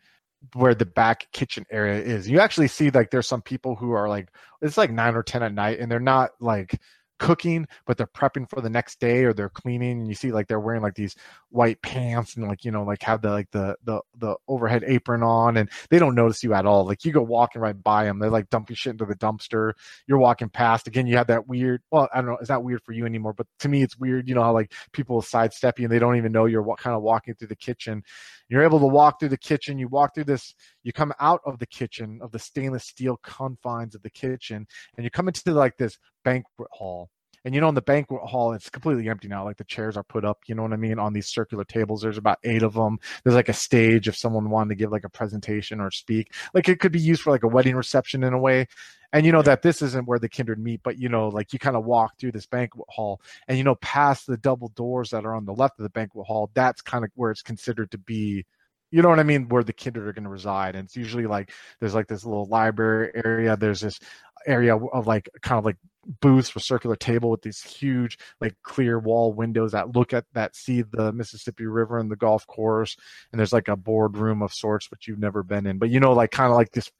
where 0.55 0.75
the 0.75 0.87
back 0.87 1.29
kitchen 1.33 1.65
area 1.71 2.03
is. 2.03 2.29
You 2.29 2.41
actually 2.41 2.69
see 2.69 2.91
like 2.91 3.13
there's 3.13 3.29
some 3.29 3.43
people 3.43 3.77
who 3.77 3.93
are 3.93 4.09
like 4.09 4.29
it's 4.61 4.77
like 4.77 4.91
nine 4.91 5.15
or 5.15 5.23
ten 5.23 5.45
at 5.45 5.55
night, 5.55 5.79
and 5.79 5.89
they're 5.89 6.01
not 6.01 6.31
like 6.41 6.81
cooking, 7.19 7.67
but 7.87 7.97
they're 7.97 8.07
prepping 8.07 8.49
for 8.49 8.61
the 8.61 8.71
next 8.71 9.01
day 9.01 9.25
or 9.25 9.33
they're 9.33 9.49
cleaning 9.49 10.01
and 10.01 10.09
you 10.09 10.15
see 10.15 10.33
like 10.33 10.47
they're 10.47 10.61
wearing 10.61 10.83
like 10.83 10.95
these 10.95 11.17
white 11.51 11.81
pants 11.83 12.37
and 12.37 12.47
like, 12.47 12.65
you 12.65 12.71
know, 12.71 12.85
like 12.85 13.03
have 13.03 13.23
the 13.23 13.31
like 13.31 13.51
the 13.51 13.77
the 13.85 14.01
the 14.19 14.37
overhead 14.49 14.85
apron 14.87 15.23
on 15.23 15.57
and 15.57 15.71
they 15.91 15.99
don't 15.99 16.15
notice 16.15 16.43
you 16.43 16.55
at 16.55 16.67
all. 16.67 16.85
Like 16.85 17.05
you 17.05 17.13
go 17.13 17.23
walking 17.23 17.61
right 17.61 17.81
by 17.83 18.05
them, 18.05 18.19
they're 18.19 18.31
like 18.31 18.51
dumping 18.51 18.77
shit 18.77 18.93
into 18.93 19.07
the 19.07 19.15
dumpster. 19.17 19.73
You're 20.07 20.19
walking 20.19 20.49
past. 20.49 20.87
Again, 20.87 21.07
you 21.07 21.17
have 21.17 21.29
that 21.29 21.47
weird 21.49 21.83
well, 21.91 22.09
I 22.13 22.19
don't 22.19 22.27
know, 22.27 22.39
it's 22.41 22.51
not 22.51 22.65
weird 22.65 22.83
for 22.83 22.93
you 22.93 23.07
anymore, 23.07 23.33
but 23.33 23.47
to 23.61 23.69
me 23.69 23.83
it's 23.83 23.99
weird, 23.99 24.29
you 24.29 24.35
know, 24.35 24.43
how 24.43 24.53
like 24.53 24.73
people 24.93 25.23
sidestep 25.23 25.79
you 25.79 25.85
and 25.85 25.93
they 25.93 25.99
don't 25.99 26.17
even 26.17 26.33
know 26.33 26.47
you're 26.47 26.63
what 26.63 26.79
kind 26.79 26.97
of 26.97 27.03
walking 27.03 27.35
through 27.35 27.49
the 27.49 27.57
kitchen. 27.57 28.03
You're 28.49 28.63
able 28.63 28.79
to 28.81 28.87
walk 28.87 29.19
through 29.19 29.31
the 29.31 29.37
kitchen, 29.37 29.79
you 29.79 29.89
walk 29.89 30.15
through 30.15 30.25
this. 30.25 30.55
You 30.85 30.93
come 30.93 31.13
out 31.21 31.41
of 31.45 31.59
the 31.59 31.67
kitchen 31.67 32.21
of 32.23 32.31
the 32.31 32.39
stainless 32.39 32.85
steel 32.85 33.19
confines 33.23 33.95
of 33.95 34.03
the 34.03 34.11
kitchen 34.11 34.67
and 34.97 35.05
you 35.05 35.11
come 35.11 35.29
into 35.29 35.53
like 35.53 35.77
this 35.77 35.99
banquet 36.25 36.69
hall 36.71 37.11
and 37.47 37.55
you 37.55 37.61
know 37.61 37.69
in 37.69 37.75
the 37.77 37.81
banquet 37.81 38.21
hall 38.23 38.53
it's 38.53 38.69
completely 38.69 39.09
empty 39.09 39.29
now 39.29 39.45
like 39.45 39.57
the 39.57 39.65
chairs 39.65 39.97
are 39.97 40.03
put 40.03 40.25
up 40.25 40.41
you 40.47 40.55
know 40.55 40.63
what 40.63 40.73
i 40.73 40.77
mean 40.77 40.99
on 40.99 41.13
these 41.13 41.29
circular 41.29 41.65
tables 41.65 42.03
there's 42.03 42.19
about 42.19 42.39
eight 42.43 42.63
of 42.63 42.75
them 42.75 42.99
there's 43.23 43.37
like 43.37 43.49
a 43.49 43.55
stage 43.55 44.09
if 44.09 44.17
someone 44.17 44.51
wanted 44.51 44.71
to 44.71 44.75
give 44.75 44.91
like 44.91 45.05
a 45.05 45.09
presentation 45.09 45.81
or 45.81 45.91
speak 45.91 46.35
like 46.53 46.69
it 46.69 46.81
could 46.81 46.93
be 46.93 47.01
used 47.01 47.23
for 47.23 47.31
like 47.31 47.45
a 47.45 47.49
wedding 47.49 47.77
reception 47.77 48.25
in 48.25 48.33
a 48.33 48.39
way 48.39 48.67
and 49.13 49.25
you 49.25 49.31
know 49.31 49.43
that 49.43 49.63
this 49.63 49.81
isn't 49.81 50.09
where 50.09 50.19
the 50.19 50.29
kindred 50.29 50.59
meet 50.59 50.81
but 50.83 50.99
you 50.99 51.09
know 51.09 51.29
like 51.29 51.53
you 51.53 51.59
kind 51.59 51.77
of 51.77 51.85
walk 51.85 52.19
through 52.19 52.33
this 52.33 52.47
banquet 52.47 52.85
hall 52.89 53.21
and 53.47 53.57
you 53.57 53.65
know 53.65 53.77
past 53.77 54.27
the 54.27 54.37
double 54.37 54.69
doors 54.71 55.11
that 55.11 55.25
are 55.25 55.35
on 55.35 55.45
the 55.45 55.55
left 55.55 55.79
of 55.79 55.85
the 55.85 55.91
banquet 55.91 56.27
hall 56.27 56.51
that's 56.53 56.83
kind 56.83 57.05
of 57.05 57.11
where 57.15 57.31
it's 57.31 57.43
considered 57.43 57.91
to 57.93 57.99
be 57.99 58.45
you 58.93 59.03
know 59.03 59.09
what 59.09 59.19
I 59.19 59.25
mean, 59.25 59.49
where 59.49 59.65
the 59.65 59.73
kindred 59.73 60.07
are 60.07 60.13
going 60.13 60.25
to 60.25 60.31
reside. 60.31 60.77
And 60.77 60.85
it's 60.85 60.97
usually 60.97 61.27
like 61.27 61.51
there's 61.81 61.95
like 61.95 62.07
this 62.07 62.25
little 62.25 62.47
library 62.47 63.11
area. 63.25 63.57
There's 63.57 63.81
this 63.81 63.99
area 64.47 64.77
of 64.77 65.07
like 65.07 65.29
kind 65.43 65.59
of 65.59 65.65
like 65.65 65.77
booths 66.21 66.55
with 66.55 66.63
circular 66.63 66.95
table 66.97 67.31
with 67.31 67.43
these 67.43 67.63
huge 67.63 68.17
like 68.41 68.55
clear 68.63 68.99
wall 68.99 69.33
windows 69.33 69.73
that 69.73 69.97
look 69.97 70.13
at 70.13 70.25
that 70.33 70.55
see 70.55 70.83
the 70.83 71.13
Mississippi 71.13 71.67
River 71.67 71.99
and 71.99 72.11
the 72.11 72.17
golf 72.17 72.47
course. 72.47 72.97
And 73.33 73.39
there's 73.39 73.53
like 73.53 73.69
a 73.69 73.77
boardroom 73.77 74.43
of 74.43 74.55
sorts, 74.55 74.91
which 74.91 75.09
you've 75.09 75.19
never 75.19 75.43
been 75.43 75.67
in. 75.67 75.79
But 75.79 75.91
you 75.91 76.01
know, 76.01 76.13
like 76.13 76.31
kind 76.31 76.51
of 76.51 76.57
like 76.57 76.73
this 76.73 76.91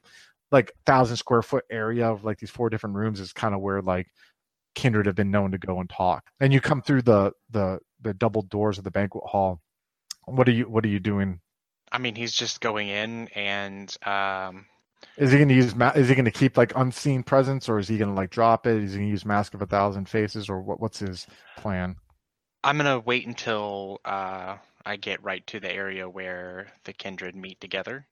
like 0.53 0.73
thousand 0.85 1.17
square 1.17 1.43
foot 1.43 1.65
area 1.71 2.09
of 2.09 2.25
like 2.25 2.39
these 2.39 2.51
four 2.51 2.71
different 2.71 2.97
rooms 2.97 3.21
is 3.21 3.33
kind 3.33 3.55
of 3.55 3.61
where 3.61 3.83
like 3.83 4.09
kindred 4.75 5.07
have 5.07 5.15
been 5.15 5.31
known 5.31 5.53
to 5.53 5.59
go 5.59 5.81
and 5.81 5.89
talk. 5.89 6.25
And 6.41 6.53
you 6.53 6.61
come 6.61 6.83
through 6.83 7.03
the 7.03 7.33
the 7.51 7.79
the 8.01 8.15
double 8.15 8.43
doors 8.43 8.79
of 8.79 8.85
the 8.85 8.91
banquet 8.91 9.25
hall. 9.27 9.61
What 10.27 10.49
are 10.49 10.53
you 10.53 10.65
what 10.65 10.85
are 10.85 10.89
you 10.89 11.01
doing 11.01 11.41
I 11.93 11.99
mean, 11.99 12.15
he's 12.15 12.33
just 12.33 12.61
going 12.61 12.89
in 12.89 13.29
and 13.29 13.95
um, 14.05 14.67
is 15.17 15.31
he 15.31 15.39
going 15.39 15.49
to 15.49 15.55
use? 15.55 15.75
Is 15.95 16.09
he 16.09 16.15
going 16.15 16.25
to 16.25 16.31
keep 16.31 16.57
like 16.57 16.73
unseen 16.77 17.23
presence, 17.23 17.69
or 17.69 17.79
is 17.79 17.89
he 17.89 17.99
going 17.99 18.11
to 18.11 18.15
like 18.15 18.31
drop 18.31 18.67
it? 18.67 18.83
Is 18.83 18.93
he 18.93 18.99
going 18.99 19.09
to 19.09 19.13
use 19.13 19.25
Mask 19.25 19.55
of 19.55 19.63
a 19.63 19.67
Thousand 19.67 20.09
Faces, 20.09 20.49
or 20.49 20.61
what? 20.61 20.81
What's 20.81 20.99
his 20.99 21.27
plan? 21.57 21.97
I'm 22.67 22.79
gonna 22.79 22.99
wait 22.99 23.27
until 23.29 24.01
uh, 24.05 24.57
I 24.85 24.97
get 24.97 25.23
right 25.23 25.47
to 25.47 25.61
the 25.61 25.73
area 25.73 26.09
where 26.09 26.67
the 26.85 26.93
kindred 26.93 27.37
meet 27.37 27.61
together, 27.61 28.07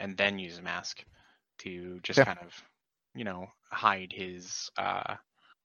and 0.00 0.16
then 0.16 0.38
use 0.38 0.58
a 0.58 0.62
mask 0.62 1.04
to 1.58 2.00
just 2.02 2.18
yeah. 2.18 2.24
kind 2.24 2.38
of, 2.40 2.54
you 3.14 3.24
know, 3.24 3.48
hide 3.70 4.12
his 4.14 4.70
uh, 4.78 5.16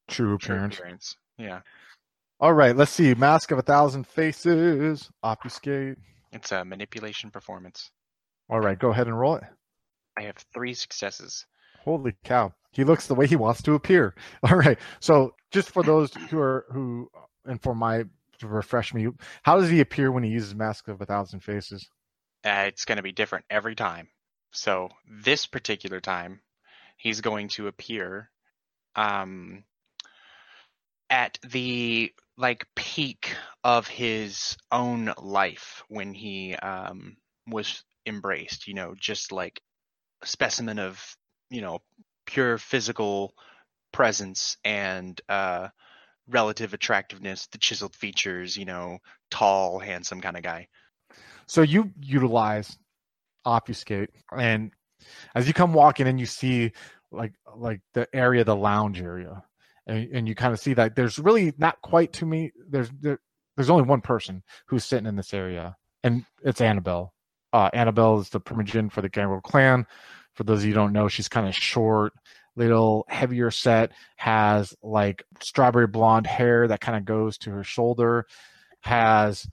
true 0.10 0.34
appearance. 0.34 0.76
True 0.76 0.84
appearance. 0.84 1.16
Yeah. 1.38 1.62
All 2.42 2.54
right, 2.54 2.76
let's 2.76 2.92
see. 2.92 3.14
Mask 3.14 3.52
of 3.52 3.60
a 3.60 3.62
Thousand 3.62 4.06
Faces. 4.06 5.10
Obfuscate. 5.24 5.98
It's 6.34 6.52
a 6.52 6.66
manipulation 6.66 7.32
performance. 7.32 7.92
All 8.50 8.60
right, 8.60 8.78
go 8.78 8.90
ahead 8.90 9.08
and 9.08 9.18
roll 9.18 9.36
it. 9.36 9.44
I 10.18 10.24
have 10.24 10.38
three 10.54 10.74
successes. 10.74 11.46
Holy 11.84 12.14
cow. 12.24 12.54
He 12.72 12.84
looks 12.84 13.08
the 13.08 13.16
way 13.16 13.28
he 13.28 13.36
wants 13.36 13.62
to 13.64 13.74
appear. 13.74 14.16
All 14.44 14.58
right. 14.58 14.80
So 15.00 15.36
just 15.52 15.70
for 15.70 15.84
those 15.84 16.14
who 16.30 16.40
are 16.40 16.66
who 16.72 17.10
and 17.46 17.62
for 17.62 17.76
my 17.76 18.04
to 18.40 18.48
refresh 18.48 18.94
me, 18.94 19.08
how 19.44 19.60
does 19.60 19.70
he 19.70 19.80
appear 19.80 20.12
when 20.12 20.24
he 20.24 20.30
uses 20.30 20.56
Mask 20.56 20.88
of 20.88 21.02
a 21.02 21.06
Thousand 21.06 21.42
Faces? 21.42 21.88
Uh, 22.46 22.66
it's 22.68 22.86
going 22.86 22.98
to 22.98 23.04
be 23.04 23.12
different 23.12 23.46
every 23.50 23.76
time. 23.76 24.10
So 24.52 24.90
this 25.10 25.46
particular 25.46 26.00
time, 26.00 26.42
he's 26.98 27.22
going 27.22 27.48
to 27.50 27.68
appear 27.68 28.30
um, 28.96 29.64
at 31.10 31.38
the 31.44 32.12
like 32.38 32.66
peak 32.76 33.36
of 33.64 33.88
his 33.88 34.58
own 34.72 35.14
life 35.22 35.84
when 35.88 36.14
he 36.14 36.56
um, 36.56 37.18
was 37.48 37.84
embraced. 38.06 38.68
You 38.68 38.74
know, 38.74 38.96
just 39.00 39.32
like 39.32 39.62
specimen 40.24 40.80
of 40.80 41.02
you 41.50 41.62
know 41.62 41.80
pure 42.26 42.58
physical 42.58 43.34
presence 43.92 44.58
and 44.64 45.20
uh, 45.30 45.70
relative 46.28 46.74
attractiveness, 46.74 47.48
the 47.48 47.58
chiseled 47.58 47.96
features. 47.96 48.58
You 48.58 48.66
know, 48.66 49.00
tall, 49.32 49.80
handsome 49.80 50.22
kind 50.22 50.38
of 50.38 50.44
guy. 50.44 50.68
So 51.46 51.62
you 51.62 51.92
utilize 52.00 52.78
obfuscate, 53.46 54.10
and 54.36 54.72
as 55.36 55.48
you 55.48 55.54
come 55.54 55.74
walking 55.74 56.08
in, 56.08 56.18
you 56.18 56.26
see 56.26 56.72
like 57.12 57.34
like 57.56 57.82
the 57.94 58.08
area, 58.16 58.44
the 58.44 58.56
lounge 58.56 59.02
area 59.02 59.44
and, 59.88 60.10
and 60.14 60.28
you 60.28 60.36
kind 60.36 60.54
of 60.54 60.60
see 60.60 60.74
that 60.74 60.96
there's 60.96 61.20
really 61.20 61.54
not 61.58 61.82
quite 61.82 62.14
too 62.14 62.26
many. 62.26 62.52
There's 62.70 62.90
there, 63.02 63.20
there's 63.56 63.70
only 63.70 63.84
one 63.84 64.02
person 64.02 64.44
who's 64.68 64.86
sitting 64.86 65.08
in 65.08 65.16
this 65.16 65.34
area, 65.34 65.76
and 66.04 66.26
it's 66.44 66.62
Annabelle. 66.62 67.14
Uh, 67.54 67.70
Annabelle 67.72 68.20
is 68.20 68.30
the 68.30 68.42
primogen 68.42 68.92
for 68.92 69.02
the 69.02 69.10
Gangrel 69.10 69.40
clan. 69.40 69.86
For 70.34 70.44
those 70.44 70.60
of 70.60 70.66
you 70.66 70.72
who 70.72 70.80
don't 70.80 70.94
know, 70.94 71.08
she's 71.08 71.30
kind 71.30 71.48
of 71.48 71.54
short, 71.54 72.14
little 72.56 73.06
heavier 73.08 73.52
set, 73.52 73.92
has 74.16 74.74
like 74.82 75.24
strawberry 75.40 75.88
blonde 75.88 76.26
hair 76.26 76.68
that 76.68 76.82
kind 76.82 76.98
of 76.98 77.06
goes 77.06 77.38
to 77.40 77.52
her 77.52 77.64
shoulder, 77.64 78.26
has 78.82 79.48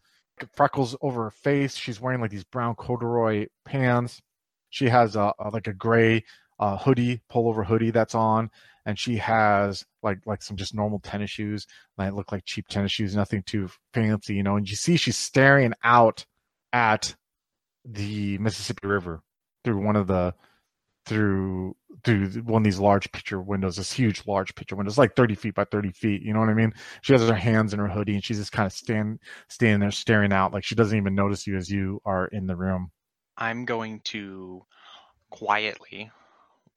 freckles 0.55 0.96
over 1.03 1.24
her 1.24 1.30
face. 1.30 1.76
She's 1.76 2.01
wearing 2.01 2.22
like 2.22 2.30
these 2.30 2.44
brown 2.44 2.74
corduroy 2.74 3.46
pants. 3.66 4.22
She 4.70 4.88
has 4.88 5.16
a, 5.16 5.34
a 5.38 5.51
like 5.51 5.66
a 5.66 5.74
gray 5.74 6.24
uh, 6.59 6.78
hoodie, 6.78 7.20
pullover 7.30 7.66
hoodie 7.66 7.90
that's 7.90 8.14
on, 8.14 8.51
and 8.86 8.98
she 8.98 9.16
has 9.16 9.84
like 10.03 10.18
like 10.26 10.42
some 10.42 10.57
just 10.57 10.74
normal 10.74 11.01
tennis 11.01 11.30
shoes 11.30 11.66
that 11.98 12.14
look 12.14 12.32
like 12.32 12.44
cheap 12.46 12.68
tennis 12.68 12.92
shoes, 12.92 13.14
nothing 13.14 13.42
too 13.42 13.68
fancy, 13.92 14.34
you 14.34 14.42
know. 14.42 14.57
And 14.57 14.68
you 14.68 14.76
see 14.76 14.96
she's 14.96 15.18
staring 15.18 15.72
out 15.82 16.24
at 16.72 17.14
the 17.85 18.39
Mississippi 18.39 18.87
River 18.87 19.22
through 19.64 19.85
one 19.85 19.97
of 19.97 20.07
the 20.07 20.35
through 21.07 21.76
through 22.05 22.28
one 22.43 22.62
of 22.62 22.64
these 22.64 22.78
large 22.78 23.11
picture 23.12 23.41
windows, 23.41 23.76
this 23.76 23.93
huge 23.93 24.22
large 24.26 24.55
picture 24.55 24.76
window. 24.76 24.89
It's 24.89 24.99
like 24.99 25.16
30 25.16 25.35
feet 25.35 25.55
by 25.55 25.64
30 25.64 25.93
feet. 25.93 26.22
You 26.22 26.33
know 26.33 26.41
what 26.41 26.49
I 26.49 26.55
mean? 26.55 26.72
She 27.03 27.12
has 27.12 27.22
her 27.22 27.35
hands 27.35 27.74
in 27.74 27.81
her 27.81 27.89
hoodie 27.89 28.14
and 28.14 28.24
she's 28.24 28.39
just 28.39 28.53
kind 28.53 28.66
of 28.66 28.72
stand 28.72 29.18
standing 29.49 29.81
there 29.81 29.91
staring 29.91 30.33
out 30.33 30.53
like 30.53 30.64
she 30.64 30.74
doesn't 30.74 30.97
even 30.97 31.14
notice 31.14 31.47
you 31.47 31.57
as 31.57 31.70
you 31.70 32.01
are 32.05 32.26
in 32.28 32.47
the 32.47 32.57
room. 32.57 32.91
I'm 33.37 33.64
going 33.64 34.01
to 34.05 34.64
quietly 35.31 36.11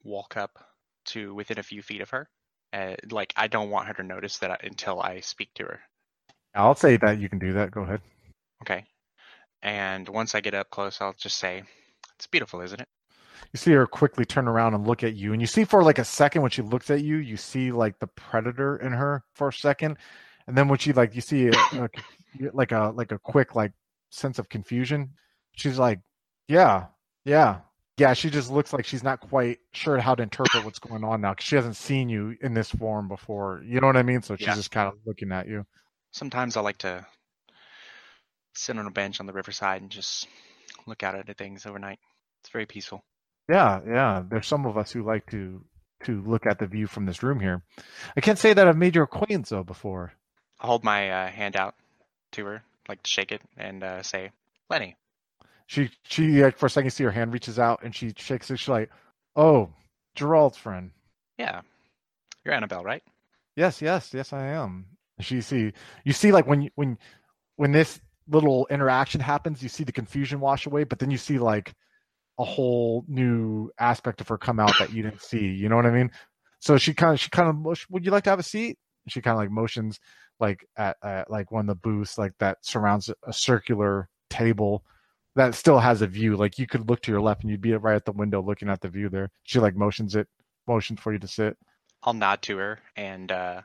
walk 0.02 0.36
up 0.36 0.58
to 1.06 1.34
within 1.34 1.58
a 1.58 1.62
few 1.62 1.82
feet 1.82 2.00
of 2.00 2.10
her. 2.10 2.28
Uh, 2.72 2.94
like 3.10 3.32
I 3.36 3.46
don't 3.46 3.70
want 3.70 3.88
her 3.88 3.94
to 3.94 4.02
notice 4.02 4.38
that 4.38 4.64
until 4.64 5.00
I 5.00 5.20
speak 5.20 5.50
to 5.54 5.64
her. 5.64 5.80
I'll 6.54 6.74
say 6.74 6.96
that 6.98 7.20
you 7.20 7.28
can 7.28 7.38
do 7.38 7.52
that. 7.54 7.70
Go 7.70 7.82
ahead. 7.82 8.00
Okay. 8.62 8.84
And 9.64 10.08
once 10.08 10.34
I 10.34 10.40
get 10.40 10.54
up 10.54 10.70
close, 10.70 11.00
I'll 11.00 11.14
just 11.14 11.38
say, 11.38 11.64
"It's 12.14 12.26
beautiful, 12.26 12.60
isn't 12.60 12.80
it?" 12.80 12.88
You 13.52 13.58
see 13.58 13.72
her 13.72 13.86
quickly 13.86 14.24
turn 14.24 14.46
around 14.46 14.74
and 14.74 14.86
look 14.86 15.02
at 15.02 15.14
you, 15.14 15.32
and 15.32 15.40
you 15.40 15.46
see 15.46 15.64
for 15.64 15.82
like 15.82 15.98
a 15.98 16.04
second 16.04 16.42
when 16.42 16.50
she 16.50 16.62
looks 16.62 16.90
at 16.90 17.02
you, 17.02 17.16
you 17.16 17.36
see 17.36 17.72
like 17.72 17.98
the 17.98 18.06
predator 18.06 18.76
in 18.76 18.92
her 18.92 19.24
for 19.34 19.48
a 19.48 19.52
second, 19.52 19.96
and 20.46 20.56
then 20.56 20.68
when 20.68 20.78
she 20.78 20.92
like 20.92 21.14
you 21.14 21.22
see 21.22 21.48
a, 21.48 21.52
a, 21.72 21.88
like 22.52 22.72
a 22.72 22.92
like 22.94 23.10
a 23.10 23.18
quick 23.18 23.54
like 23.54 23.72
sense 24.10 24.38
of 24.38 24.48
confusion. 24.48 25.10
She's 25.56 25.78
like, 25.78 26.00
"Yeah, 26.46 26.86
yeah, 27.24 27.60
yeah, 27.96 28.12
she 28.12 28.28
just 28.28 28.50
looks 28.50 28.72
like 28.72 28.84
she's 28.84 29.04
not 29.04 29.20
quite 29.20 29.58
sure 29.72 29.98
how 29.98 30.14
to 30.14 30.22
interpret 30.22 30.64
what's 30.64 30.80
going 30.80 31.04
on 31.04 31.20
now 31.20 31.30
because 31.30 31.46
she 31.46 31.56
hasn't 31.56 31.76
seen 31.76 32.08
you 32.08 32.36
in 32.42 32.52
this 32.52 32.70
form 32.70 33.06
before. 33.06 33.62
You 33.64 33.80
know 33.80 33.86
what 33.86 33.96
I 33.96 34.02
mean? 34.02 34.20
So 34.20 34.36
she's 34.36 34.48
yeah. 34.48 34.54
just 34.56 34.72
kind 34.72 34.88
of 34.88 34.94
looking 35.06 35.30
at 35.30 35.46
you. 35.46 35.64
Sometimes 36.10 36.56
I 36.56 36.60
like 36.60 36.78
to 36.78 37.06
sit 38.54 38.78
on 38.78 38.86
a 38.86 38.90
bench 38.90 39.20
on 39.20 39.26
the 39.26 39.32
riverside 39.32 39.82
and 39.82 39.90
just 39.90 40.28
look 40.86 41.02
out 41.02 41.14
at 41.16 41.36
things 41.36 41.66
overnight. 41.66 41.98
It's 42.40 42.50
very 42.50 42.66
peaceful. 42.66 43.02
Yeah, 43.48 43.80
yeah. 43.86 44.22
There's 44.26 44.46
some 44.46 44.66
of 44.66 44.76
us 44.76 44.92
who 44.92 45.02
like 45.02 45.26
to 45.30 45.64
to 46.04 46.22
look 46.22 46.46
at 46.46 46.58
the 46.58 46.66
view 46.66 46.86
from 46.86 47.06
this 47.06 47.22
room 47.22 47.40
here. 47.40 47.62
I 48.16 48.20
can't 48.20 48.38
say 48.38 48.52
that 48.52 48.68
I've 48.68 48.76
made 48.76 48.94
your 48.94 49.04
acquaintance 49.04 49.50
though 49.50 49.64
before. 49.64 50.12
I'll 50.60 50.70
hold 50.70 50.84
my 50.84 51.10
uh, 51.10 51.28
hand 51.28 51.56
out 51.56 51.74
to 52.32 52.44
her, 52.44 52.62
like 52.88 53.02
to 53.02 53.10
shake 53.10 53.32
it, 53.32 53.42
and 53.56 53.82
uh, 53.82 54.02
say, 54.02 54.30
"Lenny, 54.70 54.96
she 55.66 55.90
she 56.04 56.42
like 56.42 56.58
for 56.58 56.66
a 56.66 56.70
second 56.70 56.86
you 56.86 56.90
see 56.90 57.04
her 57.04 57.10
hand 57.10 57.32
reaches 57.32 57.58
out 57.58 57.80
and 57.82 57.94
she 57.94 58.12
shakes 58.16 58.50
it. 58.50 58.58
She's 58.58 58.68
like, 58.68 58.90
"Oh, 59.36 59.70
Gerald's 60.14 60.58
friend." 60.58 60.90
Yeah, 61.38 61.62
you're 62.44 62.54
Annabelle, 62.54 62.84
right? 62.84 63.02
Yes, 63.56 63.80
yes, 63.82 64.12
yes, 64.12 64.32
I 64.32 64.46
am. 64.46 64.86
She 65.20 65.40
see 65.40 65.72
you 66.04 66.12
see 66.12 66.32
like 66.32 66.46
when 66.46 66.70
when 66.74 66.98
when 67.56 67.72
this 67.72 68.00
little 68.28 68.66
interaction 68.70 69.20
happens, 69.20 69.62
you 69.62 69.68
see 69.68 69.84
the 69.84 69.92
confusion 69.92 70.40
wash 70.40 70.66
away, 70.66 70.84
but 70.84 70.98
then 70.98 71.10
you 71.10 71.18
see 71.18 71.38
like 71.38 71.74
a 72.38 72.44
whole 72.44 73.04
new 73.06 73.70
aspect 73.78 74.20
of 74.20 74.28
her 74.28 74.38
come 74.38 74.58
out 74.58 74.72
that 74.78 74.92
you 74.92 75.02
didn't 75.02 75.22
see. 75.22 75.46
You 75.46 75.68
know 75.68 75.76
what 75.76 75.86
I 75.86 75.90
mean? 75.90 76.10
So 76.60 76.78
she 76.78 76.94
kind 76.94 77.12
of 77.14 77.20
she 77.20 77.30
kind 77.30 77.48
of 77.48 77.78
would 77.90 78.04
you 78.04 78.10
like 78.10 78.24
to 78.24 78.30
have 78.30 78.38
a 78.38 78.44
seat? 78.44 78.78
She 79.08 79.20
kind 79.20 79.34
of 79.34 79.38
like 79.38 79.50
motions 79.50 80.00
like 80.40 80.66
at, 80.76 80.96
at 81.02 81.30
like 81.30 81.52
one 81.52 81.62
of 81.62 81.66
the 81.66 81.74
booths 81.74 82.18
like 82.18 82.32
that 82.38 82.58
surrounds 82.62 83.10
a 83.22 83.32
circular 83.32 84.08
table 84.30 84.84
that 85.36 85.54
still 85.54 85.78
has 85.78 86.02
a 86.02 86.06
view. 86.06 86.36
Like 86.36 86.58
you 86.58 86.66
could 86.66 86.88
look 86.88 87.02
to 87.02 87.12
your 87.12 87.20
left 87.20 87.42
and 87.42 87.50
you'd 87.50 87.60
be 87.60 87.72
right 87.74 87.96
at 87.96 88.04
the 88.04 88.12
window 88.12 88.42
looking 88.42 88.68
at 88.68 88.80
the 88.80 88.88
view 88.88 89.08
there. 89.08 89.30
She 89.44 89.58
like 89.58 89.76
motions 89.76 90.16
it, 90.16 90.26
motions 90.66 91.00
for 91.00 91.12
you 91.12 91.18
to 91.18 91.28
sit. 91.28 91.56
I'll 92.02 92.14
nod 92.14 92.42
to 92.42 92.56
her 92.58 92.78
and 92.96 93.30
uh, 93.30 93.62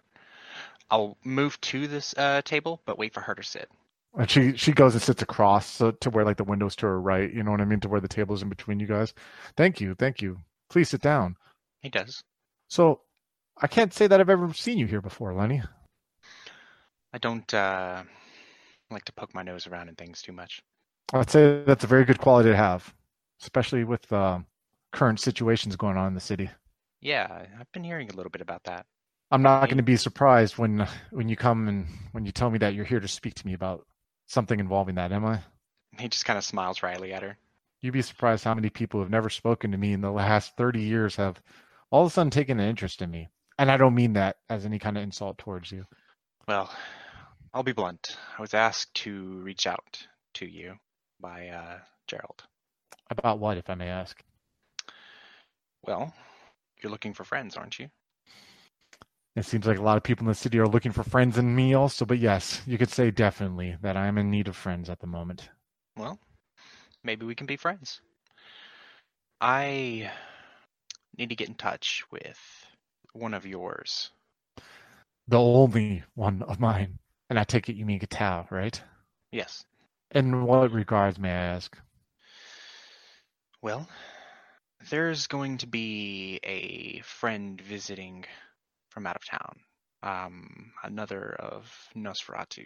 I'll 0.90 1.18
move 1.24 1.60
to 1.62 1.88
this 1.88 2.14
uh, 2.18 2.42
table, 2.44 2.82
but 2.86 2.98
wait 2.98 3.14
for 3.14 3.22
her 3.22 3.36
to 3.36 3.44
sit. 3.44 3.70
And 4.18 4.30
she 4.30 4.58
she 4.58 4.72
goes 4.72 4.96
and 4.96 5.02
sits 5.02 5.22
across 5.22 5.68
so 5.68 5.92
to 5.92 6.10
where 6.10 6.26
like 6.26 6.38
the 6.38 6.44
windows 6.44 6.76
to 6.78 6.88
her 6.88 7.00
right. 7.00 7.32
You 7.32 7.44
know 7.44 7.52
what 7.52 7.62
I 7.62 7.66
mean? 7.66 7.80
To 7.82 7.90
where 7.90 8.02
the 8.02 8.08
table 8.08 8.36
is 8.36 8.42
in 8.42 8.50
between 8.50 8.80
you 8.80 8.88
guys. 8.88 9.14
Thank 9.56 9.80
you, 9.80 9.96
thank 9.96 10.22
you. 10.22 10.38
Please 10.70 10.90
sit 10.90 11.02
down. 11.02 11.36
He 11.82 11.90
does. 11.90 12.24
So, 12.70 13.02
I 13.58 13.68
can't 13.68 13.94
say 13.94 14.08
that 14.08 14.20
I've 14.20 14.30
ever 14.30 14.54
seen 14.54 14.78
you 14.78 14.86
here 14.86 15.02
before, 15.02 15.34
Lenny. 15.34 15.62
I 17.14 17.18
don't 17.18 17.52
uh, 17.54 18.04
like 18.92 19.06
to 19.06 19.14
poke 19.14 19.34
my 19.34 19.42
nose 19.42 19.66
around 19.68 19.90
in 19.90 19.96
things 19.96 20.22
too 20.22 20.32
much. 20.32 20.62
I'd 21.14 21.30
say 21.30 21.64
that's 21.66 21.84
a 21.84 21.88
very 21.88 22.06
good 22.06 22.20
quality 22.20 22.50
to 22.50 22.56
have, 22.56 22.94
especially 23.42 23.84
with 23.84 24.12
uh, 24.14 24.40
current 24.92 25.20
situations 25.20 25.76
going 25.76 25.98
on 25.98 26.08
in 26.08 26.14
the 26.14 26.20
city. 26.20 26.50
Yeah, 27.02 27.46
I've 27.60 27.72
been 27.72 27.84
hearing 27.84 28.10
a 28.12 28.16
little 28.16 28.30
bit 28.30 28.42
about 28.42 28.64
that. 28.66 28.86
I'm 29.32 29.42
not 29.42 29.66
going 29.66 29.78
to 29.78 29.84
be 29.84 29.96
surprised 29.96 30.58
when 30.58 30.88
when 31.12 31.30
you 31.30 31.36
come 31.36 31.68
and 31.68 31.88
when 32.12 32.26
you 32.26 32.32
tell 32.32 32.50
me 32.50 32.58
that 32.60 32.74
you're 32.74 32.86
here 32.86 33.00
to 33.00 33.08
speak 33.08 33.36
to 33.36 33.46
me 33.46 33.54
about 33.54 33.86
something 34.30 34.60
involving 34.60 34.96
that, 34.96 35.12
am 35.12 35.26
I? 35.26 35.42
He 36.00 36.08
just 36.08 36.26
kind 36.26 36.38
of 36.38 36.46
smiles 36.46 36.82
wryly 36.82 37.12
at 37.14 37.24
her. 37.24 37.38
You'd 37.82 37.94
be 37.94 38.02
surprised 38.02 38.44
how 38.44 38.54
many 38.54 38.70
people 38.70 39.00
who 39.00 39.04
have 39.04 39.12
never 39.12 39.30
spoken 39.30 39.72
to 39.72 39.78
me 39.78 39.94
in 39.94 40.02
the 40.02 40.12
last 40.12 40.56
30 40.56 40.82
years 40.82 41.16
have 41.16 41.42
all 41.92 42.06
of 42.06 42.12
a 42.12 42.14
sudden 42.14 42.30
taken 42.30 42.60
an 42.60 42.70
interest 42.70 43.02
in 43.02 43.10
me. 43.10 43.30
And 43.58 43.70
I 43.70 43.78
don't 43.78 43.96
mean 43.96 44.14
that 44.14 44.38
as 44.50 44.66
any 44.66 44.80
kind 44.80 44.98
of 44.98 45.04
insult 45.04 45.38
towards 45.38 45.72
you. 45.72 45.86
Well, 46.48 46.72
I'll 47.54 47.64
be 47.64 47.74
blunt. 47.74 48.18
I 48.38 48.42
was 48.42 48.54
asked 48.54 48.94
to 48.96 49.40
reach 49.40 49.68
out 49.68 50.06
to 50.36 50.46
you 50.46 50.76
by 51.20 51.48
uh, 51.48 51.80
Gerald. 52.08 52.44
About 53.10 53.40
what, 53.40 53.58
if 53.58 53.70
I 53.70 53.76
may 53.76 53.88
ask? 53.88 54.22
Well, 55.82 56.14
you're 56.82 56.92
looking 56.92 57.14
for 57.14 57.24
friends, 57.24 57.58
aren't 57.58 57.80
you? 57.80 57.90
It 59.40 59.46
seems 59.46 59.66
like 59.66 59.78
a 59.78 59.82
lot 59.82 59.96
of 59.96 60.04
people 60.04 60.24
in 60.24 60.28
the 60.28 60.36
city 60.36 60.60
are 60.60 60.68
looking 60.68 60.92
for 60.92 61.02
friends 61.02 61.38
and 61.38 61.56
me 61.56 61.74
also, 61.74 62.06
but 62.06 62.20
yes, 62.20 62.62
you 62.66 62.78
could 62.78 62.90
say 62.90 63.10
definitely 63.10 63.78
that 63.82 63.96
I 63.96 64.08
am 64.08 64.18
in 64.18 64.30
need 64.30 64.50
of 64.50 64.58
friends 64.58 64.90
at 64.90 65.00
the 65.00 65.08
moment. 65.08 65.48
Well, 65.96 66.20
maybe 67.06 67.26
we 67.26 67.36
can 67.36 67.48
be 67.48 67.56
friends. 67.56 68.02
I 69.40 70.12
need 71.18 71.30
to 71.30 71.38
get 71.38 71.48
in 71.48 71.56
touch 71.56 72.04
with 72.12 72.38
one 73.14 73.34
of 73.34 73.46
yours. 73.46 74.10
The 75.30 75.40
only 75.40 76.04
one 76.16 76.42
of 76.42 76.60
mine. 76.60 77.00
And 77.30 77.40
I 77.40 77.46
take 77.46 77.70
it 77.70 77.78
you 77.78 77.86
mean 77.86 78.02
Gatal, 78.02 78.52
right? 78.52 78.82
Yes. 79.32 79.64
In 80.12 80.44
what 80.44 80.74
regards, 80.74 81.18
may 81.18 81.30
I 81.30 81.56
ask? 81.56 81.78
Well, 83.62 83.88
there's 84.90 85.28
going 85.28 85.60
to 85.60 85.68
be 85.68 86.42
a 86.44 87.00
friend 87.06 87.62
visiting 87.62 88.26
from 89.00 89.08
out 89.08 89.16
of 89.16 89.26
town, 89.26 89.56
um, 90.04 90.74
another 90.84 91.34
of 91.40 91.74
Nosferatu, 91.96 92.66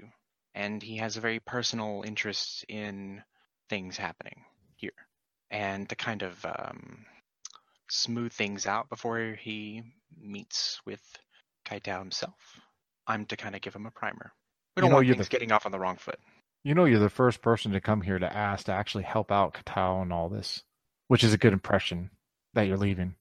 and 0.56 0.82
he 0.82 0.98
has 0.98 1.16
a 1.16 1.22
very 1.22 1.40
personal 1.40 2.02
interest 2.04 2.66
in 2.68 3.22
things 3.70 3.98
happening 3.98 4.44
here. 4.78 4.96
And 5.52 5.88
to 5.90 5.96
kind 5.96 6.24
of 6.24 6.44
um, 6.44 7.06
smooth 7.92 8.34
things 8.34 8.66
out 8.66 8.90
before 8.90 9.38
he 9.40 9.84
meets 10.20 10.82
with 10.88 11.02
Kaitao 11.68 12.00
himself, 12.00 12.60
I'm 13.06 13.28
to 13.28 13.38
kind 13.38 13.54
of 13.54 13.62
give 13.62 13.76
him 13.76 13.86
a 13.86 13.92
primer. 13.92 14.32
We 14.76 14.82
don't 14.82 14.88
You 14.88 14.90
know, 14.90 14.96
want 14.96 15.06
you're 15.06 15.16
things 15.18 15.28
the- 15.28 15.32
getting 15.32 15.52
off 15.52 15.68
on 15.68 15.72
the 15.72 15.80
wrong 15.80 15.98
foot. 15.98 16.18
You 16.64 16.74
know, 16.74 16.86
you're 16.86 16.98
the 16.98 17.10
first 17.12 17.44
person 17.44 17.74
to 17.74 17.80
come 17.82 18.02
here 18.02 18.18
to 18.18 18.36
ask 18.36 18.66
to 18.66 18.72
actually 18.72 19.04
help 19.04 19.32
out 19.32 19.54
Katao 19.54 20.02
and 20.02 20.12
all 20.12 20.30
this, 20.30 20.64
which 21.10 21.24
is 21.24 21.32
a 21.34 21.38
good 21.38 21.54
impression 21.54 22.10
that 22.56 22.64
you're 22.64 22.78
leaving. 22.78 23.14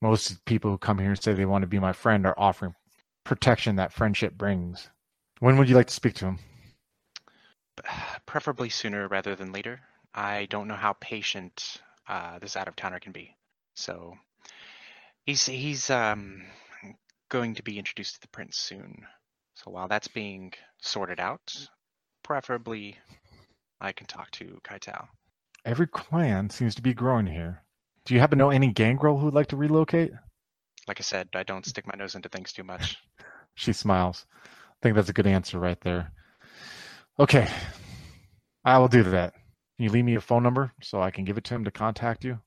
Most 0.00 0.44
people 0.44 0.70
who 0.70 0.78
come 0.78 0.98
here 0.98 1.10
and 1.10 1.22
say 1.22 1.32
they 1.32 1.44
want 1.44 1.62
to 1.62 1.68
be 1.68 1.78
my 1.78 1.92
friend 1.92 2.26
are 2.26 2.38
offering 2.38 2.74
protection 3.24 3.76
that 3.76 3.92
friendship 3.92 4.34
brings. 4.38 4.88
When 5.40 5.58
would 5.58 5.68
you 5.68 5.74
like 5.74 5.88
to 5.88 5.94
speak 5.94 6.14
to 6.14 6.26
him? 6.26 6.38
Preferably 8.26 8.68
sooner 8.68 9.06
rather 9.08 9.34
than 9.34 9.52
later. 9.52 9.80
I 10.14 10.46
don't 10.46 10.68
know 10.68 10.74
how 10.74 10.94
patient 10.94 11.82
uh, 12.08 12.38
this 12.38 12.56
out 12.56 12.68
of 12.68 12.76
towner 12.76 13.00
can 13.00 13.12
be. 13.12 13.36
So 13.74 14.14
he's 15.26 15.46
he's 15.46 15.90
um, 15.90 16.42
going 17.28 17.54
to 17.54 17.62
be 17.62 17.78
introduced 17.78 18.14
to 18.14 18.20
the 18.22 18.28
prince 18.28 18.56
soon. 18.56 19.06
So 19.54 19.70
while 19.70 19.88
that's 19.88 20.08
being 20.08 20.52
sorted 20.80 21.20
out, 21.20 21.54
preferably 22.22 22.96
I 23.80 23.92
can 23.92 24.06
talk 24.06 24.30
to 24.32 24.60
Kaitao. 24.64 25.06
Every 25.64 25.86
clan 25.86 26.50
seems 26.50 26.74
to 26.76 26.82
be 26.82 26.94
growing 26.94 27.26
here. 27.26 27.62
Do 28.08 28.14
you 28.14 28.20
happen 28.20 28.38
to 28.38 28.44
know 28.46 28.50
any 28.50 28.72
gangrel 28.72 29.18
who'd 29.18 29.34
like 29.34 29.48
to 29.48 29.56
relocate? 29.58 30.12
Like 30.86 30.98
I 30.98 31.02
said, 31.02 31.28
I 31.34 31.42
don't 31.42 31.66
stick 31.66 31.86
my 31.86 31.92
nose 31.94 32.14
into 32.14 32.30
things 32.30 32.52
too 32.52 32.64
much. 32.64 32.96
She 33.54 33.72
smiles. 33.72 34.24
I 34.36 34.76
think 34.82 34.94
that's 34.94 35.08
a 35.08 35.12
good 35.12 35.26
answer 35.26 35.58
right 35.58 35.80
there. 35.80 36.12
Okay, 37.18 37.48
I 38.64 38.78
will 38.78 38.86
do 38.86 39.02
that. 39.02 39.32
Can 39.34 39.84
you 39.84 39.90
leave 39.90 40.04
me 40.04 40.14
a 40.14 40.20
phone 40.20 40.44
number 40.44 40.70
so 40.80 41.02
I 41.02 41.10
can 41.10 41.24
give 41.24 41.36
it 41.38 41.44
to 41.44 41.54
him 41.54 41.64
to 41.64 41.72
contact 41.72 42.24
you? 42.24 42.38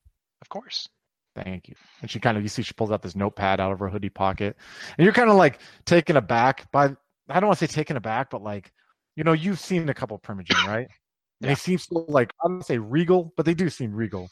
Of 0.41 0.47
course. 0.47 0.87
Thank 1.35 1.67
you. 1.67 1.75
And 2.01 2.09
she 2.09 2.19
kind 2.21 2.37
of, 2.37 2.43
you 2.43 2.49
see, 2.49 2.61
she 2.61 2.73
pulls 2.73 2.91
out 2.91 3.01
this 3.01 3.15
notepad 3.15 3.59
out 3.59 3.73
of 3.73 3.79
her 3.79 3.89
hoodie 3.89 4.09
pocket, 4.09 4.55
and 4.97 5.03
you're 5.03 5.13
kind 5.13 5.29
of 5.29 5.35
like 5.35 5.59
taken 5.85 6.15
aback 6.15 6.71
by. 6.71 6.95
I 7.29 7.39
don't 7.41 7.47
want 7.47 7.59
to 7.59 7.67
say 7.67 7.73
taken 7.73 7.97
aback, 7.97 8.29
but 8.29 8.41
like, 8.41 8.71
you 9.17 9.25
know, 9.25 9.33
you've 9.33 9.59
seen 9.59 9.89
a 9.89 9.93
couple 9.93 10.15
of 10.15 10.21
Primogen, 10.21 10.65
right? 10.65 10.87
And 11.41 11.49
Yeah. 11.49 11.49
they 11.49 11.55
seem 11.55 11.77
so 11.77 12.05
like 12.07 12.31
I 12.43 12.47
don't 12.47 12.65
say 12.65 12.77
regal, 12.77 13.33
but 13.35 13.45
they 13.45 13.53
do 13.53 13.69
seem 13.69 13.93
regal. 13.93 14.29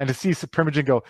And 0.00 0.08
to 0.08 0.14
see 0.14 0.30
Primogen 0.30 0.84
go, 0.84 1.02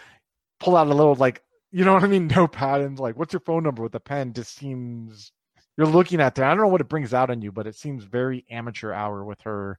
pull 0.60 0.76
out 0.76 0.86
a 0.86 0.94
little 0.94 1.14
like, 1.14 1.42
you 1.70 1.84
know 1.84 1.94
what 1.94 2.04
I 2.04 2.08
mean, 2.08 2.26
notepad 2.36 2.80
and 2.80 2.98
like, 2.98 3.16
what's 3.16 3.32
your 3.32 3.40
phone 3.40 3.62
number 3.62 3.82
with 3.82 3.92
the 3.92 4.00
pen? 4.00 4.32
Just 4.32 4.56
seems 4.56 5.32
you're 5.76 5.86
looking 5.86 6.20
at 6.20 6.34
that. 6.34 6.44
I 6.44 6.48
don't 6.48 6.58
know 6.58 6.68
what 6.68 6.80
it 6.80 6.88
brings 6.88 7.14
out 7.14 7.30
on 7.30 7.40
you, 7.40 7.52
but 7.52 7.66
it 7.66 7.76
seems 7.76 8.04
very 8.04 8.44
amateur 8.50 8.92
hour 8.92 9.24
with 9.24 9.40
her 9.42 9.78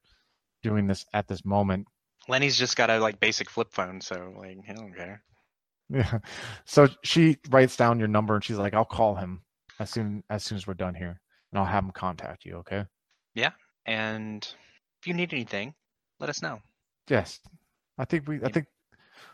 doing 0.62 0.86
this 0.86 1.04
at 1.12 1.28
this 1.28 1.44
moment. 1.44 1.86
Lenny's 2.28 2.56
just 2.56 2.76
got 2.76 2.90
a 2.90 2.98
like 2.98 3.20
basic 3.20 3.50
flip 3.50 3.68
phone, 3.70 4.00
so 4.00 4.32
like 4.36 4.58
I 4.68 4.72
don't 4.72 4.94
care. 4.94 5.22
Yeah. 5.90 6.20
So 6.64 6.88
she 7.02 7.36
writes 7.50 7.76
down 7.76 7.98
your 7.98 8.08
number 8.08 8.34
and 8.34 8.44
she's 8.44 8.56
like, 8.56 8.74
I'll 8.74 8.84
call 8.84 9.16
him 9.16 9.42
as 9.78 9.90
soon 9.90 10.22
as 10.30 10.44
soon 10.44 10.56
as 10.56 10.66
we're 10.66 10.74
done 10.74 10.94
here. 10.94 11.20
And 11.52 11.58
I'll 11.58 11.66
have 11.66 11.84
him 11.84 11.90
contact 11.90 12.44
you, 12.44 12.56
okay? 12.58 12.84
Yeah. 13.34 13.50
And 13.86 14.46
if 15.00 15.06
you 15.06 15.14
need 15.14 15.32
anything, 15.32 15.74
let 16.20 16.30
us 16.30 16.42
know. 16.42 16.60
Yes. 17.08 17.40
I 17.98 18.04
think 18.04 18.28
we 18.28 18.40
I 18.42 18.50
think 18.50 18.66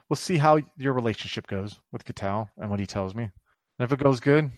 we'll 0.08 0.16
see 0.16 0.36
how 0.36 0.60
your 0.76 0.92
relationship 0.92 1.46
goes 1.46 1.78
with 1.92 2.04
Katal 2.04 2.48
and 2.58 2.70
what 2.70 2.80
he 2.80 2.86
tells 2.86 3.14
me. 3.14 3.24
And 3.78 3.84
if 3.84 3.92
it 3.92 4.02
goes 4.02 4.20
good, 4.20 4.50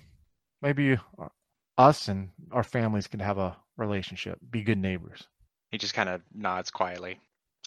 maybe 0.62 0.94
uh, 0.94 1.28
us 1.76 2.08
and 2.08 2.30
our 2.52 2.62
families 2.62 3.06
can 3.06 3.20
have 3.20 3.38
a 3.38 3.56
relationship, 3.76 4.38
be 4.50 4.62
good 4.62 4.78
neighbors. 4.78 5.26
He 5.70 5.78
just 5.78 5.94
kind 5.94 6.08
of 6.08 6.22
nods 6.34 6.70
quietly. 6.70 7.18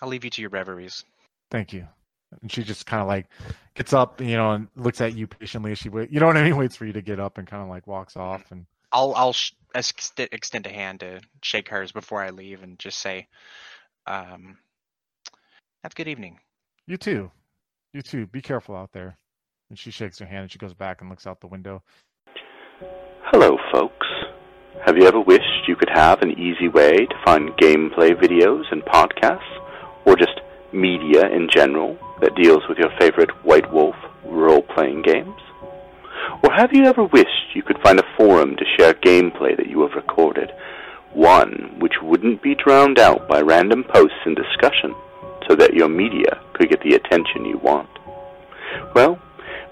I'll 0.01 0.09
leave 0.09 0.23
you 0.23 0.29
to 0.31 0.41
your 0.41 0.49
reveries. 0.49 1.03
Thank 1.49 1.73
you. 1.73 1.87
And 2.41 2.51
she 2.51 2.63
just 2.63 2.85
kind 2.85 3.01
of 3.01 3.07
like 3.07 3.27
gets 3.75 3.93
up, 3.93 4.21
you 4.21 4.37
know, 4.37 4.51
and 4.51 4.67
looks 4.75 5.01
at 5.01 5.15
you 5.15 5.27
patiently 5.27 5.73
as 5.73 5.79
she 5.79 5.89
wait. 5.89 6.11
You 6.11 6.19
know 6.19 6.27
what 6.27 6.37
I 6.37 6.43
mean? 6.43 6.55
Waits 6.57 6.75
for 6.75 6.85
you 6.85 6.93
to 6.93 7.01
get 7.01 7.19
up 7.19 7.37
and 7.37 7.47
kind 7.47 7.61
of 7.61 7.69
like 7.69 7.87
walks 7.87 8.15
off. 8.15 8.51
And 8.51 8.65
I'll 8.91 9.13
I'll 9.15 9.33
sh- 9.33 9.51
extend 9.75 10.65
a 10.65 10.69
hand 10.69 11.01
to 11.01 11.21
shake 11.41 11.67
hers 11.67 11.91
before 11.91 12.21
I 12.21 12.29
leave 12.29 12.63
and 12.63 12.79
just 12.79 12.99
say, 12.99 13.27
um, 14.07 14.57
"Have 15.83 15.91
a 15.91 15.95
good 15.95 16.07
evening." 16.07 16.39
you 16.87 16.97
too, 16.97 17.31
you 17.93 18.01
too. 18.01 18.27
Be 18.27 18.41
careful 18.41 18.75
out 18.75 18.91
there. 18.93 19.17
And 19.69 19.79
she 19.79 19.91
shakes 19.91 20.19
her 20.19 20.25
hand 20.25 20.43
and 20.43 20.51
she 20.51 20.59
goes 20.59 20.73
back 20.73 21.01
and 21.01 21.09
looks 21.09 21.25
out 21.25 21.39
the 21.39 21.47
window. 21.47 21.81
Hello, 23.31 23.57
folks. 23.71 24.07
Have 24.85 24.97
you 24.97 25.05
ever 25.05 25.21
wished 25.21 25.67
you 25.67 25.75
could 25.75 25.89
have 25.93 26.21
an 26.21 26.31
easy 26.31 26.67
way 26.67 26.91
to 26.97 27.15
find 27.23 27.51
gameplay 27.51 28.11
videos 28.11 28.63
and 28.71 28.81
podcasts, 28.83 29.59
or 30.05 30.15
just 30.15 30.41
media 30.73 31.27
in 31.29 31.47
general 31.49 31.97
that 32.19 32.35
deals 32.35 32.63
with 32.67 32.77
your 32.77 32.89
favorite 32.99 33.29
White 33.45 33.71
Wolf 33.71 33.95
role 34.25 34.63
playing 34.63 35.03
games? 35.03 35.39
Or 36.43 36.51
have 36.51 36.73
you 36.73 36.85
ever 36.85 37.03
wished 37.03 37.55
you 37.55 37.63
could 37.63 37.79
find 37.83 37.99
a 37.99 38.17
forum 38.17 38.55
to 38.55 38.65
share 38.77 38.93
gameplay 38.93 39.55
that 39.55 39.69
you 39.69 39.81
have 39.81 39.93
recorded, 39.93 40.51
one 41.13 41.75
which 41.79 42.01
wouldn't 42.01 42.41
be 42.41 42.55
drowned 42.55 42.99
out 42.99 43.27
by 43.27 43.41
random 43.41 43.83
posts 43.83 44.17
and 44.25 44.35
discussion, 44.35 44.95
so 45.51 45.55
that 45.57 45.73
your 45.73 45.89
media 45.89 46.39
could 46.53 46.69
get 46.69 46.81
the 46.81 46.95
attention 46.95 47.43
you 47.43 47.57
want? 47.57 47.89
Well, 48.95 49.19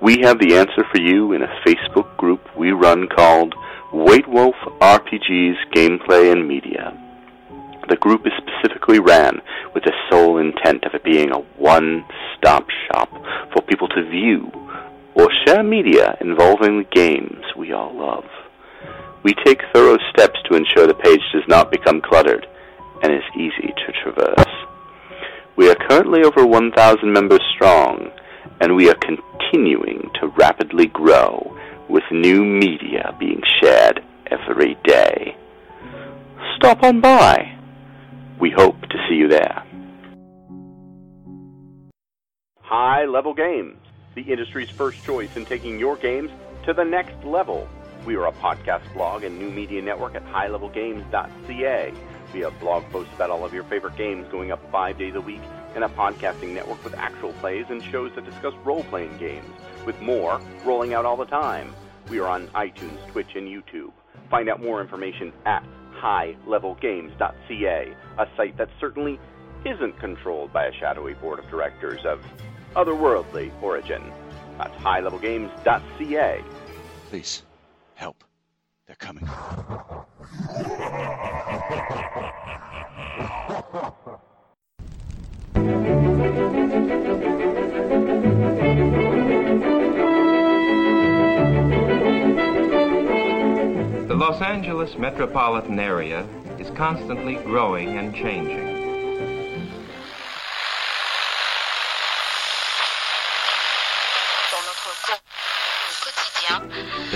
we 0.02 0.20
have 0.20 0.38
the 0.40 0.58
answer 0.58 0.84
for 0.92 1.00
you 1.00 1.32
in 1.32 1.42
a 1.42 1.62
Facebook 1.66 2.18
group 2.18 2.42
we 2.58 2.72
run 2.72 3.08
called 3.08 3.54
White 3.92 4.28
Wolf 4.28 4.56
RPGs 4.82 5.56
Gameplay 5.74 6.34
and 6.34 6.46
Media. 6.46 6.94
The 7.88 7.96
group 7.96 8.28
is 8.28 8.34
specifically 8.38 9.00
ran 9.00 9.40
with 9.74 9.86
the 9.86 9.94
sole 10.10 10.38
intent 10.38 10.84
of 10.84 10.94
it 10.94 11.04
being 11.06 11.32
a 11.32 11.40
one 11.58 12.04
stop 12.38 12.68
shop 12.88 13.10
for 13.54 13.62
people 13.62 13.88
to 13.88 14.10
view 14.10 14.52
or 15.16 15.30
share 15.46 15.64
media 15.64 16.18
involving 16.20 16.80
the 16.80 16.90
games 16.92 17.46
we 17.56 17.72
all 17.72 17.96
love. 17.96 18.26
We 19.24 19.34
take 19.46 19.62
thorough 19.74 19.98
steps 20.12 20.40
to 20.50 20.58
ensure 20.58 20.88
the 20.88 20.94
page 20.94 21.22
does 21.32 21.48
not 21.48 21.72
become 21.72 22.02
cluttered 22.02 22.46
and 23.02 23.14
is 23.14 23.24
easy 23.36 23.74
to 23.74 23.94
traverse. 24.04 24.69
We 25.60 25.70
are 25.70 25.76
currently 25.76 26.24
over 26.24 26.46
1,000 26.46 27.12
members 27.12 27.42
strong, 27.54 28.12
and 28.62 28.78
we 28.78 28.90
are 28.90 28.96
continuing 28.96 30.10
to 30.22 30.28
rapidly 30.28 30.86
grow 30.86 31.54
with 31.90 32.04
new 32.12 32.46
media 32.46 33.14
being 33.20 33.42
shared 33.62 34.02
every 34.32 34.78
day. 34.86 35.36
Stop 36.56 36.82
on 36.82 37.02
by. 37.02 37.58
We 38.40 38.52
hope 38.56 38.80
to 38.84 38.98
see 39.10 39.16
you 39.16 39.28
there. 39.28 39.62
High 42.62 43.04
Level 43.04 43.34
Games, 43.34 43.80
the 44.16 44.22
industry's 44.22 44.70
first 44.70 45.04
choice 45.04 45.36
in 45.36 45.44
taking 45.44 45.78
your 45.78 45.98
games 45.98 46.32
to 46.68 46.74
the 46.74 46.86
next 46.86 47.22
level. 47.26 47.68
We 48.06 48.16
are 48.16 48.28
a 48.28 48.32
podcast 48.32 48.94
blog 48.94 49.26
and 49.26 49.38
new 49.38 49.50
media 49.50 49.82
network 49.82 50.16
at 50.16 50.26
highlevelgames.ca. 50.28 51.94
Have 52.34 52.60
blog 52.60 52.84
posts 52.92 53.14
about 53.16 53.32
all 53.32 53.44
of 53.44 53.54
your 53.54 53.64
favorite 53.66 53.98
games 53.98 54.28
going 54.32 54.52
up 54.52 54.62
five 54.72 54.98
days 54.98 55.16
a 55.16 55.22
week, 55.22 55.42
and 55.76 55.84
a 55.84 55.90
podcasting 55.90 56.54
network 56.54 56.82
with 56.84 56.94
actual 56.94 57.34
plays 57.34 57.66
and 57.70 57.84
shows 57.84 58.14
that 58.16 58.24
discuss 58.24 58.54
role 58.64 58.84
playing 58.86 59.18
games, 59.18 59.50
with 59.86 60.00
more 60.00 60.40
rolling 60.64 60.94
out 60.94 61.06
all 61.06 61.18
the 61.18 61.26
time. 61.26 61.76
We 62.08 62.20
are 62.20 62.28
on 62.28 62.48
iTunes, 62.50 63.06
Twitch, 63.08 63.36
and 63.36 63.48
YouTube. 63.48 63.92
Find 64.30 64.48
out 64.48 64.62
more 64.62 64.80
information 64.80 65.34
at 65.46 65.66
highlevelgames.ca, 65.96 67.96
a 68.18 68.28
site 68.38 68.58
that 68.58 68.70
certainly 68.80 69.20
isn't 69.66 70.00
controlled 70.00 70.54
by 70.54 70.66
a 70.66 70.74
shadowy 70.74 71.16
board 71.16 71.40
of 71.40 71.50
directors 71.50 72.06
of 72.06 72.24
otherworldly 72.76 73.52
origin. 73.62 74.14
That's 74.58 74.76
highlevelgames.ca. 74.78 76.44
Please, 77.10 77.44
coming. 79.00 79.26
The 94.08 94.16
Los 94.16 94.42
Angeles 94.42 94.98
metropolitan 94.98 95.80
area 95.80 96.28
is 96.60 96.70
constantly 96.72 97.36
growing 97.36 97.98
and 97.98 98.14
changing. 98.14 98.79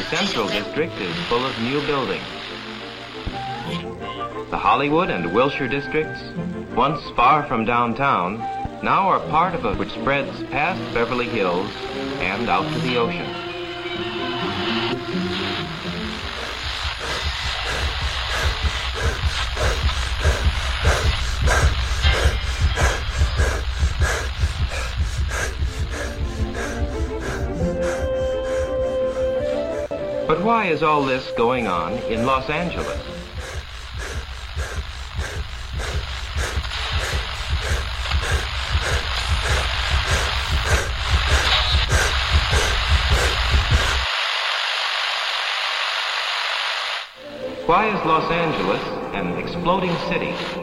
The 0.04 0.18
Central 0.18 0.47
District 0.47 0.93
is 0.99 1.28
full 1.28 1.45
of 1.45 1.58
new 1.60 1.80
buildings. 1.88 2.28
The 4.51 4.58
Hollywood 4.58 5.10
and 5.10 5.34
Wilshire 5.34 5.70
districts, 5.70 6.22
once 6.76 7.01
far 7.16 7.47
from 7.47 7.64
downtown, 7.64 8.38
now 8.84 9.08
are 9.08 9.20
part 9.30 9.56
of 9.56 9.64
a 9.64 9.76
which 9.76 9.91
spreads 9.91 10.43
past 10.51 10.82
Beverly 10.93 11.28
Hills 11.28 11.72
and 12.20 12.49
out 12.49 12.72
to 12.74 12.80
the 12.80 12.97
ocean. 12.97 13.33
Why 30.44 30.66
is 30.66 30.84
all 30.84 31.06
this 31.06 31.32
going 31.38 31.68
on 31.68 31.94
in 32.12 32.26
Los 32.26 32.50
Angeles? 32.50 33.00
Why 47.66 47.88
is 47.88 48.06
Los 48.06 48.30
Angeles 48.30 48.82
an 49.16 49.38
exploding 49.38 49.96
city? 50.10 50.62